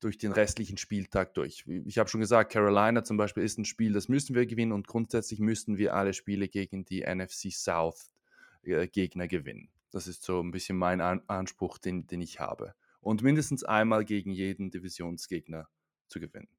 durch 0.00 0.18
den 0.18 0.32
restlichen 0.32 0.76
Spieltag 0.76 1.34
durch. 1.34 1.64
Ich 1.84 1.98
habe 1.98 2.08
schon 2.08 2.20
gesagt, 2.20 2.52
Carolina 2.52 3.04
zum 3.04 3.16
Beispiel 3.16 3.44
ist 3.44 3.58
ein 3.58 3.64
Spiel, 3.64 3.92
das 3.92 4.08
müssen 4.08 4.34
wir 4.34 4.46
gewinnen 4.46 4.72
und 4.72 4.86
grundsätzlich 4.86 5.40
müssen 5.40 5.78
wir 5.78 5.94
alle 5.94 6.12
Spiele 6.12 6.48
gegen 6.48 6.84
die 6.84 7.02
NFC 7.02 7.52
South 7.52 8.10
äh, 8.62 8.88
Gegner 8.88 9.28
gewinnen. 9.28 9.70
Das 9.96 10.06
ist 10.06 10.24
so 10.24 10.42
ein 10.42 10.50
bisschen 10.50 10.76
mein 10.76 11.00
An 11.00 11.22
Anspruch, 11.26 11.78
den, 11.78 12.06
den 12.06 12.20
ich 12.20 12.38
habe. 12.38 12.74
Und 13.00 13.22
mindestens 13.22 13.64
einmal 13.64 14.04
gegen 14.04 14.30
jeden 14.30 14.70
Divisionsgegner 14.70 15.70
zu 16.06 16.20
gewinnen. 16.20 16.50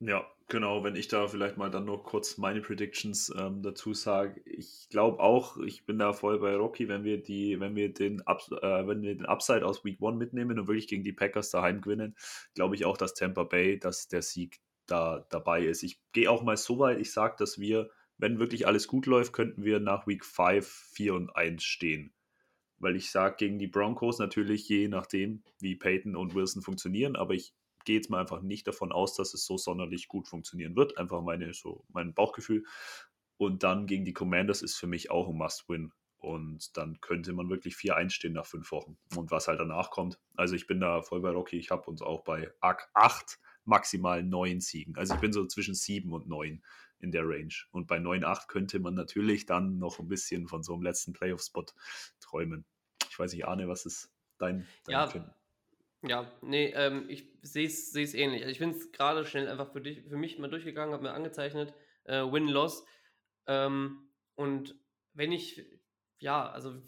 Ja, 0.00 0.26
genau, 0.48 0.82
wenn 0.82 0.96
ich 0.96 1.06
da 1.06 1.28
vielleicht 1.28 1.56
mal 1.56 1.70
dann 1.70 1.84
noch 1.84 2.02
kurz 2.02 2.36
meine 2.36 2.62
Predictions 2.62 3.32
ähm, 3.38 3.62
dazu 3.62 3.94
sage. 3.94 4.40
Ich 4.44 4.88
glaube 4.88 5.20
auch, 5.20 5.56
ich 5.58 5.86
bin 5.86 6.00
da 6.00 6.12
voll 6.12 6.40
bei 6.40 6.56
Rocky, 6.56 6.88
wenn 6.88 7.04
wir 7.04 7.22
die, 7.22 7.60
wenn 7.60 7.76
wir 7.76 7.94
den 7.94 8.20
Up, 8.22 8.42
äh, 8.50 8.88
wenn 8.88 9.02
wir 9.02 9.14
den 9.14 9.26
Upside 9.26 9.64
aus 9.64 9.84
Week 9.84 10.02
One 10.02 10.16
mitnehmen 10.16 10.58
und 10.58 10.66
wirklich 10.66 10.88
gegen 10.88 11.04
die 11.04 11.12
Packers 11.12 11.50
daheim 11.50 11.80
gewinnen, 11.80 12.16
glaube 12.56 12.74
ich 12.74 12.84
auch, 12.84 12.96
dass 12.96 13.14
Tampa 13.14 13.44
Bay, 13.44 13.78
dass 13.78 14.08
der 14.08 14.22
Sieg 14.22 14.58
da 14.86 15.24
dabei 15.30 15.64
ist. 15.64 15.84
Ich 15.84 16.00
gehe 16.10 16.28
auch 16.28 16.42
mal 16.42 16.56
so 16.56 16.80
weit, 16.80 16.98
ich 16.98 17.12
sage, 17.12 17.36
dass 17.38 17.60
wir, 17.60 17.88
wenn 18.20 18.38
wirklich 18.38 18.66
alles 18.66 18.86
gut 18.86 19.06
läuft, 19.06 19.32
könnten 19.32 19.64
wir 19.64 19.80
nach 19.80 20.06
Week 20.06 20.24
5 20.24 20.66
4 20.92 21.14
und 21.14 21.30
1 21.34 21.62
stehen. 21.64 22.12
Weil 22.78 22.96
ich 22.96 23.10
sage, 23.10 23.36
gegen 23.38 23.58
die 23.58 23.66
Broncos 23.66 24.18
natürlich, 24.18 24.68
je 24.68 24.88
nachdem, 24.88 25.42
wie 25.58 25.74
Peyton 25.74 26.16
und 26.16 26.34
Wilson 26.34 26.62
funktionieren, 26.62 27.16
aber 27.16 27.34
ich 27.34 27.54
gehe 27.84 27.96
jetzt 27.96 28.10
mal 28.10 28.20
einfach 28.20 28.42
nicht 28.42 28.66
davon 28.66 28.92
aus, 28.92 29.14
dass 29.14 29.34
es 29.34 29.44
so 29.44 29.56
sonderlich 29.56 30.08
gut 30.08 30.28
funktionieren 30.28 30.76
wird. 30.76 30.98
Einfach 30.98 31.22
meine, 31.22 31.52
so 31.54 31.84
mein 31.88 32.14
Bauchgefühl. 32.14 32.64
Und 33.38 33.62
dann 33.62 33.86
gegen 33.86 34.04
die 34.04 34.12
Commanders 34.12 34.62
ist 34.62 34.76
für 34.76 34.86
mich 34.86 35.10
auch 35.10 35.28
ein 35.28 35.36
Must-Win. 35.36 35.92
Und 36.18 36.76
dann 36.76 37.00
könnte 37.00 37.32
man 37.32 37.48
wirklich 37.48 37.76
4 37.76 37.96
einstehen 37.96 38.34
nach 38.34 38.44
fünf 38.44 38.70
Wochen. 38.72 38.98
Und 39.16 39.30
was 39.30 39.48
halt 39.48 39.60
danach 39.60 39.90
kommt. 39.90 40.20
Also 40.36 40.54
ich 40.54 40.66
bin 40.66 40.80
da 40.80 41.00
voll 41.00 41.22
bei 41.22 41.30
Rocky. 41.30 41.56
Ich 41.56 41.70
habe 41.70 41.88
uns 41.88 42.02
auch 42.02 42.22
bei 42.24 42.52
ARC 42.60 42.90
8 42.92 43.38
maximal 43.64 44.22
9 44.22 44.60
Siegen. 44.60 44.96
Also 44.96 45.14
ich 45.14 45.20
bin 45.20 45.32
so 45.32 45.46
zwischen 45.46 45.74
7 45.74 46.12
und 46.12 46.28
9 46.28 46.62
in 47.00 47.10
der 47.10 47.22
Range. 47.24 47.54
Und 47.72 47.86
bei 47.86 47.98
9-8 47.98 48.46
könnte 48.46 48.78
man 48.78 48.94
natürlich 48.94 49.46
dann 49.46 49.78
noch 49.78 49.98
ein 49.98 50.08
bisschen 50.08 50.46
von 50.46 50.62
so 50.62 50.74
einem 50.74 50.82
letzten 50.82 51.12
Playoff-Spot 51.12 51.66
träumen. 52.20 52.64
Ich 53.08 53.18
weiß 53.18 53.32
nicht, 53.32 53.46
Arne, 53.46 53.68
was 53.68 53.86
ist 53.86 54.12
dein, 54.38 54.66
dein 54.84 54.92
ja, 54.92 55.04
Empfinden? 55.04 55.34
Ja, 56.02 56.32
nee, 56.40 56.72
ähm, 56.74 57.06
ich 57.08 57.26
sehe 57.42 57.66
es 57.66 58.14
ähnlich. 58.14 58.42
Also 58.42 58.52
ich 58.52 58.58
bin 58.58 58.70
es 58.70 58.92
gerade 58.92 59.24
schnell 59.24 59.48
einfach 59.48 59.72
für, 59.72 59.80
dich, 59.80 60.02
für 60.08 60.16
mich 60.16 60.38
mal 60.38 60.48
durchgegangen, 60.48 60.94
habe 60.94 61.02
mir 61.02 61.12
angezeichnet, 61.12 61.74
äh, 62.04 62.22
Win-Loss. 62.22 62.84
Ähm, 63.46 64.08
und 64.34 64.74
wenn 65.12 65.32
ich, 65.32 65.64
ja, 66.18 66.48
also 66.50 66.80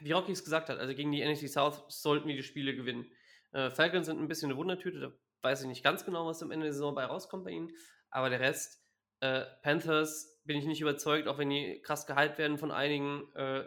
wie 0.00 0.12
Rocky 0.12 0.32
es 0.32 0.44
gesagt 0.44 0.68
hat, 0.68 0.78
also 0.78 0.94
gegen 0.94 1.10
die 1.10 1.24
NFC 1.24 1.48
South 1.48 1.84
sollten 1.88 2.28
wir 2.28 2.36
die 2.36 2.42
Spiele 2.42 2.76
gewinnen. 2.76 3.10
Äh, 3.52 3.70
Falcons 3.70 4.06
sind 4.06 4.20
ein 4.20 4.28
bisschen 4.28 4.50
eine 4.50 4.58
Wundertüte, 4.58 5.00
da 5.00 5.12
weiß 5.42 5.62
ich 5.62 5.68
nicht 5.68 5.82
ganz 5.82 6.04
genau, 6.04 6.26
was 6.26 6.42
am 6.42 6.50
Ende 6.50 6.66
der 6.66 6.72
Saison 6.72 6.94
bei 6.94 7.04
rauskommt 7.04 7.44
bei 7.44 7.50
ihnen. 7.50 7.72
Aber 8.10 8.30
der 8.30 8.40
Rest, 8.40 8.83
äh, 9.20 9.42
Panthers 9.62 10.40
bin 10.44 10.58
ich 10.58 10.66
nicht 10.66 10.80
überzeugt, 10.80 11.28
auch 11.28 11.38
wenn 11.38 11.50
die 11.50 11.80
krass 11.82 12.06
gehypt 12.06 12.38
werden 12.38 12.58
von 12.58 12.70
einigen. 12.70 13.32
Äh, 13.34 13.64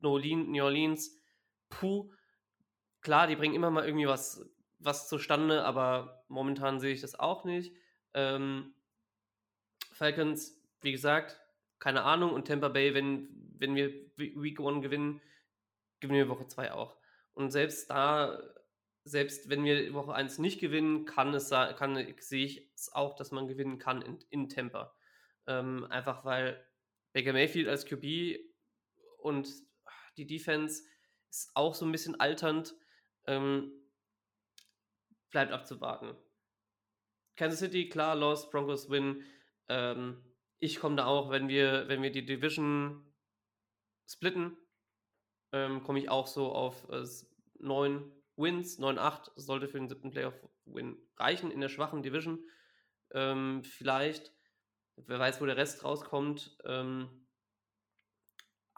New 0.00 0.62
Orleans, 0.62 1.18
puh, 1.70 2.12
klar, 3.00 3.26
die 3.26 3.36
bringen 3.36 3.54
immer 3.54 3.70
mal 3.70 3.84
irgendwie 3.84 4.06
was, 4.06 4.48
was 4.78 5.08
zustande, 5.08 5.64
aber 5.64 6.24
momentan 6.28 6.78
sehe 6.78 6.92
ich 6.92 7.00
das 7.00 7.18
auch 7.18 7.44
nicht. 7.44 7.74
Ähm, 8.14 8.74
Falcons, 9.92 10.56
wie 10.80 10.92
gesagt, 10.92 11.40
keine 11.78 12.02
Ahnung. 12.02 12.32
Und 12.32 12.46
Tampa 12.46 12.68
Bay, 12.68 12.94
wenn, 12.94 13.28
wenn 13.58 13.74
wir 13.74 13.92
Week 14.16 14.60
1 14.60 14.82
gewinnen, 14.82 15.20
gewinnen 16.00 16.18
wir 16.18 16.28
Woche 16.28 16.46
2 16.46 16.72
auch. 16.72 16.96
Und 17.34 17.50
selbst 17.50 17.90
da, 17.90 18.40
selbst 19.04 19.48
wenn 19.48 19.64
wir 19.64 19.94
Woche 19.94 20.14
1 20.14 20.38
nicht 20.38 20.60
gewinnen, 20.60 21.04
kann 21.04 21.32
es 21.34 21.50
kann, 21.50 22.14
sehe 22.20 22.44
ich 22.44 22.70
es 22.74 22.92
auch, 22.92 23.14
dass 23.14 23.30
man 23.30 23.46
gewinnen 23.46 23.78
kann 23.78 24.02
in, 24.02 24.18
in 24.30 24.48
Tampa. 24.48 24.94
Ähm, 25.46 25.84
einfach 25.90 26.24
weil 26.24 26.64
Baker 27.12 27.32
Mayfield 27.32 27.68
als 27.68 27.86
QB 27.86 28.38
und 29.18 29.48
die 30.16 30.26
Defense 30.26 30.84
ist 31.30 31.50
auch 31.54 31.74
so 31.74 31.86
ein 31.86 31.92
bisschen 31.92 32.20
alternd. 32.20 32.74
Ähm, 33.26 33.72
bleibt 35.30 35.52
abzuwarten. 35.52 36.16
Kansas 37.36 37.60
City, 37.60 37.88
klar, 37.88 38.16
Lost, 38.16 38.50
Broncos 38.50 38.90
win. 38.90 39.24
Ähm, 39.68 40.24
ich 40.58 40.80
komme 40.80 40.96
da 40.96 41.06
auch, 41.06 41.30
wenn 41.30 41.48
wir, 41.48 41.88
wenn 41.88 42.02
wir 42.02 42.10
die 42.10 42.24
Division 42.24 43.14
splitten, 44.08 44.56
ähm, 45.52 45.82
komme 45.82 46.00
ich 46.00 46.08
auch 46.08 46.26
so 46.26 46.52
auf 46.52 46.88
äh, 46.90 47.04
9 47.60 48.10
Wins, 48.38 48.78
9-8. 48.78 49.32
Sollte 49.36 49.68
für 49.68 49.78
den 49.78 49.88
siebten 49.88 50.10
Playoff-Win 50.10 50.96
reichen 51.16 51.50
in 51.50 51.60
der 51.60 51.68
schwachen 51.68 52.02
Division. 52.02 52.38
Ähm, 53.12 53.62
vielleicht. 53.64 54.32
Wer 54.96 55.18
weiß, 55.18 55.40
wo 55.40 55.46
der 55.46 55.56
Rest 55.56 55.84
rauskommt. 55.84 56.56
Ähm, 56.64 57.26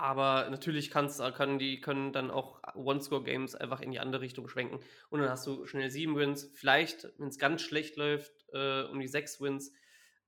aber 0.01 0.49
natürlich 0.49 0.91
kann's, 0.91 1.19
können 1.35 1.59
die 1.59 1.83
können 1.83 2.15
dann 2.15 2.31
auch 2.31 2.63
One-Score-Games 2.75 3.55
einfach 3.55 3.83
in 3.83 3.91
die 3.91 4.01
andere 4.01 4.23
Richtung 4.23 4.49
schwenken. 4.49 4.81
Und 5.11 5.21
dann 5.21 5.29
hast 5.29 5.47
du 5.47 5.67
schnell 5.67 5.91
sieben 5.91 6.17
Wins. 6.17 6.51
Vielleicht, 6.55 7.07
wenn 7.19 7.29
es 7.29 7.39
ganz 7.39 7.61
schlecht 7.61 7.97
läuft, 7.97 8.33
äh, 8.55 8.85
um 8.85 8.99
die 8.99 9.09
sechs 9.09 9.43
Wins. 9.43 9.75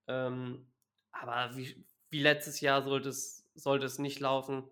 Ähm, 0.08 0.70
aber 1.10 1.56
wie, 1.56 1.86
wie 2.10 2.20
letztes 2.20 2.60
Jahr 2.60 2.82
sollte 2.82 3.08
es, 3.08 3.48
sollte 3.54 3.86
es 3.86 3.98
nicht 3.98 4.20
laufen. 4.20 4.68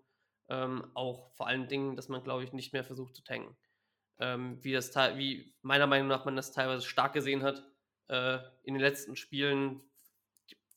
Ähm, 0.50 0.90
auch 0.92 1.32
vor 1.32 1.46
allen 1.46 1.68
Dingen, 1.68 1.96
dass 1.96 2.10
man, 2.10 2.22
glaube 2.22 2.44
ich, 2.44 2.52
nicht 2.52 2.74
mehr 2.74 2.84
versucht 2.84 3.14
zu 3.14 3.22
tanken. 3.22 3.56
Ähm, 4.20 4.62
wie, 4.62 4.72
das, 4.72 4.94
wie 4.94 5.54
meiner 5.62 5.86
Meinung 5.86 6.08
nach 6.08 6.24
man 6.24 6.36
das 6.36 6.52
teilweise 6.52 6.86
stark 6.86 7.14
gesehen 7.14 7.42
hat 7.42 7.66
äh, 8.08 8.38
in 8.62 8.74
den 8.74 8.80
letzten 8.82 9.16
Spielen, 9.16 9.80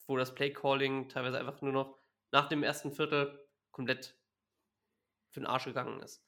wo 0.07 0.17
das 0.17 0.33
Play-Calling 0.33 1.09
teilweise 1.09 1.39
einfach 1.39 1.61
nur 1.61 1.73
noch 1.73 1.99
nach 2.31 2.47
dem 2.47 2.63
ersten 2.63 2.91
Viertel 2.91 3.39
komplett 3.71 4.17
für 5.29 5.41
den 5.41 5.47
Arsch 5.47 5.65
gegangen 5.65 6.01
ist. 6.01 6.23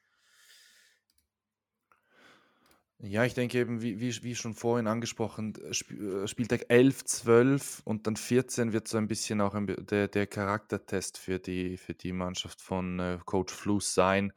Ja, 2.99 3.25
ich 3.25 3.33
denke 3.33 3.59
eben, 3.59 3.81
wie, 3.81 3.99
wie, 3.99 4.23
wie 4.23 4.35
schon 4.35 4.53
vorhin 4.53 4.87
angesprochen, 4.87 5.53
Sp 5.75 5.91
äh, 5.93 6.27
Spieltag 6.27 6.65
11, 6.69 7.03
12 7.03 7.81
und 7.83 8.07
dann 8.07 8.15
14 8.15 8.73
wird 8.73 8.87
so 8.87 8.97
ein 8.97 9.07
bisschen 9.07 9.41
auch 9.41 9.53
ein, 9.53 9.67
der, 9.67 10.07
der 10.07 10.27
Charaktertest 10.27 11.17
für 11.17 11.37
die, 11.37 11.77
für 11.77 11.93
die 11.93 12.13
Mannschaft 12.13 12.61
von 12.61 12.99
äh, 12.99 13.19
Coach 13.25 13.53
Fluss 13.53 13.93
sein, 13.93 14.33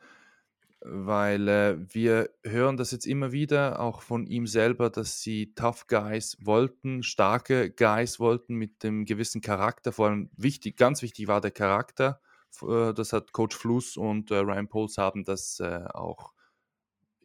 weil 0.80 1.48
äh, 1.48 1.76
wir 1.92 2.30
hören 2.44 2.76
das 2.76 2.90
jetzt 2.92 3.06
immer 3.06 3.32
wieder, 3.32 3.80
auch 3.80 4.02
von 4.02 4.26
ihm 4.26 4.46
selber, 4.46 4.90
dass 4.90 5.20
sie 5.20 5.54
Tough 5.54 5.86
Guys 5.86 6.36
wollten, 6.40 7.02
starke 7.02 7.70
Guys 7.70 8.20
wollten 8.20 8.54
mit 8.54 8.82
dem 8.82 9.04
gewissen 9.04 9.40
Charakter, 9.40 9.92
vor 9.92 10.08
allem 10.08 10.30
wichtig, 10.36 10.76
ganz 10.76 11.02
wichtig 11.02 11.26
war 11.26 11.40
der 11.40 11.50
Charakter, 11.50 12.20
das 12.60 13.12
hat 13.12 13.32
Coach 13.32 13.56
Fluss 13.56 13.96
und 13.96 14.30
Ryan 14.30 14.68
Poles 14.68 14.96
haben 14.96 15.22
das 15.22 15.60
auch 15.60 16.32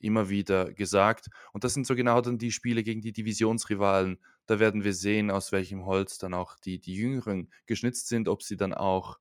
immer 0.04 0.30
wieder 0.30 0.74
gesagt. 0.74 1.30
Und 1.54 1.64
das 1.64 1.74
sind 1.74 1.88
so 1.88 1.96
genau 1.96 2.22
dann 2.22 2.38
die 2.38 2.52
Spiele 2.52 2.84
gegen 2.84 3.02
die 3.02 3.14
Divisionsrivalen. 3.14 4.20
Da 4.46 4.60
werden 4.60 4.84
wir 4.84 4.94
sehen, 4.94 5.32
aus 5.32 5.52
welchem 5.52 5.86
Holz 5.86 6.18
dann 6.18 6.34
auch 6.34 6.60
die, 6.60 6.80
die 6.80 6.96
Jüngeren 6.96 7.50
geschnitzt 7.66 8.10
sind, 8.10 8.28
ob 8.28 8.44
sie 8.44 8.58
dann 8.58 8.74
auch 8.74 9.18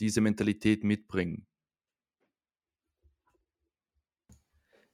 diese 0.00 0.20
Mentalität 0.20 0.84
mitbringen. 0.84 1.46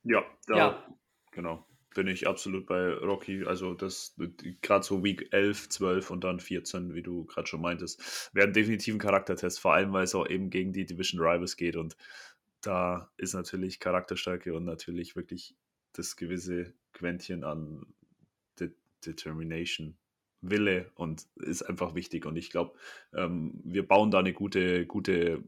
Ja, 0.08 0.24
da, 0.46 0.56
ja. 0.56 0.96
genau. 1.32 1.64
Bin 1.94 2.06
ich 2.06 2.26
absolut 2.26 2.66
bei 2.66 2.92
Rocky. 2.94 3.44
Also, 3.44 3.74
das 3.74 4.14
gerade 4.62 4.84
so 4.84 5.02
Week 5.02 5.28
11, 5.32 5.68
12 5.68 6.10
und 6.10 6.24
dann 6.24 6.40
14, 6.40 6.94
wie 6.94 7.02
du 7.02 7.24
gerade 7.24 7.46
schon 7.46 7.60
meintest, 7.60 8.30
werden 8.34 8.52
definitiv 8.52 8.94
ein 8.94 9.00
Charaktertest, 9.00 9.60
vor 9.60 9.74
allem 9.74 9.92
weil 9.92 10.04
es 10.04 10.14
auch 10.14 10.28
eben 10.28 10.50
gegen 10.50 10.72
die 10.72 10.86
Division 10.86 11.20
Rivals 11.20 11.56
geht 11.56 11.76
und 11.76 11.96
da 12.60 13.10
ist 13.16 13.34
natürlich 13.34 13.80
Charakterstärke 13.80 14.54
und 14.54 14.64
natürlich 14.64 15.16
wirklich 15.16 15.54
das 15.92 16.16
gewisse 16.16 16.72
Quäntchen 16.92 17.44
an 17.44 17.86
De 18.58 18.72
Determination, 19.04 19.96
Wille 20.40 20.90
und 20.94 21.26
ist 21.36 21.62
einfach 21.62 21.94
wichtig. 21.94 22.26
Und 22.26 22.36
ich 22.36 22.50
glaube, 22.50 22.76
ähm, 23.12 23.60
wir 23.64 23.86
bauen 23.86 24.10
da 24.10 24.18
eine 24.18 24.32
gute, 24.32 24.86
gute, 24.86 25.44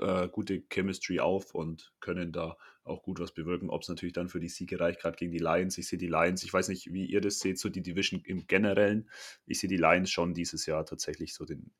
äh, 0.00 0.28
gute 0.30 0.62
Chemistry 0.70 1.20
auf 1.20 1.54
und 1.54 1.92
können 2.00 2.32
da 2.32 2.56
auch 2.84 3.02
gut 3.02 3.20
was 3.20 3.32
bewirken. 3.32 3.70
Ob 3.70 3.82
es 3.82 3.88
natürlich 3.88 4.12
dann 4.12 4.28
für 4.28 4.40
die 4.40 4.48
Siege 4.48 4.78
reicht, 4.80 5.00
gerade 5.00 5.16
gegen 5.16 5.32
die 5.32 5.38
Lions. 5.38 5.78
Ich 5.78 5.88
sehe 5.88 5.98
die 5.98 6.08
Lions, 6.08 6.42
ich 6.42 6.52
weiß 6.52 6.68
nicht, 6.68 6.92
wie 6.92 7.06
ihr 7.06 7.20
das 7.20 7.40
seht, 7.40 7.58
so 7.58 7.68
die 7.68 7.82
Division 7.82 8.20
im 8.24 8.46
Generellen. 8.46 9.08
Ich 9.46 9.60
sehe 9.60 9.68
die 9.68 9.76
Lions 9.76 10.10
schon 10.10 10.34
dieses 10.34 10.66
Jahr 10.66 10.84
tatsächlich 10.84 11.34
so 11.34 11.44
den 11.44 11.72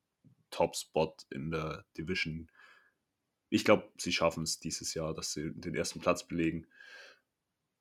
Top-Spot 0.49 1.15
in 1.29 1.51
der 1.51 1.85
Division 1.97 2.49
ich 3.49 3.63
glaube, 3.63 3.89
sie 3.97 4.11
schaffen 4.11 4.43
es 4.43 4.59
dieses 4.59 4.93
Jahr, 4.93 5.13
dass 5.13 5.31
sie 5.31 5.51
den 5.53 5.75
ersten 5.75 5.99
Platz 5.99 6.27
belegen. 6.27 6.67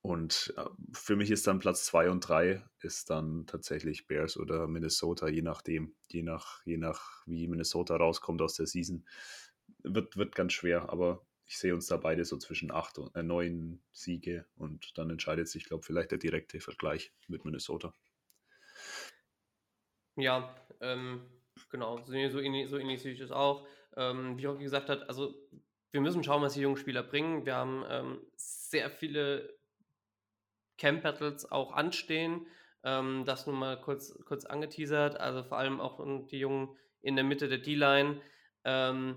Und 0.02 0.52
äh, 0.56 0.64
für 0.92 1.16
mich 1.16 1.30
ist 1.30 1.46
dann 1.46 1.60
Platz 1.60 1.86
2 1.86 2.10
und 2.10 2.20
3 2.20 2.62
ist 2.80 3.08
dann 3.08 3.46
tatsächlich 3.46 4.06
Bears 4.06 4.36
oder 4.36 4.68
Minnesota, 4.68 5.28
je 5.28 5.42
nachdem, 5.42 5.94
je 6.08 6.22
nach, 6.22 6.64
je 6.66 6.76
nach 6.76 7.22
wie 7.26 7.48
Minnesota 7.48 7.96
rauskommt 7.96 8.42
aus 8.42 8.54
der 8.54 8.66
Season. 8.66 9.06
Wird, 9.84 10.16
wird 10.16 10.34
ganz 10.34 10.52
schwer, 10.52 10.90
aber 10.90 11.24
ich 11.46 11.58
sehe 11.58 11.74
uns 11.74 11.86
da 11.86 11.96
beide 11.96 12.24
so 12.24 12.38
zwischen 12.38 12.70
8 12.70 12.98
und 12.98 13.14
äh, 13.14 13.22
9 13.22 13.80
Siege 13.92 14.46
und 14.56 14.96
dann 14.98 15.10
entscheidet 15.10 15.48
sich, 15.48 15.66
glaube 15.66 15.82
ich, 15.82 15.86
vielleicht 15.86 16.10
der 16.10 16.18
direkte 16.18 16.60
Vergleich 16.60 17.12
mit 17.28 17.44
Minnesota. 17.44 17.92
Ja, 20.16 20.54
ähm, 20.80 21.26
genau, 21.70 22.02
so, 22.02 22.12
ähnlich, 22.12 22.70
so 22.70 22.78
ähnlich 22.78 23.02
sehe 23.02 23.12
ich 23.12 23.20
das 23.20 23.30
auch. 23.30 23.66
Ähm, 23.96 24.38
wie 24.38 24.48
auch 24.48 24.58
gesagt 24.58 24.88
hat, 24.88 25.08
also 25.08 25.34
wir 25.90 26.00
müssen 26.00 26.24
schauen, 26.24 26.42
was 26.42 26.54
die 26.54 26.60
jungen 26.60 26.76
Spieler 26.76 27.02
bringen. 27.02 27.46
Wir 27.46 27.56
haben 27.56 27.84
ähm, 27.88 28.20
sehr 28.36 28.90
viele 28.90 29.56
Camp 30.78 31.02
Battles 31.02 31.50
auch 31.50 31.72
anstehen. 31.72 32.46
Ähm, 32.82 33.24
das 33.24 33.46
nun 33.46 33.56
mal 33.56 33.80
kurz, 33.80 34.18
kurz 34.24 34.44
angeteasert. 34.44 35.18
Also 35.20 35.44
vor 35.44 35.58
allem 35.58 35.80
auch 35.80 36.00
die 36.26 36.38
Jungen 36.38 36.76
in 37.00 37.16
der 37.16 37.24
Mitte 37.24 37.48
der 37.48 37.58
D-Line. 37.58 38.20
Ähm, 38.64 39.16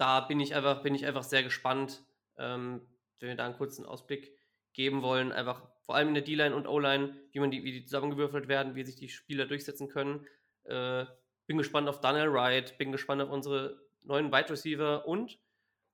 da 0.00 0.20
bin 0.20 0.40
ich 0.40 0.54
einfach, 0.54 0.82
bin 0.82 0.94
ich 0.94 1.04
einfach 1.04 1.22
sehr 1.22 1.42
gespannt, 1.42 2.02
ähm, 2.38 2.80
wenn 3.18 3.28
wir 3.28 3.36
da 3.36 3.44
einen 3.44 3.56
kurzen 3.56 3.84
Ausblick 3.84 4.34
geben 4.72 5.02
wollen. 5.02 5.30
Einfach 5.30 5.68
vor 5.82 5.94
allem 5.94 6.08
in 6.08 6.14
der 6.14 6.22
D-Line 6.22 6.56
und 6.56 6.66
O-Line, 6.66 7.14
wie 7.32 7.50
die, 7.50 7.64
wie 7.64 7.72
die 7.72 7.84
zusammengewürfelt 7.84 8.48
werden, 8.48 8.74
wie 8.74 8.84
sich 8.84 8.96
die 8.96 9.10
Spieler 9.10 9.44
durchsetzen 9.44 9.88
können. 9.88 10.26
Äh, 10.64 11.04
bin 11.46 11.58
gespannt 11.58 11.88
auf 11.88 12.00
Daniel 12.00 12.32
Wright, 12.32 12.78
bin 12.78 12.92
gespannt 12.92 13.20
auf 13.20 13.30
unsere 13.30 13.78
neuen 14.02 14.32
Wide 14.32 14.48
Receiver 14.48 15.06
und 15.06 15.38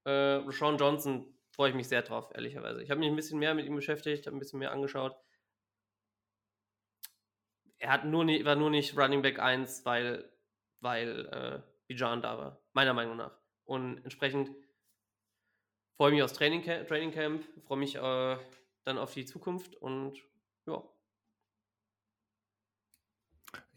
äh, 0.05 0.11
Rashawn 0.11 0.77
Johnson 0.77 1.35
freue 1.51 1.71
ich 1.71 1.75
mich 1.75 1.89
sehr 1.89 2.03
drauf, 2.03 2.31
ehrlicherweise. 2.33 2.83
Ich 2.83 2.91
habe 2.91 3.01
mich 3.01 3.09
ein 3.09 3.17
bisschen 3.17 3.41
mehr 3.41 3.55
mit 3.55 3.67
ihm 3.67 3.75
beschäftigt, 3.75 4.27
habe 4.27 4.37
ein 4.37 4.39
bisschen 4.39 4.61
mehr 4.61 4.71
angeschaut. 4.71 5.17
Er 7.79 7.91
hat 7.91 8.05
nur 8.05 8.25
nie, 8.25 8.45
war 8.45 8.55
nur 8.55 8.71
nicht 8.71 8.97
Running 8.97 9.23
Back 9.23 9.41
1, 9.41 9.85
weil, 9.85 10.31
weil 10.81 11.27
äh, 11.27 11.63
Bijan 11.89 12.23
da 12.23 12.39
war, 12.39 12.61
meiner 12.73 12.95
Meinung 12.95 13.17
nach. 13.17 13.46
Und 13.67 13.99
entsprechend 14.05 14.51
freue 15.97 16.11
ich 16.11 16.15
mich 16.15 16.23
aufs 16.23 16.33
Training, 16.35 16.63
Training 16.63 17.13
Camp, 17.13 17.45
freue 17.67 17.79
mich 17.79 17.97
äh, 17.97 18.37
dann 18.85 18.99
auf 18.99 19.13
die 19.13 19.25
Zukunft 19.25 19.75
und 19.77 20.23
ja. 20.67 20.83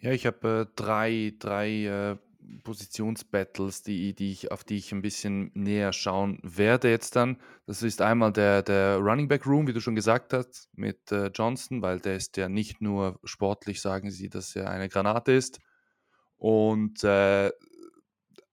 Ja, 0.02 0.12
ich 0.12 0.26
habe 0.26 0.68
äh, 0.70 0.74
drei, 0.76 1.34
drei 1.40 1.86
äh, 1.86 2.18
Positionsbattles, 2.64 3.84
die, 3.84 4.14
die 4.14 4.32
ich, 4.32 4.52
auf 4.52 4.64
die 4.64 4.78
ich 4.78 4.92
ein 4.92 5.02
bisschen 5.02 5.52
näher 5.54 5.92
schauen 5.92 6.40
werde 6.42 6.90
jetzt 6.90 7.16
dann. 7.16 7.38
Das 7.66 7.84
ist 7.84 8.02
einmal 8.02 8.32
der, 8.32 8.64
der 8.64 8.98
Running 8.98 9.28
Back 9.28 9.46
Room, 9.46 9.68
wie 9.68 9.74
du 9.74 9.82
schon 9.82 9.96
gesagt 9.96 10.34
hast, 10.34 10.70
mit 10.74 11.12
äh, 11.12 11.28
Johnson, 11.28 11.82
weil 11.82 12.00
der 12.00 12.16
ist 12.16 12.38
ja 12.38 12.48
nicht 12.48 12.82
nur 12.82 13.20
sportlich, 13.24 13.82
sagen 13.82 14.10
sie, 14.10 14.30
dass 14.30 14.56
er 14.56 14.70
eine 14.70 14.90
Granate 14.90 15.34
ist. 15.34 15.60
Und 16.38 17.04
äh, 17.04 17.52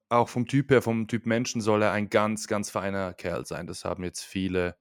auch 0.08 0.28
vom 0.28 0.46
Typ 0.46 0.70
her, 0.70 0.82
vom 0.82 1.08
Typ 1.08 1.26
Menschen 1.26 1.60
soll 1.60 1.82
er 1.82 1.92
ein 1.92 2.08
ganz, 2.08 2.46
ganz 2.46 2.70
feiner 2.70 3.14
Kerl 3.14 3.44
sein. 3.46 3.66
Das 3.66 3.84
haben 3.84 4.04
jetzt 4.04 4.22
viele, 4.22 4.76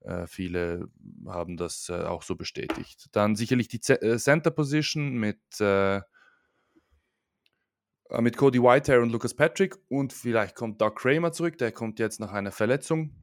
äh, 0.00 0.26
viele 0.26 0.88
haben 1.26 1.56
das 1.56 1.88
äh, 1.88 2.02
auch 2.04 2.22
so 2.22 2.36
bestätigt. 2.36 3.08
Dann 3.12 3.36
sicherlich 3.36 3.68
die 3.68 3.80
Z 3.80 4.02
äh, 4.02 4.18
Center 4.18 4.50
Position 4.50 5.14
mit 5.14 5.40
äh, 5.60 6.00
äh, 8.10 8.20
mit 8.20 8.36
Cody 8.36 8.62
Whitehair 8.62 9.02
und 9.02 9.10
Lucas 9.10 9.34
Patrick 9.34 9.76
und 9.88 10.12
vielleicht 10.12 10.54
kommt 10.54 10.80
Doug 10.80 10.94
Kramer 10.96 11.32
zurück, 11.32 11.58
der 11.58 11.72
kommt 11.72 11.98
jetzt 11.98 12.20
nach 12.20 12.32
einer 12.32 12.52
Verletzung. 12.52 13.14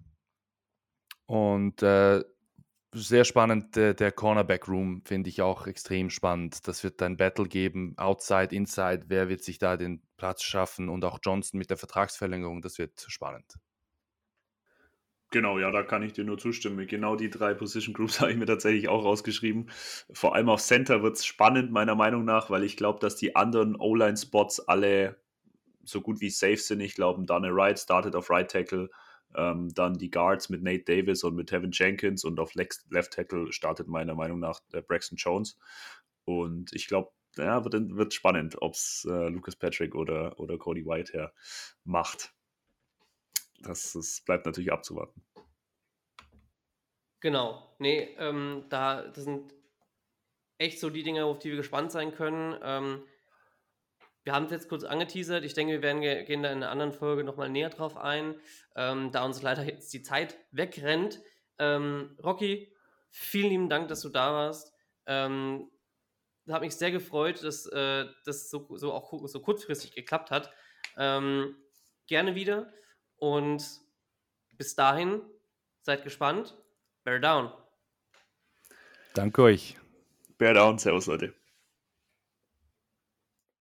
Und 1.25 1.81
äh, 1.81 2.23
sehr 2.93 3.25
spannend, 3.25 3.75
äh, 3.77 3.93
der 3.93 4.11
Cornerback 4.11 4.67
Room 4.67 5.01
finde 5.05 5.29
ich 5.29 5.41
auch 5.41 5.67
extrem 5.67 6.09
spannend. 6.09 6.67
Das 6.67 6.83
wird 6.83 7.01
ein 7.01 7.17
Battle 7.17 7.47
geben, 7.47 7.93
Outside, 7.97 8.55
Inside, 8.55 9.05
wer 9.07 9.29
wird 9.29 9.43
sich 9.43 9.57
da 9.57 9.77
den 9.77 10.01
Platz 10.17 10.43
schaffen 10.43 10.89
und 10.89 11.03
auch 11.03 11.19
Johnson 11.23 11.57
mit 11.57 11.69
der 11.69 11.77
Vertragsverlängerung, 11.77 12.61
das 12.61 12.77
wird 12.77 13.05
spannend. 13.07 13.55
Genau, 15.33 15.57
ja, 15.57 15.71
da 15.71 15.81
kann 15.81 16.03
ich 16.03 16.13
dir 16.13 16.23
nur 16.23 16.37
zustimmen. 16.37 16.85
Genau 16.85 17.15
die 17.15 17.31
drei 17.31 17.55
Position 17.55 17.95
Groups 17.95 18.19
habe 18.21 18.31
ich 18.31 18.37
mir 18.37 18.45
tatsächlich 18.45 18.87
auch 18.87 19.03
rausgeschrieben. 19.03 19.71
Vor 20.13 20.35
allem 20.35 20.47
auf 20.47 20.61
Center 20.61 21.01
wird 21.01 21.17
es 21.17 21.25
spannend, 21.25 21.71
meiner 21.71 21.95
Meinung 21.95 22.23
nach, 22.23 22.51
weil 22.51 22.63
ich 22.63 22.77
glaube, 22.77 22.99
dass 22.99 23.15
die 23.15 23.35
anderen 23.35 23.75
O-Line-Spots 23.75 24.67
alle 24.67 25.19
so 25.83 26.01
gut 26.01 26.21
wie 26.21 26.29
safe 26.29 26.57
sind. 26.57 26.81
Ich 26.81 26.93
glaube, 26.93 27.25
Daniel 27.25 27.55
Wright 27.55 27.79
startet 27.79 28.15
auf 28.15 28.29
Right 28.29 28.49
Tackle, 28.49 28.89
ähm, 29.35 29.73
dann 29.73 29.97
die 29.97 30.11
Guards 30.11 30.49
mit 30.49 30.63
Nate 30.63 30.83
Davis 30.83 31.23
und 31.23 31.35
mit 31.35 31.49
Tevin 31.49 31.71
Jenkins 31.71 32.23
und 32.23 32.39
auf 32.39 32.53
Left 32.55 33.13
Tackle 33.13 33.51
startet 33.51 33.87
meiner 33.87 34.15
Meinung 34.15 34.39
nach 34.39 34.59
der 34.71 34.81
Braxton 34.81 35.17
Jones. 35.17 35.57
Und 36.25 36.73
ich 36.73 36.87
glaube, 36.87 37.11
ja, 37.37 37.63
wird, 37.63 37.73
wird 37.95 38.13
spannend, 38.13 38.61
ob 38.61 38.73
es 38.73 39.07
äh, 39.09 39.29
Lucas 39.29 39.55
Patrick 39.55 39.95
oder, 39.95 40.39
oder 40.39 40.57
Cody 40.57 40.85
Whitehair 40.85 41.33
macht 41.83 42.33
das, 43.63 43.93
das 43.93 44.21
bleibt 44.21 44.45
natürlich 44.45 44.71
abzuwarten. 44.71 45.23
Genau. 47.21 47.75
Nee, 47.79 48.15
ähm, 48.19 48.65
da, 48.69 49.03
das 49.03 49.23
sind 49.23 49.53
echt 50.57 50.79
so 50.79 50.89
die 50.89 51.03
Dinge, 51.03 51.25
auf 51.25 51.39
die 51.39 51.49
wir 51.49 51.57
gespannt 51.57 51.91
sein 51.91 52.13
können. 52.13 52.57
Ähm, 52.61 53.03
wir 54.23 54.33
haben 54.33 54.45
es 54.45 54.51
jetzt 54.51 54.69
kurz 54.69 54.83
angeteasert. 54.83 55.43
Ich 55.43 55.53
denke, 55.53 55.73
wir 55.73 55.81
werden 55.81 56.01
gehen 56.01 56.43
da 56.43 56.49
in 56.49 56.57
einer 56.57 56.71
anderen 56.71 56.93
Folge 56.93 57.23
nochmal 57.23 57.49
näher 57.49 57.69
drauf 57.69 57.97
ein, 57.97 58.35
ähm, 58.75 59.11
da 59.11 59.25
uns 59.25 59.41
leider 59.41 59.63
jetzt 59.63 59.93
die 59.93 60.01
Zeit 60.01 60.37
wegrennt. 60.51 61.21
Ähm, 61.59 62.17
Rocky, 62.23 62.73
vielen 63.09 63.49
lieben 63.49 63.69
Dank, 63.69 63.89
dass 63.89 64.01
du 64.01 64.09
da 64.09 64.33
warst. 64.33 64.73
Ähm, 65.05 65.69
hat 66.49 66.61
mich 66.61 66.75
sehr 66.75 66.91
gefreut, 66.91 67.43
dass 67.43 67.65
äh, 67.67 68.05
das 68.25 68.49
so, 68.49 68.67
so 68.75 68.93
auch 68.93 69.27
so 69.27 69.39
kurzfristig 69.41 69.93
geklappt 69.93 70.31
hat. 70.31 70.51
Ähm, 70.97 71.55
gerne 72.07 72.35
wieder. 72.35 72.73
Und 73.15 73.63
bis 74.57 74.75
dahin, 74.75 75.21
seid 75.81 76.03
gespannt. 76.03 76.55
Bear 77.03 77.19
down. 77.19 77.51
Danke 79.13 79.43
euch. 79.43 79.77
Bear 80.37 80.53
down. 80.53 80.79
Servus, 80.79 81.07
Leute. 81.07 81.33